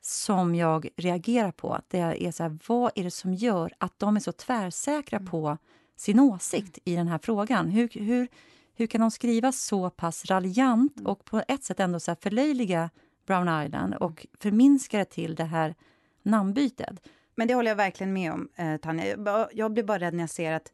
som 0.01 0.55
jag 0.55 0.89
reagerar 0.97 1.51
på. 1.51 1.79
Det 1.87 1.99
är 1.99 2.31
så 2.31 2.43
här, 2.43 2.59
vad 2.67 2.91
är 2.95 3.03
det 3.03 3.11
som 3.11 3.33
gör 3.33 3.73
att 3.77 3.99
de 3.99 4.15
är 4.15 4.19
så 4.19 4.31
tvärsäkra 4.31 5.17
mm. 5.17 5.31
på 5.31 5.57
sin 5.99 6.19
åsikt 6.19 6.79
i 6.85 6.95
den 6.95 7.07
här 7.07 7.19
frågan? 7.23 7.69
Hur, 7.69 7.89
hur, 7.93 8.27
hur 8.75 8.87
kan 8.87 9.01
de 9.01 9.11
skriva 9.11 9.51
så 9.51 9.89
pass 9.89 10.25
raljant 10.25 10.97
mm. 10.99 11.11
och 11.11 11.25
på 11.25 11.43
ett 11.47 11.63
sätt 11.63 11.79
ändå 11.79 11.99
så 11.99 12.15
förlöjliga 12.15 12.89
Brown 13.25 13.65
Island 13.65 13.95
och 13.95 14.27
förminska 14.39 14.97
det 14.97 15.05
till 15.05 15.35
det 15.35 15.43
här 15.43 15.75
namnbytet? 16.23 17.07
Men 17.35 17.47
det 17.47 17.53
håller 17.53 17.71
jag 17.71 17.75
verkligen 17.75 18.13
med 18.13 18.33
om, 18.33 18.49
eh, 18.55 18.77
Tanja. 18.77 19.05
Jag, 19.53 19.73
blir 19.73 19.83
bara 19.83 19.99
rädd 19.99 20.13
när 20.13 20.23
jag 20.23 20.29
ser 20.29 20.51
att 20.51 20.71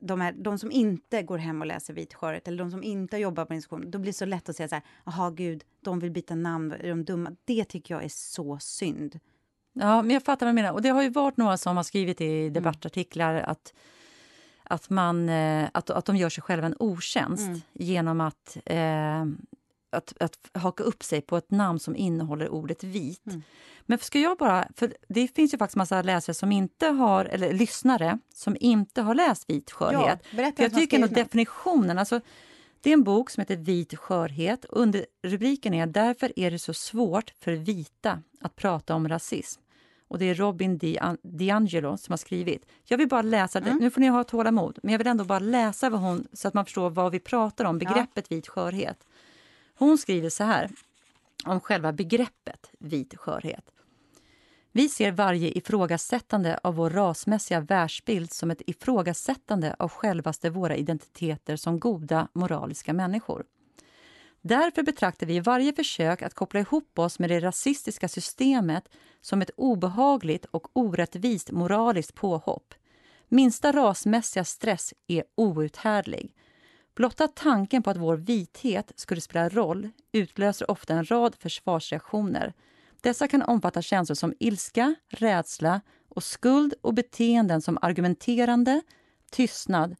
de, 0.00 0.20
här, 0.20 0.32
de 0.32 0.58
som 0.58 0.72
inte 0.72 1.22
går 1.22 1.38
hem 1.38 1.60
och 1.60 1.66
läser 1.66 1.94
vit 1.94 2.14
skörhet 2.14 2.48
eller 2.48 2.58
de 2.58 2.70
som 2.70 2.82
inte 2.82 3.16
jobbar 3.16 3.44
på 3.44 3.54
institution, 3.54 3.90
då 3.90 3.98
blir 3.98 4.12
det 4.12 4.18
så 4.18 4.24
lätt 4.24 4.48
att 4.48 4.56
säga 4.56 4.68
så 4.68 4.74
här, 4.74 4.84
jaha 5.04 5.30
gud, 5.30 5.64
de 5.80 5.98
vill 5.98 6.10
byta 6.10 6.34
namn, 6.34 6.72
är 6.72 6.88
de 6.88 7.04
dumma? 7.04 7.36
Det 7.44 7.64
tycker 7.64 7.94
jag 7.94 8.04
är 8.04 8.08
så 8.12 8.58
synd. 8.58 9.18
Ja, 9.72 10.02
men 10.02 10.10
jag 10.10 10.22
fattar 10.22 10.46
vad 10.46 10.54
du 10.54 10.54
menar. 10.54 10.72
Och 10.72 10.82
det 10.82 10.88
har 10.88 11.02
ju 11.02 11.08
varit 11.08 11.36
några 11.36 11.56
som 11.56 11.76
har 11.76 11.84
skrivit 11.84 12.20
i 12.20 12.40
mm. 12.40 12.52
debattartiklar 12.52 13.34
att, 13.34 13.74
att, 14.70 14.90
man, 14.90 15.28
eh, 15.28 15.68
att, 15.74 15.90
att 15.90 16.04
de 16.04 16.16
gör 16.16 16.28
sig 16.28 16.42
själva 16.42 16.66
en 16.66 16.76
otjänst 16.78 17.46
mm. 17.46 17.60
genom 17.72 18.20
att, 18.20 18.56
eh, 18.66 19.22
att, 19.92 20.14
att 20.20 20.38
haka 20.54 20.82
upp 20.82 21.02
sig 21.02 21.20
på 21.20 21.36
ett 21.36 21.50
namn 21.50 21.78
som 21.78 21.96
innehåller 21.96 22.48
ordet 22.48 22.84
vit. 22.84 23.26
Mm. 23.26 23.42
Men 23.86 23.98
ska 23.98 24.18
jag 24.18 24.38
bara, 24.38 24.68
för 24.76 24.94
det 25.08 25.34
finns 25.34 25.54
ju 25.54 25.58
faktiskt 25.58 25.76
massa 25.76 26.02
läsare 26.02 26.34
som 26.34 26.52
inte 26.52 26.86
har, 26.86 27.24
eller 27.24 27.52
lyssnare 27.52 28.18
som 28.34 28.56
inte 28.60 29.02
har 29.02 29.14
läst 29.14 29.50
Vit 29.50 29.70
skörhet. 29.70 30.18
Ja, 30.30 30.52
jag 30.56 30.74
tycker 30.74 31.04
att 31.04 31.14
definitionen, 31.14 31.98
alltså 31.98 32.20
det 32.80 32.90
är 32.90 32.94
en 32.94 33.04
bok 33.04 33.30
som 33.30 33.40
heter 33.40 33.56
Vit 33.56 33.98
skörhet. 33.98 34.64
Under 34.68 35.06
rubriken 35.22 35.74
är 35.74 35.86
Därför 35.86 36.38
är 36.38 36.50
det 36.50 36.58
så 36.58 36.74
svårt 36.74 37.32
för 37.40 37.52
vita 37.52 38.22
att 38.40 38.56
prata 38.56 38.94
om 38.94 39.08
rasism. 39.08 39.60
Och 40.10 40.18
Det 40.18 40.24
är 40.24 40.34
Robin 40.34 40.78
DiAngelo 41.22 41.96
som 41.96 42.12
har 42.12 42.16
skrivit. 42.16 42.66
Jag 42.84 42.98
vill 42.98 43.08
bara 43.08 43.22
läsa, 43.22 43.58
mm. 43.58 43.78
nu 43.78 43.90
får 43.90 44.00
ni 44.00 44.06
ha 44.06 44.24
tålamod, 44.24 44.78
men 44.82 44.92
jag 44.92 44.98
vill 44.98 45.06
ändå 45.06 45.24
bara 45.24 45.38
läsa 45.38 45.90
vad 45.90 46.00
hon, 46.00 46.26
så 46.32 46.48
att 46.48 46.54
man 46.54 46.64
förstår 46.64 46.90
vad 46.90 47.12
vi 47.12 47.20
pratar 47.20 47.64
om, 47.64 47.78
begreppet 47.78 48.26
ja. 48.28 48.36
vit 48.36 48.48
skörhet. 48.48 49.06
Hon 49.78 49.98
skriver 49.98 50.28
så 50.28 50.44
här 50.44 50.70
om 51.44 51.60
själva 51.60 51.92
begreppet 51.92 52.70
vit 52.78 53.16
skörhet. 53.16 53.70
Vi 54.72 54.88
ser 54.88 55.12
varje 55.12 55.58
ifrågasättande 55.58 56.58
av 56.62 56.74
vår 56.74 56.90
rasmässiga 56.90 57.60
världsbild 57.60 58.32
som 58.32 58.50
ett 58.50 58.62
ifrågasättande 58.66 59.76
av 59.78 59.88
självaste 59.88 60.50
våra 60.50 60.76
identiteter 60.76 61.56
som 61.56 61.80
goda 61.80 62.28
moraliska 62.32 62.92
människor. 62.92 63.44
Därför 64.42 64.82
betraktar 64.82 65.26
vi 65.26 65.40
varje 65.40 65.72
försök 65.72 66.22
att 66.22 66.34
koppla 66.34 66.60
ihop 66.60 66.98
oss 66.98 67.18
med 67.18 67.30
det 67.30 67.40
rasistiska 67.40 68.08
systemet 68.08 68.88
som 69.20 69.42
ett 69.42 69.50
obehagligt 69.56 70.44
och 70.44 70.68
orättvist 70.72 71.50
moraliskt 71.50 72.14
påhopp. 72.14 72.74
Minsta 73.28 73.72
rasmässiga 73.72 74.44
stress 74.44 74.94
är 75.06 75.24
outhärdlig. 75.34 76.34
Blotta 76.94 77.28
tanken 77.28 77.82
på 77.82 77.90
att 77.90 77.96
vår 77.96 78.16
vithet 78.16 78.92
skulle 78.96 79.20
spela 79.20 79.48
roll 79.48 79.88
utlöser 80.12 80.70
ofta 80.70 80.94
en 80.94 81.10
rad 81.10 81.34
försvarsreaktioner 81.34 82.52
dessa 83.00 83.28
kan 83.28 83.42
omfatta 83.42 83.82
känslor 83.82 84.14
som 84.14 84.34
ilska, 84.38 84.94
rädsla 85.08 85.80
och 86.08 86.24
skuld 86.24 86.74
och 86.80 86.94
beteenden 86.94 87.62
som 87.62 87.78
argumenterande, 87.82 88.80
tystnad 89.30 89.96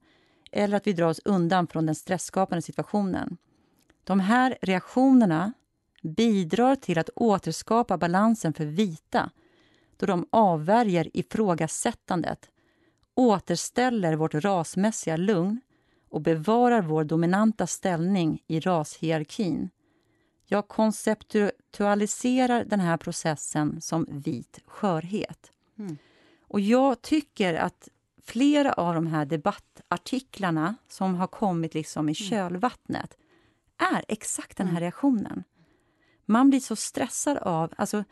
eller 0.53 0.77
att 0.77 0.87
vi 0.87 0.93
drar 0.93 1.09
oss 1.09 1.21
undan 1.25 1.67
från 1.67 1.87
den 1.87 1.95
stressskapande 1.95 2.63
situationen. 2.63 3.37
De 4.05 4.21
här 4.21 4.59
reaktionerna 4.63 5.53
bidrar 6.03 6.77
till 6.77 6.99
att 6.99 7.11
återskapa 7.15 7.99
balansen 7.99 8.53
för 8.53 8.65
vita 8.65 9.31
då 9.97 10.07
de 10.07 10.27
avvärjer 10.31 11.17
ifrågasättandet, 11.17 12.51
återställer 13.15 14.17
vårt 14.17 14.35
rasmässiga 14.35 15.17
lugn 15.17 15.61
och 16.09 16.21
bevarar 16.21 16.83
vår 16.83 17.05
dominanta 17.05 17.67
ställning 17.67 18.43
i 18.47 18.61
rashierarkin. 18.61 19.71
Jag 20.47 20.69
konceptualiserar 20.69 22.65
den 22.65 22.81
här 22.81 22.97
processen 22.97 23.81
som 23.81 24.07
vit 24.09 24.61
skörhet. 24.67 25.53
Mm. 25.79 25.99
Och 26.49 26.61
jag 26.61 27.03
tycker 27.03 27.55
att 27.55 27.89
flera 28.25 28.73
av 28.73 28.95
de 28.95 29.07
här 29.07 29.25
debattartiklarna 29.25 30.75
som 30.89 31.15
har 31.15 31.27
kommit 31.27 31.75
liksom 31.75 32.09
i 32.09 32.15
mm. 32.21 32.31
kölvattnet 32.31 33.17
är 33.81 34.05
exakt 34.09 34.57
den 34.57 34.67
här 34.67 34.73
mm. 34.73 34.83
reaktionen. 34.83 35.45
Man 36.27 36.51
blir 36.51 36.61
så 36.61 36.77
stressad 36.77 37.37
av... 37.37 37.73
Alltså, 37.77 38.05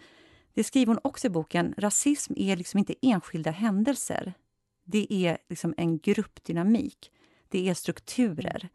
det 0.54 0.64
skriver 0.64 0.87
hon 0.87 1.00
också 1.04 1.26
i 1.26 1.31
boken. 1.31 1.74
Rasism 1.78 2.33
är 2.37 2.57
liksom 2.57 2.78
inte 2.78 2.94
enskilda 3.02 3.50
händelser. 3.50 4.35
Det 4.85 5.07
är 5.12 5.38
liksom 5.48 5.74
en 5.76 5.98
gruppdynamik. 5.98 7.11
Det 7.48 7.68
är 7.68 7.74
strukturer. 7.74 8.68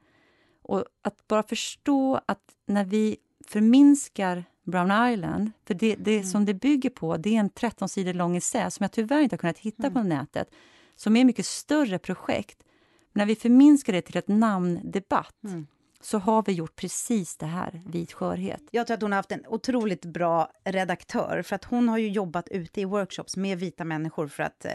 Och 0.61 0.85
att 1.01 1.27
bara 1.27 1.43
förstå 1.43 2.19
att 2.25 2.55
när 2.65 2.85
vi 2.85 3.17
förminskar 3.47 4.43
Brown 4.63 5.11
Island. 5.13 5.51
För 5.65 5.73
det, 5.73 5.95
det 5.95 6.15
mm. 6.15 6.25
som 6.25 6.45
det 6.45 6.53
bygger 6.53 6.89
på 6.89 7.17
det 7.17 7.35
är 7.35 7.39
en 7.39 7.49
13 7.49 7.89
sidor 7.89 8.13
lång 8.13 8.35
essä 8.35 8.71
som 8.71 8.83
jag 8.83 8.91
tyvärr 8.91 9.21
inte 9.21 9.33
har 9.33 9.37
kunnat 9.37 9.57
hitta 9.57 9.87
mm. 9.87 9.93
på 9.93 10.03
nätet, 10.03 10.51
som 10.95 11.15
är 11.15 11.25
mycket 11.25 11.45
större 11.45 11.99
projekt. 11.99 12.63
När 13.13 13.25
vi 13.25 13.35
förminskar 13.35 13.93
det 13.93 14.01
till 14.01 14.17
ett 14.17 14.27
namndebatt 14.27 15.43
mm 15.43 15.67
så 16.05 16.17
har 16.17 16.43
vi 16.43 16.51
gjort 16.51 16.75
precis 16.75 17.37
det 17.37 17.45
här, 17.45 17.81
vit 17.85 18.13
skörhet. 18.13 18.61
Jag 18.71 18.87
tror 18.87 18.95
att 18.95 19.01
hon 19.01 19.11
har 19.11 19.17
haft 19.17 19.31
en 19.31 19.45
otroligt 19.47 20.05
bra 20.05 20.51
redaktör, 20.63 21.41
för 21.41 21.55
att 21.55 21.63
hon 21.63 21.89
har 21.89 21.97
ju 21.97 22.09
jobbat 22.09 22.49
ute 22.49 22.81
i 22.81 22.85
workshops 22.85 23.37
med 23.37 23.59
vita 23.59 23.85
människor 23.85 24.27
för 24.27 24.43
att 24.43 24.65
eh, 24.65 24.71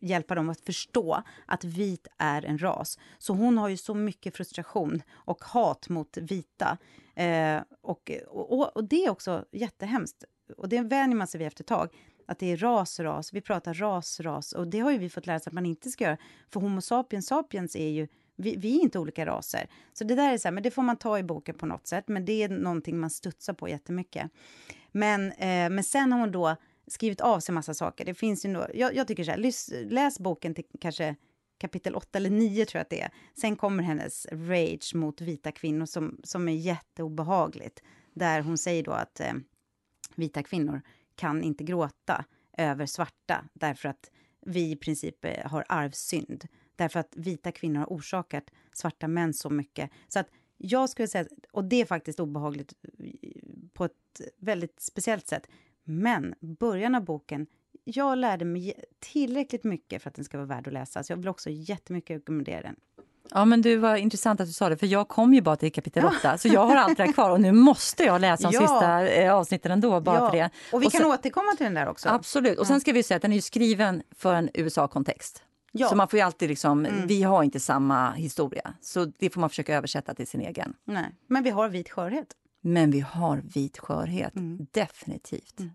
hjälpa 0.00 0.34
dem 0.34 0.48
att 0.48 0.60
förstå 0.60 1.22
att 1.46 1.64
vit 1.64 2.06
är 2.18 2.44
en 2.44 2.58
ras. 2.58 2.98
Så 3.18 3.34
hon 3.34 3.58
har 3.58 3.68
ju 3.68 3.76
så 3.76 3.94
mycket 3.94 4.36
frustration 4.36 5.02
och 5.12 5.44
hat 5.44 5.88
mot 5.88 6.16
vita. 6.16 6.78
Eh, 7.14 7.60
och, 7.82 8.10
och, 8.26 8.76
och, 8.76 8.84
det 8.84 9.04
är 9.04 9.10
också 9.10 9.44
jättehemskt. 9.52 10.24
Och 10.56 10.68
det 10.68 10.80
vänjer 10.80 11.16
man 11.16 11.26
sig 11.26 11.38
vid 11.38 11.46
efter 11.46 11.64
ett 11.64 11.68
tag. 11.68 11.88
Att 12.26 12.38
det 12.38 12.52
är 12.52 12.56
ras, 12.56 13.00
ras. 13.00 13.32
Vi 13.32 13.40
pratar 13.40 13.74
ras, 13.74 14.20
ras. 14.20 14.52
Och 14.52 14.68
det 14.68 14.80
har 14.80 14.90
ju 14.90 14.98
vi 14.98 15.10
fått 15.10 15.26
lära 15.26 15.36
oss 15.36 15.46
att 15.46 15.52
man 15.52 15.66
inte 15.66 15.90
ska 15.90 16.04
göra. 16.04 16.16
För 16.52 16.60
Homo 16.60 16.80
sapiens 16.80 17.26
sapiens 17.26 17.76
är 17.76 17.88
ju 17.88 18.08
vi, 18.36 18.56
vi, 18.56 18.78
är 18.78 18.82
inte 18.82 18.98
olika 18.98 19.26
raser. 19.26 19.68
Så 19.92 20.04
det 20.04 20.14
där 20.14 20.32
är 20.32 20.38
så 20.38 20.48
här, 20.48 20.52
men 20.52 20.62
det 20.62 20.70
får 20.70 20.82
man 20.82 20.96
ta 20.96 21.18
i 21.18 21.22
boken 21.22 21.54
på 21.54 21.66
något 21.66 21.86
sätt. 21.86 22.08
Men 22.08 22.24
det 22.24 22.42
är 22.42 22.48
någonting 22.48 23.00
man 23.00 23.10
studsar 23.10 23.52
på 23.52 23.68
jättemycket. 23.68 24.30
Men, 24.92 25.32
eh, 25.32 25.70
men 25.70 25.84
sen 25.84 26.12
har 26.12 26.20
hon 26.20 26.32
då 26.32 26.56
skrivit 26.86 27.20
av 27.20 27.40
sig 27.40 27.54
massa 27.54 27.74
saker. 27.74 28.04
Det 28.04 28.14
finns 28.14 28.44
ju 28.44 28.48
no 28.48 28.66
jag, 28.74 28.94
jag 28.94 29.08
tycker 29.08 29.24
så 29.24 29.30
här, 29.30 29.90
läs 29.90 30.18
boken 30.18 30.54
till 30.54 30.64
kanske 30.80 31.16
kapitel 31.58 31.94
8 31.94 32.18
eller 32.18 32.30
9 32.30 32.64
tror 32.64 32.78
jag 32.78 32.82
att 32.82 32.90
det 32.90 33.00
är. 33.00 33.10
Sen 33.40 33.56
kommer 33.56 33.82
hennes 33.82 34.26
rage 34.32 34.94
mot 34.94 35.20
vita 35.20 35.52
kvinnor 35.52 35.86
som, 35.86 36.20
som 36.24 36.48
är 36.48 36.52
jätteobehagligt. 36.52 37.82
Där 38.14 38.40
hon 38.40 38.58
säger 38.58 38.82
då 38.82 38.92
att 38.92 39.20
eh, 39.20 39.32
vita 40.14 40.42
kvinnor 40.42 40.80
kan 41.14 41.42
inte 41.42 41.64
gråta 41.64 42.24
över 42.58 42.86
svarta 42.86 43.44
därför 43.52 43.88
att 43.88 44.10
vi 44.46 44.70
i 44.70 44.76
princip 44.76 45.24
eh, 45.24 45.46
har 45.50 45.64
arvsynd. 45.68 46.48
Därför 46.76 47.00
att 47.00 47.12
vita 47.16 47.52
kvinnor 47.52 47.78
har 47.78 47.86
orsakat 47.86 48.44
svarta 48.72 49.08
män 49.08 49.34
så 49.34 49.50
mycket. 49.50 49.90
Så 50.08 50.18
att 50.18 50.28
jag 50.58 50.90
skulle 50.90 51.08
säga, 51.08 51.26
och 51.52 51.64
det 51.64 51.80
är 51.80 51.84
faktiskt 51.84 52.20
obehagligt 52.20 52.72
eh, 52.98 53.06
på 53.72 53.84
ett 53.84 54.20
väldigt 54.38 54.80
speciellt 54.80 55.26
sätt. 55.26 55.46
Men 55.84 56.34
början 56.40 56.94
av 56.94 57.04
boken, 57.04 57.46
jag 57.84 58.18
lärde 58.18 58.44
mig 58.44 58.74
tillräckligt 58.98 59.64
mycket 59.64 60.02
för 60.02 60.10
att 60.10 60.14
den 60.14 60.24
ska 60.24 60.36
vara 60.36 60.46
värd 60.46 60.66
att 60.66 60.72
läsa. 60.72 61.02
Så 61.02 61.12
jag 61.12 61.16
vill 61.16 61.28
också 61.28 61.50
jättemycket 61.50 62.16
rekommendera 62.16 62.62
den. 62.62 62.76
Ja, 63.30 63.44
men 63.44 63.62
du 63.62 63.76
var 63.76 63.96
intressant 63.96 64.40
att 64.40 64.46
du 64.46 64.52
sa 64.52 64.68
det, 64.68 64.76
för 64.76 64.86
jag 64.86 65.08
kom 65.08 65.34
ju 65.34 65.40
bara 65.40 65.56
till 65.56 65.72
kapitel 65.72 66.04
8, 66.04 66.38
så 66.38 66.48
jag 66.48 66.66
har 66.66 66.76
allt 66.76 66.96
det 66.96 67.12
kvar 67.12 67.30
och 67.30 67.40
nu 67.40 67.52
måste 67.52 68.04
jag 68.04 68.20
läsa 68.20 68.50
de 68.50 68.54
ja. 68.54 68.60
sista 68.60 69.08
eh, 69.08 69.34
avsnitten 69.34 69.72
ändå, 69.72 70.00
bara 70.00 70.18
ja. 70.18 70.30
för 70.30 70.36
det. 70.36 70.50
Och 70.72 70.82
vi 70.82 70.86
och 70.86 70.92
sen, 70.92 71.00
kan 71.00 71.10
återkomma 71.10 71.52
till 71.56 71.64
den 71.64 71.74
där 71.74 71.88
också. 71.88 72.08
Absolut, 72.08 72.58
och 72.58 72.66
sen 72.66 72.80
ska 72.80 72.92
vi 72.92 73.02
säga 73.02 73.16
att 73.16 73.22
den 73.22 73.32
är 73.32 73.40
skriven 73.40 74.02
för 74.10 74.34
en 74.34 74.50
USA-kontext. 74.54 75.42
Ja. 75.72 75.88
Så 75.88 75.96
man 75.96 76.08
får 76.08 76.18
ju 76.18 76.24
alltid 76.24 76.48
liksom, 76.48 76.86
mm. 76.86 77.06
vi 77.06 77.22
har 77.22 77.42
inte 77.42 77.60
samma 77.60 78.12
historia, 78.12 78.74
så 78.80 79.04
det 79.04 79.30
får 79.30 79.40
man 79.40 79.50
försöka 79.50 79.76
översätta 79.76 80.14
till 80.14 80.26
sin 80.26 80.40
egen. 80.40 80.74
Nej, 80.84 81.14
men 81.26 81.42
vi 81.42 81.50
har 81.50 81.68
vit 81.68 81.90
skörhet. 81.90 82.26
Men 82.60 82.90
vi 82.90 83.00
har 83.00 83.42
vit 83.54 83.78
skörhet, 83.78 84.36
mm. 84.36 84.66
definitivt. 84.72 85.60
Mm. 85.60 85.70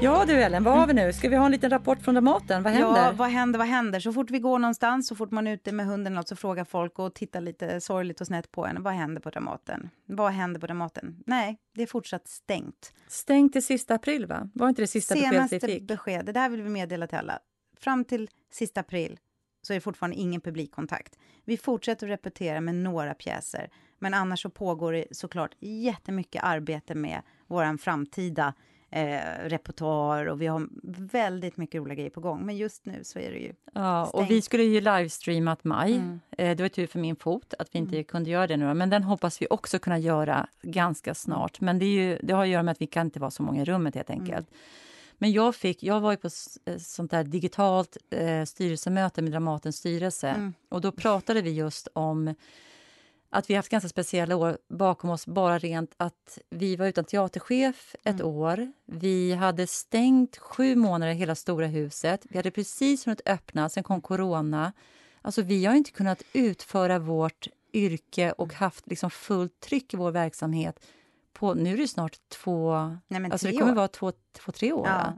Ja 0.00 0.24
du 0.24 0.32
Ellen, 0.32 0.64
vad 0.64 0.78
har 0.78 0.86
vi 0.86 0.94
nu? 0.94 1.12
Ska 1.12 1.28
vi 1.28 1.36
ha 1.36 1.46
en 1.46 1.52
liten 1.52 1.70
rapport 1.70 2.02
från 2.02 2.14
Dramaten? 2.14 2.62
Vad 2.62 2.72
händer? 2.72 3.04
Ja, 3.04 3.12
vad 3.12 3.28
händer, 3.28 3.58
vad 3.58 3.68
händer? 3.68 4.00
Så 4.00 4.12
fort 4.12 4.30
vi 4.30 4.38
går 4.38 4.58
någonstans, 4.58 5.08
så 5.08 5.14
fort 5.16 5.30
man 5.30 5.46
är 5.46 5.52
ute 5.52 5.72
med 5.72 5.86
hunden 5.86 6.14
något, 6.14 6.28
så 6.28 6.36
frågar 6.36 6.64
folk 6.64 6.98
och 6.98 7.14
tittar 7.14 7.40
lite 7.40 7.80
sorgligt 7.80 8.20
och 8.20 8.26
snett 8.26 8.52
på 8.52 8.66
en. 8.66 8.82
Vad 8.82 8.92
händer 8.92 9.20
på 9.20 9.30
Dramaten? 9.30 9.90
Vad 10.06 10.32
händer 10.32 10.60
på 10.60 10.66
Dramaten? 10.66 11.22
Nej, 11.26 11.58
det 11.74 11.82
är 11.82 11.86
fortsatt 11.86 12.28
stängt. 12.28 12.92
Stängt 13.08 13.52
till 13.52 13.64
sista 13.64 13.94
april, 13.94 14.26
va? 14.26 14.50
Var 14.54 14.68
inte 14.68 14.82
det 14.82 14.86
sista 14.86 15.14
beskedet 15.14 15.52
vi 15.52 15.60
fick? 15.60 15.88
besked, 15.88 16.26
det 16.26 16.32
där 16.32 16.48
vill 16.48 16.62
vi 16.62 16.70
meddela 16.70 17.06
till 17.06 17.18
alla. 17.18 17.38
Fram 17.80 18.04
till 18.04 18.28
sista 18.52 18.80
april 18.80 19.18
så 19.62 19.72
är 19.72 19.74
det 19.74 19.80
fortfarande 19.80 20.16
ingen 20.16 20.40
publikkontakt. 20.40 21.18
Vi 21.44 21.56
fortsätter 21.56 22.06
att 22.06 22.10
repetera 22.10 22.60
med 22.60 22.74
några 22.74 23.14
pjäser, 23.14 23.70
men 23.98 24.14
annars 24.14 24.42
så 24.42 24.50
pågår 24.50 24.92
det 24.92 25.04
såklart 25.10 25.54
jättemycket 25.60 26.42
arbete 26.44 26.94
med 26.94 27.22
vår 27.46 27.78
framtida 27.78 28.54
eh, 28.90 29.18
repertoar 29.44 30.26
och 30.26 30.40
vi 30.42 30.46
har 30.46 30.68
väldigt 31.12 31.56
mycket 31.56 31.78
roliga 31.78 31.94
grejer 31.94 32.10
på 32.10 32.20
gång. 32.20 32.46
Men 32.46 32.56
just 32.56 32.86
nu 32.86 33.04
så 33.04 33.18
är 33.18 33.30
det 33.30 33.38
ju 33.38 33.52
Ja, 33.72 34.02
och 34.02 34.08
stängt. 34.08 34.30
vi 34.30 34.42
skulle 34.42 34.62
ju 34.62 34.80
livestreamat 34.80 35.64
maj. 35.64 35.92
Mm. 35.94 36.20
Eh, 36.38 36.56
Det 36.56 36.62
var 36.62 36.68
tur 36.68 36.86
för 36.86 36.98
min 36.98 37.16
fot 37.16 37.54
att 37.58 37.68
vi 37.74 37.78
inte 37.78 38.02
kunde 38.02 38.30
göra 38.30 38.46
det 38.46 38.56
nu. 38.56 38.74
Men 38.74 38.90
den 38.90 39.02
hoppas 39.02 39.42
vi 39.42 39.46
också 39.50 39.78
kunna 39.78 39.98
göra 39.98 40.48
ganska 40.62 41.14
snart. 41.14 41.60
Men 41.60 41.78
det, 41.78 41.84
är 41.84 41.90
ju, 41.90 42.18
det 42.22 42.34
har 42.34 42.42
att 42.42 42.48
göra 42.48 42.62
med 42.62 42.72
att 42.72 42.80
vi 42.80 42.86
kan 42.86 43.06
inte 43.06 43.20
vara 43.20 43.30
så 43.30 43.42
många 43.42 43.62
i 43.62 43.64
rummet 43.64 43.94
helt 43.94 44.10
enkelt. 44.10 44.48
Men 45.18 45.32
jag, 45.32 45.54
fick, 45.54 45.82
jag 45.82 46.00
var 46.00 46.10
ju 46.10 46.16
på 46.16 46.28
eh, 46.64 46.76
sånt 46.78 47.10
där 47.10 47.24
digitalt 47.24 47.96
eh, 48.10 48.44
styrelsemöte 48.44 49.22
med 49.22 49.32
Dramatens 49.32 49.76
styrelse. 49.76 50.28
Mm. 50.28 50.54
Och 50.68 50.80
då 50.80 50.92
pratade 50.92 51.42
vi 51.42 51.50
just 51.50 51.88
om 51.92 52.34
att 53.30 53.50
vi 53.50 53.54
har 53.54 53.58
haft 53.58 53.68
ganska 53.68 53.88
speciella 53.88 54.36
år 54.36 54.58
bakom 54.68 55.10
oss, 55.10 55.26
bara 55.26 55.58
rent 55.58 55.94
att 55.96 56.38
vi 56.50 56.76
var 56.76 56.86
utan 56.86 57.04
teaterchef 57.04 57.94
ett 58.04 58.22
år. 58.22 58.72
Vi 58.86 59.32
hade 59.34 59.66
stängt 59.66 60.36
sju 60.36 60.76
månader 60.76 61.12
hela 61.12 61.34
stora 61.34 61.66
huset. 61.66 62.26
Vi 62.30 62.36
hade 62.38 62.50
precis 62.50 63.06
hunnit 63.06 63.20
öppna, 63.26 63.68
sen 63.68 63.82
kom 63.82 64.00
corona. 64.00 64.72
Alltså 65.22 65.42
vi 65.42 65.64
har 65.64 65.74
inte 65.74 65.90
kunnat 65.90 66.22
utföra 66.32 66.98
vårt 66.98 67.46
yrke 67.72 68.32
och 68.32 68.52
haft 68.54 68.86
liksom 68.86 69.10
fullt 69.10 69.60
tryck 69.60 69.94
i 69.94 69.96
vår 69.96 70.10
verksamhet 70.10 70.86
på, 71.32 71.54
nu 71.54 71.72
är 71.74 71.76
det 71.78 71.88
snart 71.88 72.18
två, 72.28 72.74
Nej, 73.08 73.24
alltså 73.30 73.46
det 73.46 73.52
kommer 73.56 73.72
år. 73.72 73.76
vara 73.76 73.88
två, 73.88 74.12
två 74.32 74.52
tre 74.52 74.72
år. 74.72 74.86
Ja, 74.86 75.12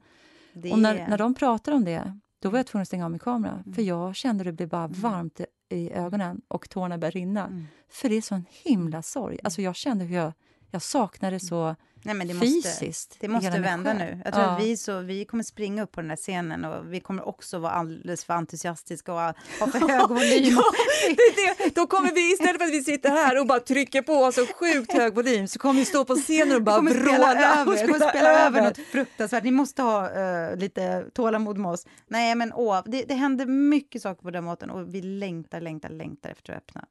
det 0.52 0.72
Och 0.72 0.78
när, 0.78 0.94
är- 0.94 1.08
när 1.08 1.18
de 1.18 1.34
pratar 1.34 1.72
om 1.72 1.84
det, 1.84 2.18
då 2.38 2.50
var 2.50 2.58
jag 2.58 2.66
tvungen 2.66 2.82
att 2.82 2.88
stänga 2.88 3.04
av 3.04 3.10
min 3.10 3.18
kamera. 3.20 3.52
Mm. 3.52 3.74
För 3.74 3.82
jag 3.82 4.16
kände 4.16 4.44
det 4.44 4.52
blev 4.52 4.68
bara 4.68 4.86
varmt 4.86 5.40
i- 5.40 5.46
i 5.68 5.90
ögonen 5.90 6.40
och 6.48 6.68
tårarna 6.68 6.98
började 6.98 7.18
rinna. 7.18 7.46
Mm. 7.46 7.66
För 7.88 8.08
det 8.08 8.16
är 8.16 8.22
sån 8.22 8.44
himla 8.50 9.02
sorg. 9.02 9.38
Alltså 9.44 9.62
jag 9.62 9.76
kände 9.76 10.04
hur 10.04 10.16
jag, 10.16 10.32
jag 10.70 10.82
saknade 10.82 11.36
det 11.36 11.40
så 11.40 11.76
Nej, 12.02 12.14
men 12.14 12.28
det 12.28 12.34
måste, 12.34 12.46
fysiskt. 12.46 13.16
det 13.20 13.28
måste 13.28 13.44
hela 13.46 13.54
min 13.56 13.62
vända 13.62 13.92
nu. 13.92 14.20
Jag 14.24 14.34
tror 14.34 14.46
Ja. 14.46 14.50
att 14.50 14.62
vi, 14.62 14.76
så, 14.76 15.00
vi 15.00 15.24
kommer 15.24 15.42
springa 15.44 15.82
upp 15.82 15.92
på 15.92 16.00
den 16.00 16.10
här 16.10 16.16
scenen 16.16 16.64
och 16.64 16.92
vi 16.92 17.00
kommer 17.00 17.28
också 17.28 17.58
vara 17.58 17.72
alldeles 17.72 18.24
för 18.24 18.34
entusiastiska 18.34 19.12
och 19.12 19.20
ha 19.20 19.34
för 19.58 19.88
hög 19.88 20.08
volym. 20.08 20.54
Ja, 20.56 20.62
det 21.08 21.64
det. 21.64 21.74
Då 21.74 21.86
kommer 21.86 22.12
vi 22.12 22.32
istället 22.32 22.56
för 22.58 22.64
att 22.64 22.70
vi 22.72 22.84
sitter 22.84 23.10
här 23.10 23.40
och 23.40 23.46
bara 23.46 23.60
trycker 23.60 24.02
på 24.02 24.32
så 24.32 24.46
sjukt 24.46 24.92
hög 24.92 25.14
volym 25.14 25.48
så 25.48 25.58
kommer 25.58 25.80
vi 25.80 25.84
stå 25.84 26.04
på 26.04 26.14
scenen 26.14 26.56
och 26.56 26.62
bara 26.62 26.80
vråla 26.80 27.64
vi 27.64 27.86
kommer 27.86 28.08
spela 28.08 28.46
över 28.46 28.62
något 28.62 28.76
fruktansvärt. 28.78 29.44
Ni 29.44 29.50
måste 29.50 29.82
ha 29.82 30.10
eh, 30.10 30.56
lite 30.56 31.04
tålamod 31.14 31.58
med 31.58 31.70
oss. 31.70 31.86
Nej, 32.08 32.34
men 32.34 32.52
åh, 32.52 32.82
det, 32.86 33.02
det 33.02 33.14
händer 33.14 33.46
mycket 33.46 34.02
saker 34.02 34.22
på 34.22 34.30
Dramaten 34.30 34.70
och 34.70 34.94
vi 34.94 35.02
längtar, 35.02 35.60
längtar, 35.60 35.88
längtar 35.88 36.30
efter 36.30 36.52
att 36.52 36.58
öppna. 36.58 36.84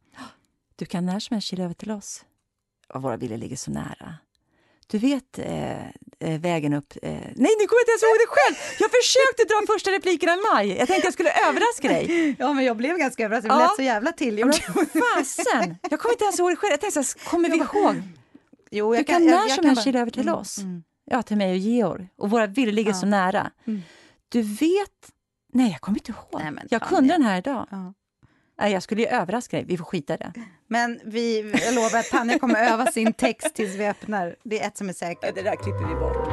Du 0.75 0.85
kan 0.85 1.05
när 1.05 1.19
som 1.19 1.33
helst 1.33 1.47
kila 1.47 1.63
över 1.63 1.73
till 1.73 1.91
oss. 1.91 2.25
Och 2.93 3.01
våra 3.01 3.17
bilar 3.17 3.37
ligger 3.37 3.55
så 3.55 3.71
nära. 3.71 4.13
Du 4.87 4.97
vet 4.97 5.39
eh, 5.39 5.87
eh, 6.19 6.39
vägen 6.39 6.73
upp... 6.73 6.93
Eh, 7.01 7.11
nej, 7.11 7.21
nu 7.35 7.67
kommer 7.67 7.79
jag 7.79 7.83
inte 7.83 7.91
ens 7.91 8.03
ihåg 8.03 8.17
det 8.23 8.27
själv! 8.29 8.55
Jag 8.79 8.89
försökte 8.91 9.43
dra 9.53 9.73
första 9.73 9.91
replikerna 9.91 10.33
i 10.33 10.37
maj. 10.53 10.67
Jag 10.77 10.87
tänkte 10.87 11.07
jag 11.07 11.13
skulle 11.13 11.31
överraska 11.49 11.87
dig. 11.87 12.35
Ja, 12.39 12.53
men 12.53 12.65
jag 12.65 12.77
blev 12.77 12.97
ganska 12.97 13.25
överraskad. 13.25 13.51
Det 13.51 13.55
Ja. 13.55 13.67
lät 13.67 13.75
så 13.75 13.81
jävla 13.81 14.11
till. 14.11 14.45
Men 14.45 14.53
Fasen! 14.53 15.75
Jag 15.89 15.99
kommer 15.99 16.13
inte 16.13 16.23
ens 16.23 16.39
ihåg 16.39 16.51
det 16.51 16.55
själv. 16.55 16.71
Jag 16.71 16.81
tänkte, 16.81 17.03
så 17.03 17.19
här, 17.19 17.29
kommer 17.29 17.49
vi 17.49 17.57
ihåg? 17.57 17.95
Jo, 18.71 18.91
Du 18.91 18.97
jag 18.97 19.07
kan 19.07 19.23
jag- 19.23 19.31
när 19.31 19.37
jag 19.37 19.49
som 19.51 19.55
kan 19.55 19.65
helst 19.65 19.79
bara- 19.79 19.83
kila 19.83 19.99
över 19.99 20.11
till 20.11 20.21
Mm, 20.21 20.33
oss. 20.35 20.57
mm. 20.57 20.83
Ja, 21.05 21.23
till 21.23 21.37
mig 21.37 21.51
och 21.51 21.57
Georg. 21.57 22.07
Och 22.17 22.29
våra 22.29 22.47
villor 22.47 22.71
ligger 22.71 22.91
Ja. 22.91 22.97
så 22.97 23.05
nära. 23.05 23.51
Mm. 23.67 23.81
Du 24.29 24.41
vet... 24.41 25.11
Nej, 25.53 25.71
jag 25.71 25.81
kommer 25.81 25.97
inte 25.99 26.11
ihåg. 26.11 26.41
Nej, 26.43 26.51
men 26.51 26.67
jag 26.69 26.81
kunde 26.81 27.07
det- 27.07 27.13
den 27.13 27.21
här 27.23 27.37
idag. 27.37 27.67
Ja. 27.71 27.93
Nej, 28.59 28.71
jag 28.73 28.83
skulle 28.83 29.01
ju 29.01 29.07
överraska 29.07 29.57
dig. 29.57 29.65
Vi 29.65 29.77
får 29.77 29.85
skita 29.85 30.13
i 30.13 30.17
det. 30.17 30.33
Men 30.67 30.99
vi, 31.05 31.51
jag 31.65 31.75
lovar 31.75 31.99
att 31.99 32.05
Tanja 32.09 32.39
kommer 32.39 32.63
öva 32.73 32.85
sin 32.85 33.13
text 33.13 33.53
tills 33.55 33.75
vi 33.75 33.87
öppnar. 33.87 34.35
Det 34.43 34.59
är 34.61 34.67
ett 34.67 34.77
som 34.77 34.89
är 34.89 34.93
säkert. 34.93 35.35
Det 35.35 35.41
där 35.41 35.55
klipper 35.55 35.87
vi 35.87 35.95
bort. 35.95 36.27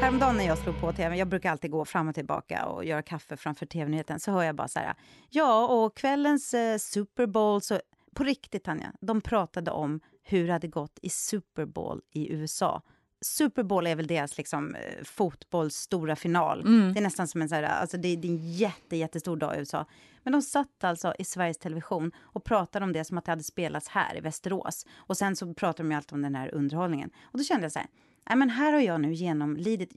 Häromdagen 0.00 0.36
när 0.36 0.46
jag 0.46 0.58
slog 0.58 0.80
på 0.80 0.92
tv, 0.92 1.16
jag 1.16 1.28
brukar 1.28 1.50
alltid 1.50 1.70
gå 1.70 1.84
fram 1.84 2.08
och 2.08 2.14
tillbaka 2.14 2.66
och 2.66 2.84
göra 2.84 3.02
kaffe 3.02 3.36
framför 3.36 3.66
tv-nyheten, 3.66 4.20
så 4.20 4.30
hör 4.30 4.42
jag 4.42 4.54
bara 4.54 4.68
så 4.68 4.78
här, 4.78 4.94
ja, 5.30 5.66
och 5.66 5.96
kvällens 5.96 6.54
eh, 6.54 6.78
Super 6.78 7.26
Bowl, 7.26 7.60
så 7.62 7.80
på 8.14 8.24
riktigt 8.24 8.64
Tanja, 8.64 8.92
de 9.00 9.20
pratade 9.20 9.70
om 9.70 10.00
hur 10.22 10.46
det 10.46 10.52
hade 10.52 10.68
gått 10.68 10.98
i 11.02 11.08
Super 11.08 11.64
Bowl 11.66 12.00
i 12.10 12.32
USA. 12.32 12.82
Super 13.20 13.62
Bowl 13.62 13.86
är 13.86 13.96
väl 13.96 14.06
deras 14.06 14.38
liksom, 14.38 14.74
eh, 14.74 15.04
fotbolls 15.04 15.74
stora 15.76 16.16
final. 16.16 16.62
Det 16.94 17.00
är 17.00 17.02
nästan 17.02 17.28
som 17.28 17.42
en, 17.42 17.48
så 17.48 17.54
här, 17.54 17.62
alltså 17.62 17.96
det, 17.96 18.08
är- 18.08 18.16
det 18.16 18.28
är 18.28 18.32
en 18.32 18.52
jätte, 18.52 18.96
jättestor 18.96 19.36
dag 19.36 19.56
i 19.56 19.58
USA. 19.58 19.86
Men 20.24 20.32
de 20.32 20.42
satt 20.42 20.84
alltså 20.84 21.14
i 21.18 21.24
Sveriges 21.24 21.58
Television 21.58 22.12
och 22.18 22.44
pratade 22.44 22.84
om 22.84 22.92
det 22.92 23.04
som 23.04 23.18
att 23.18 23.24
det 23.24 23.32
hade 23.32 23.42
spelats 23.42 23.88
här 23.88 24.16
i 24.16 24.20
Västerås. 24.20 24.86
Och 24.96 25.16
sen 25.16 25.36
så 25.36 25.54
pratade 25.54 25.88
de 25.88 25.90
ju 25.90 25.96
alltid 25.96 26.12
om 26.12 26.22
den 26.22 26.34
här 26.34 26.54
underhållningen. 26.54 27.10
Och 27.22 27.38
då 27.38 27.44
kände 27.44 27.64
jag 27.64 27.72
så 27.72 27.78
här, 27.78 27.88
nej 28.28 28.38
men 28.38 28.50
här 28.50 28.72
har 28.72 28.80
jag 28.80 29.00
nu 29.00 29.12
genomlidit 29.12 29.92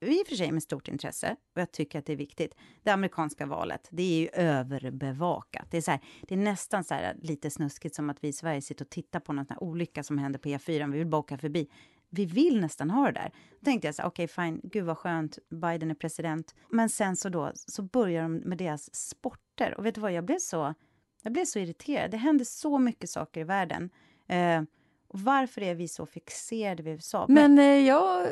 i 0.00 0.22
och 0.22 0.26
för 0.26 0.36
sig 0.36 0.52
med 0.52 0.62
stort 0.62 0.88
intresse, 0.88 1.36
och 1.54 1.60
jag 1.60 1.72
tycker 1.72 1.98
att 1.98 2.06
det 2.06 2.12
är 2.12 2.16
viktigt. 2.16 2.54
Det 2.82 2.90
amerikanska 2.90 3.46
valet, 3.46 3.88
det 3.90 4.02
är 4.02 4.20
ju 4.20 4.28
överbevakat. 4.28 5.66
Det 5.70 5.76
är, 5.76 5.80
så 5.80 5.90
här, 5.90 6.00
det 6.22 6.34
är 6.34 6.38
nästan 6.38 6.84
så 6.84 6.94
här, 6.94 7.16
lite 7.22 7.50
snuskigt 7.50 7.94
som 7.94 8.10
att 8.10 8.24
vi 8.24 8.28
i 8.28 8.32
Sverige 8.32 8.62
sitter 8.62 8.84
och 8.84 8.90
tittar 8.90 9.20
på 9.20 9.32
någon 9.32 9.44
sån 9.44 9.54
här 9.54 9.62
olycka 9.62 10.02
som 10.02 10.18
händer 10.18 10.38
på 10.38 10.48
E4. 10.48 10.92
Vi 10.92 10.98
vill 10.98 11.06
bara 11.06 11.18
åka 11.18 11.38
förbi. 11.38 11.68
Vi 12.10 12.26
vill 12.26 12.60
nästan 12.60 12.90
ha 12.90 13.06
det 13.06 13.12
där. 13.12 13.32
Då 13.60 13.64
tänkte 13.64 13.88
jag 13.88 13.94
så 13.94 14.02
okej 14.02 14.28
fine, 14.28 14.60
gud 14.62 14.84
vad 14.84 14.98
skönt, 14.98 15.38
Biden 15.48 15.90
är 15.90 15.94
president. 15.94 16.54
Men 16.68 16.88
sen 16.88 17.16
så 17.16 17.28
då, 17.28 17.52
så 17.54 17.82
börjar 17.82 18.22
de 18.22 18.36
med 18.36 18.58
deras 18.58 18.94
sporter. 18.94 19.74
Och 19.78 19.86
vet 19.86 19.94
du 19.94 20.00
vad, 20.00 20.12
jag 20.12 20.24
blev 20.24 20.38
så, 20.38 20.74
jag 21.22 21.32
blev 21.32 21.44
så 21.44 21.58
irriterad. 21.58 22.10
Det 22.10 22.16
händer 22.16 22.44
så 22.44 22.78
mycket 22.78 23.10
saker 23.10 23.40
i 23.40 23.44
världen. 23.44 23.90
Eh, 24.28 24.62
och 25.08 25.20
varför 25.20 25.62
är 25.62 25.74
vi 25.74 25.88
så 25.88 26.06
fixerade 26.06 26.82
vid 26.82 26.92
USA? 26.92 27.26
Men 27.28 27.58
eh, 27.58 27.64
jag, 27.64 28.26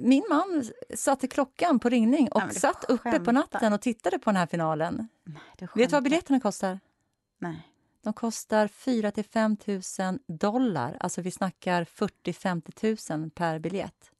min 0.00 0.24
man 0.28 0.64
satte 0.94 1.28
klockan 1.28 1.78
på 1.78 1.88
ringning 1.88 2.28
och 2.28 2.40
men 2.40 2.48
du 2.48 2.54
satt 2.54 2.84
uppe 2.88 3.20
på 3.20 3.32
natten 3.32 3.72
och 3.72 3.80
tittade 3.80 4.18
på 4.18 4.30
den 4.30 4.36
här 4.36 4.46
finalen. 4.46 5.08
du 5.58 5.68
Vet 5.74 5.90
du 5.90 5.96
vad 5.96 6.02
biljetterna 6.02 6.40
kostar? 6.40 6.80
Nej. 7.38 7.69
De 8.02 8.12
kostar 8.12 8.68
4 8.68 9.10
till 9.10 9.24
5 9.24 9.56
000 9.66 10.18
dollar. 10.26 10.96
Alltså 11.00 11.22
vi 11.22 11.30
snackar 11.30 11.84
40-50 11.84 13.16
000 13.16 13.30
per 13.30 13.58
biljett. 13.58 14.10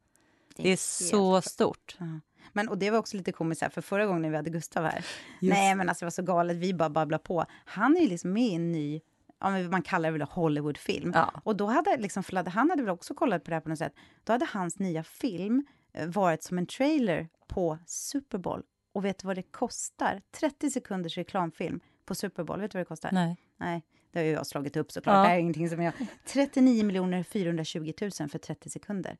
Det 0.57 0.62
är 0.62 0.68
helt 0.68 0.81
så 0.81 1.43
stort. 1.43 1.97
Ja. 1.99 2.20
Men, 2.53 2.68
och 2.68 2.78
det 2.78 2.91
var 2.91 2.99
också 2.99 3.16
lite 3.16 3.33
komiskt, 3.33 3.62
här, 3.62 3.68
för 3.68 3.81
förra 3.81 4.07
gången 4.07 4.22
när 4.22 4.31
vi 4.31 4.37
hade 4.37 4.51
Gustav 4.51 4.85
här, 4.85 5.05
Just. 5.41 5.55
nej 5.55 5.74
men 5.74 5.89
alltså 5.89 6.03
det 6.03 6.07
var 6.07 6.11
så 6.11 6.22
galet, 6.22 6.57
vi 6.57 6.74
bara 6.74 6.91
babblade 6.91 7.24
på. 7.24 7.45
Han 7.64 7.97
är 7.97 8.01
ju 8.01 8.09
liksom 8.09 8.33
med 8.33 8.43
i 8.43 8.55
en 8.55 8.72
ny, 8.72 9.01
ja, 9.41 9.51
man 9.51 9.83
kallar 9.83 10.12
det 10.12 10.18
väl 10.18 10.28
Hollywoodfilm. 10.28 11.12
Ja. 11.14 11.41
Och 11.45 11.57
då 11.57 11.66
hade 11.66 11.97
liksom, 11.97 12.22
han 12.47 12.70
hade 12.70 12.83
väl 12.83 12.91
också 12.91 13.14
kollat 13.14 13.45
på 13.45 13.51
det 13.51 13.55
här 13.55 13.61
på 13.61 13.68
något 13.68 13.78
sätt, 13.78 13.95
då 14.24 14.33
hade 14.33 14.47
hans 14.53 14.78
nya 14.78 15.03
film 15.03 15.66
eh, 15.93 16.09
varit 16.09 16.43
som 16.43 16.59
en 16.59 16.66
trailer 16.66 17.28
på 17.47 17.78
Super 17.87 18.39
Bowl. 18.39 18.62
Och 18.93 19.05
vet 19.05 19.18
du 19.18 19.26
vad 19.26 19.37
det 19.37 19.43
kostar? 19.43 20.22
30 20.31 20.70
sekunders 20.70 21.18
reklamfilm 21.18 21.81
på 22.05 22.14
Super 22.14 22.45
Bowl, 22.45 22.61
vet 22.61 22.70
du 22.70 22.78
vad 22.78 22.85
det 22.85 22.89
kostar? 22.89 23.11
Nej. 23.12 23.37
Nej, 23.61 23.83
det 24.13 24.19
har 24.19 24.27
ju 24.27 24.33
jag 24.33 24.47
slagit 24.47 24.77
upp 24.77 24.93
såklart. 24.93 25.15
Ja. 25.15 25.21
Det 25.23 25.29
här 25.29 25.35
är 25.35 25.41
ingenting 25.41 25.69
som 25.69 25.83
jag... 25.83 25.93
39 26.25 26.85
miljoner 26.85 27.23
420 27.23 27.93
000 28.01 28.11
för 28.11 28.39
30 28.39 28.71
sekunder. 28.71 29.17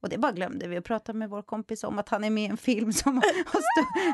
Och 0.00 0.08
det 0.10 0.18
bara 0.18 0.32
glömde 0.32 0.68
vi 0.68 0.76
att 0.76 0.84
prata 0.84 1.12
med 1.12 1.30
vår 1.30 1.42
kompis 1.42 1.84
om 1.84 1.98
att 1.98 2.08
han 2.08 2.24
är 2.24 2.30
med 2.30 2.44
i 2.44 2.46
en 2.46 2.56
film 2.56 2.92
som 2.92 3.16
har 3.16 3.24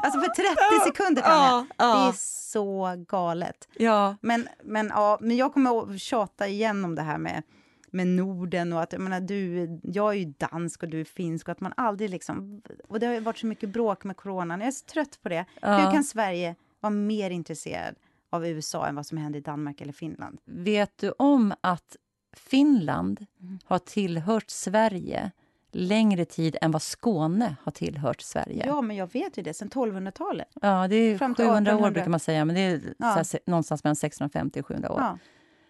Alltså 0.03 0.21
för 0.21 0.29
30 0.29 0.91
sekunder. 0.91 1.23
Ja, 1.27 1.67
ja. 1.77 1.87
Det 1.87 2.09
är 2.09 2.13
så 2.51 2.95
galet. 3.09 3.69
Ja, 3.79 4.17
Men, 4.21 4.49
men, 4.63 4.87
ja, 4.87 5.19
men 5.21 5.37
jag 5.37 5.53
kommer 5.53 5.93
att 5.95 6.01
tjata 6.01 6.49
igen 6.49 6.85
om 6.85 6.95
det 6.95 7.03
här 7.03 7.19
med, 7.19 7.43
med 7.91 8.07
Norden 8.07 8.73
och 8.73 8.83
att 8.83 8.93
jag 8.93 9.03
menar, 9.03 9.21
du, 9.21 9.69
jag 9.83 10.11
är 10.11 10.19
ju 10.19 10.25
dansk 10.25 10.83
och 10.83 10.89
du 10.89 11.01
är 11.01 11.05
finsk 11.05 11.49
och 11.49 11.53
att 11.53 11.61
man 11.61 11.73
aldrig 11.77 12.11
liksom... 12.11 12.63
Och 12.89 13.01
det 13.01 13.07
har 13.07 13.15
ju 13.15 13.21
varit 13.21 13.39
så 13.39 13.47
mycket 13.47 13.69
bråk 13.69 14.05
med 14.05 14.17
coronan. 14.17 14.61
Jag 14.61 14.69
är 14.69 14.73
så 14.73 14.85
trött 14.87 15.19
på 15.23 15.29
det. 15.29 15.45
Ja. 15.63 15.77
Hur 15.77 15.93
kan 15.93 16.05
Sverige 16.05 16.55
vara 16.81 16.91
mer 16.91 17.31
intresserad 17.31 17.95
av 18.31 18.47
USA 18.47 18.87
än 18.87 18.95
vad 18.95 19.07
som 19.07 19.19
händer 19.19 19.39
i 19.39 19.43
Danmark 19.43 19.81
eller 19.81 19.93
Finland? 19.93 20.39
vet 20.45 20.99
du 20.99 21.13
om 21.19 21.55
att 21.61 21.97
Finland 22.37 23.27
Mm. 23.41 23.59
har 23.65 23.79
tillhört 23.79 24.51
Sverige 24.51 25.31
längre 25.73 26.25
tid 26.25 26.57
än 26.61 26.71
vad 26.71 26.83
Skåne 26.83 27.57
har 27.63 27.73
tillhört 27.73 28.21
Sverige? 28.21 28.65
Ja, 28.67 28.81
men 28.83 28.97
jag 28.97 29.13
vet 29.13 29.39
ju 29.39 29.43
det, 29.43 29.55
sedan 29.55 29.69
1200-talet. 29.71 30.49
Ja, 30.63 30.89
det 30.89 30.97
är 30.97 31.19
Fram 31.19 31.35
till 31.35 31.45
700 31.45 31.55
år 31.73 31.75
1800. 31.75 31.91
brukar 31.91 32.11
man 32.11 32.21
säga, 32.21 32.45
men 32.45 32.55
det 32.55 32.61
är 32.61 32.81
Ja. 32.99 33.11
så 33.11 33.17
här, 33.17 33.23
se- 33.25 33.39
någonstans 33.47 33.85
mellan 33.85 33.97
650 33.97 34.61
och 34.61 34.67
700 34.67 34.93
år. 34.93 35.01
Ja. 35.01 35.19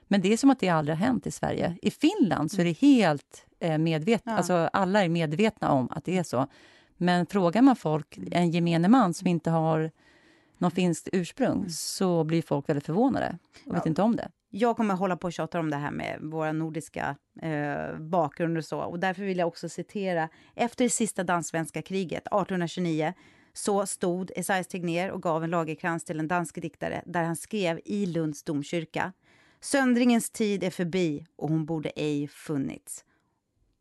Men 0.09 0.21
det 0.21 0.33
är 0.33 0.37
som 0.37 0.51
att 0.51 0.61
det 0.61 0.69
aldrig 0.69 0.97
har 0.99 1.07
hänt 1.07 1.27
i 1.27 1.31
Sverige. 1.31 1.77
I 1.83 1.91
Finland 1.91 2.51
så 2.53 2.61
är 2.61 2.65
det 2.65 2.73
helt 2.79 3.47
eh, 3.61 3.79
medvetet, 3.79 4.23
Ja. 4.27 4.33
alltså 4.37 4.55
alla 4.73 5.05
är 5.05 5.09
medvetna 5.09 5.71
om 5.73 5.89
att 5.91 6.05
det 6.05 6.19
är 6.19 6.23
så. 6.23 6.47
Men 6.97 7.27
frågar 7.27 7.63
man 7.63 7.77
folk, 7.77 8.19
en 8.33 8.51
gemene 8.51 8.89
man 8.89 9.15
som 9.15 9.27
inte 9.27 9.51
har 9.51 9.91
någon 10.61 10.71
finskt 10.71 11.09
ursprung, 11.13 11.69
så 11.71 12.25
blir 12.25 12.43
folk 12.43 12.69
väldigt 12.69 12.87
förvånade 12.87 13.39
och 13.67 13.75
vet 13.75 13.83
Ja. 13.85 13.89
inte 13.89 14.03
om 14.03 14.17
det. 14.17 14.31
Jag 14.53 14.77
kommer 14.77 14.95
hålla 14.95 15.17
på 15.17 15.27
och 15.27 15.33
tjata 15.33 15.61
om 15.61 15.71
det 15.71 15.77
här 15.77 15.91
med 15.91 16.19
våra 16.21 16.53
nordiska 16.53 17.17
eh, 17.43 17.99
bakgrunder 17.99 18.59
och 18.59 18.65
så. 18.65 18.79
Och 18.81 18.99
därför 19.01 19.23
vill 19.23 19.39
jag 19.39 19.49
också 19.49 19.69
citera. 19.69 20.29
Efter 20.55 20.85
det 20.85 20.91
sista 20.91 21.25
dansk-svenska 21.25 21.83
kriget 21.83 22.27
1829 22.27 23.13
så 23.53 23.87
stod 23.87 24.31
Esaias 24.37 24.67
Tegnér 24.67 25.11
och 25.11 25.23
gav 25.23 25.45
en 25.45 25.51
lagerkrans 25.51 26.05
till 26.05 26.21
en 26.21 26.29
dansk 26.29 26.55
diktare 26.63 27.03
där 27.07 27.23
han 27.23 27.37
skrev 27.37 27.81
i 27.85 28.07
Lunds 28.07 28.43
domkyrka. 28.43 29.13
Söndringens 29.61 30.31
tid 30.31 30.65
är 30.65 30.71
förbi 30.71 31.27
och 31.37 31.49
hon 31.49 31.67
borde 31.67 31.89
ej 31.89 32.29
funnits. 32.29 33.05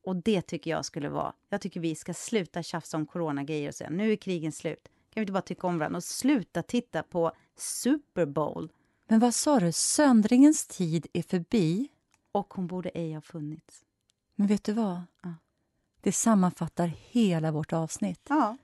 Och 0.03 0.15
det 0.15 0.41
tycker 0.41 0.71
jag 0.71 0.85
skulle 0.85 1.09
vara... 1.09 1.33
Jag 1.49 1.61
tycker 1.61 1.79
vi 1.79 1.95
ska 1.95 2.13
sluta 2.13 2.63
tjafsa 2.63 2.97
om 2.97 3.05
coronagrejer 3.05 3.67
och 3.67 3.75
säga 3.75 3.89
nu 3.89 4.11
är 4.11 4.15
krigen 4.15 4.51
slut. 4.51 4.87
Kan 5.19 5.21
vi 5.21 5.23
inte 5.23 5.33
bara 5.33 5.41
tycka 5.41 5.67
om 5.67 5.77
varandra 5.79 5.97
och 5.97 6.03
sluta 6.03 6.63
titta 6.63 7.03
på 7.03 7.31
Super 7.57 8.25
Bowl? 8.25 8.71
Men 9.07 9.19
vad 9.19 9.35
sa 9.35 9.59
du? 9.59 9.71
Söndringens 9.71 10.67
tid 10.67 11.07
är 11.13 11.21
förbi. 11.21 11.89
Och 12.31 12.53
hon 12.53 12.67
borde 12.67 12.89
ej 12.89 13.13
ha 13.13 13.21
funnits. 13.21 13.81
Men 14.35 14.47
vet 14.47 14.63
du 14.63 14.73
vad? 14.73 15.01
Ja. 15.23 15.33
Det 16.01 16.11
sammanfattar 16.11 16.91
hela 17.09 17.51
vårt 17.51 17.73
avsnitt. 17.73 18.25
Ja. 18.29 18.57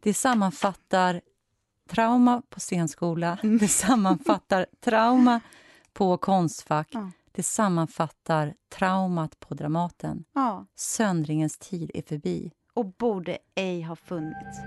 Det 0.00 0.14
sammanfattar 0.14 1.20
trauma 1.88 2.42
på 2.48 2.60
scenskola. 2.60 3.38
Det 3.60 3.68
sammanfattar 3.68 4.66
trauma 4.80 5.40
på 5.92 6.16
Konstfack. 6.16 6.88
Ja. 6.90 7.10
Det 7.32 7.42
sammanfattar 7.42 8.54
traumat 8.68 9.40
på 9.40 9.54
Dramaten. 9.54 10.24
ja. 10.32 10.66
Söndringens 10.74 11.58
tid 11.58 11.90
är 11.94 12.02
förbi. 12.02 12.52
Och 12.74 12.86
borde 12.86 13.38
ej 13.54 13.82
ha 13.82 13.96
funnits. 13.96 14.58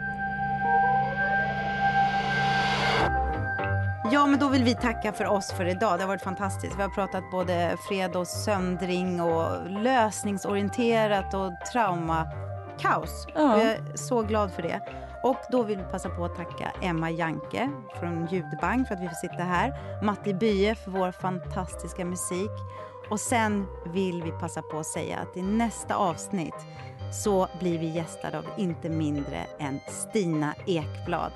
Ja, 4.12 4.26
men 4.26 4.40
då 4.40 4.48
vill 4.48 4.64
vi 4.64 4.76
tacka 4.76 5.14
för 5.14 5.26
oss 5.26 5.52
för 5.52 5.66
idag. 5.66 6.00
Det 6.00 6.04
har 6.04 6.08
varit 6.08 6.22
fantastiskt. 6.22 6.78
Vi 6.78 6.82
har 6.82 6.90
pratat 6.90 7.32
både 7.32 7.78
fred 7.88 8.16
och 8.16 8.28
söndring 8.28 9.22
och 9.22 9.70
lösningsorienterat 9.70 11.34
och 11.34 11.52
traumakaos. 11.74 13.28
Ja. 13.36 13.54
Och 13.54 13.60
jag 13.60 13.68
är 13.68 13.98
så 13.98 14.22
glad 14.22 14.52
för 14.52 14.62
det. 14.62 14.82
Och 15.24 15.38
då 15.52 15.64
vill 15.64 15.78
vi 15.78 15.84
passa 15.84 16.10
på 16.10 16.26
att 16.26 16.36
tacka 16.36 16.72
Emma 16.82 17.12
Janke 17.12 17.70
från 18.00 18.28
Ljudbank 18.32 18.88
för 18.88 18.96
att 18.96 19.02
vi 19.02 19.08
får 19.08 19.16
sitta 19.16 19.44
här. 19.44 19.74
Matti 20.04 20.34
Bye 20.34 20.76
för 20.76 20.92
vår 20.92 21.12
fantastiska 21.12 22.06
musik. 22.06 22.52
Och 23.10 23.20
sen 23.20 23.68
vill 23.86 24.24
vi 24.24 24.32
passa 24.32 24.62
på 24.62 24.80
att 24.80 24.86
säga 24.86 25.18
att 25.18 25.38
i 25.38 25.42
nästa 25.42 25.96
avsnitt 25.96 26.56
så 27.12 27.48
blir 27.60 27.80
vi 27.80 27.88
gästade 27.88 28.38
av 28.38 28.46
inte 28.58 28.90
mindre 28.90 29.46
än 29.60 29.80
Stina 29.88 30.54
Ekblad. 30.66 31.32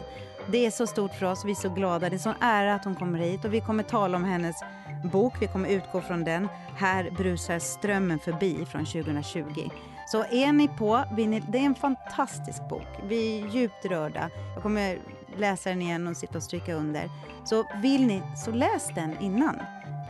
Det 0.52 0.66
är 0.66 0.72
så 0.72 0.88
stort 0.88 1.14
för 1.14 1.26
oss, 1.26 1.46
vi 1.46 1.52
är 1.52 1.56
så 1.56 1.70
glada. 1.70 2.10
Det 2.10 2.16
är 2.16 2.18
så 2.18 2.34
ära 2.40 2.74
att 2.76 2.86
hon 2.86 2.96
kommer 2.96 3.20
hit 3.20 3.46
och 3.46 3.54
vi 3.54 3.62
kommer 3.62 3.84
tala 3.84 4.18
om 4.18 4.24
hennes 4.24 4.56
bok. 5.04 5.34
Vi 5.42 5.48
kommer 5.48 5.70
utgå 5.70 6.02
från 6.02 6.24
den. 6.24 6.48
Här 6.78 7.12
brusar 7.12 7.60
strömmen 7.60 8.20
förbi 8.20 8.66
från 8.66 8.86
2020. 8.86 9.70
Så 10.08 10.24
är 10.24 10.54
ni 10.54 10.68
på, 10.68 11.04
ni, 11.18 11.40
det 11.40 11.58
är 11.58 11.64
en 11.64 11.76
fantastisk 11.76 12.70
bok. 12.70 12.88
Vi 13.08 13.42
är 13.42 13.48
djupt 13.48 13.86
rörda. 13.86 14.30
Jag 14.54 14.64
kommer 14.64 14.98
läsa 15.38 15.70
den 15.70 15.82
igen 15.82 16.08
och 16.08 16.18
sitta 16.18 16.38
och 16.38 16.44
stryka 16.44 16.74
under. 16.74 17.10
Så 17.46 17.64
vill 17.82 18.08
ni, 18.08 18.22
så 18.46 18.52
läs 18.52 18.88
den 18.96 19.20
innan. 19.20 19.60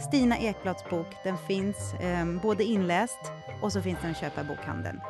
Stina 0.07 0.37
Ekblads 0.37 0.89
bok, 0.89 1.07
den 1.23 1.37
finns 1.37 1.93
eh, 1.93 2.25
både 2.41 2.63
inläst 2.63 3.19
och 3.61 3.73
så 3.73 3.81
finns 3.81 3.99
den 4.01 4.11
att 4.11 4.17
köpa 4.17 4.41
i 4.41 4.43
bokhandeln. 4.43 5.01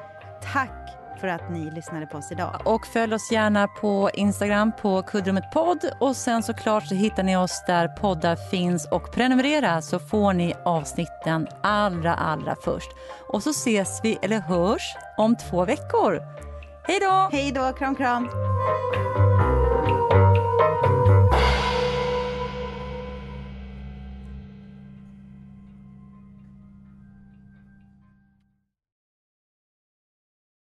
Tack 0.53 0.98
för 1.21 1.27
att 1.27 1.49
ni 1.51 1.71
lyssnade 1.71 2.05
på 2.05 2.17
oss 2.17 2.31
idag. 2.31 2.61
Och 2.65 2.87
följ 2.87 3.13
oss 3.13 3.31
gärna 3.31 3.67
på 3.67 4.09
Instagram 4.13 4.71
på 4.81 5.01
Kuddrummet 5.01 5.51
podd 5.53 5.91
och 5.99 6.15
sen 6.15 6.43
såklart 6.43 6.87
så 6.87 6.95
hittar 6.95 7.23
ni 7.23 7.37
oss 7.37 7.63
där 7.67 7.87
poddar 7.87 8.35
finns 8.35 8.87
och 8.91 9.11
prenumerera 9.11 9.81
så 9.81 9.99
får 9.99 10.33
ni 10.33 10.53
avsnitten 10.65 11.47
allra 11.61 12.13
allra 12.13 12.55
först. 12.63 12.89
Och 13.27 13.43
så 13.43 13.49
ses 13.49 13.99
vi 14.03 14.17
eller 14.21 14.39
hörs 14.39 14.95
om 15.17 15.35
två 15.35 15.65
veckor. 15.65 16.21
Hej 16.83 16.99
då! 16.99 17.29
Hej 17.31 17.51
då, 17.51 17.73
kram 17.73 17.95
kram! 17.95 18.29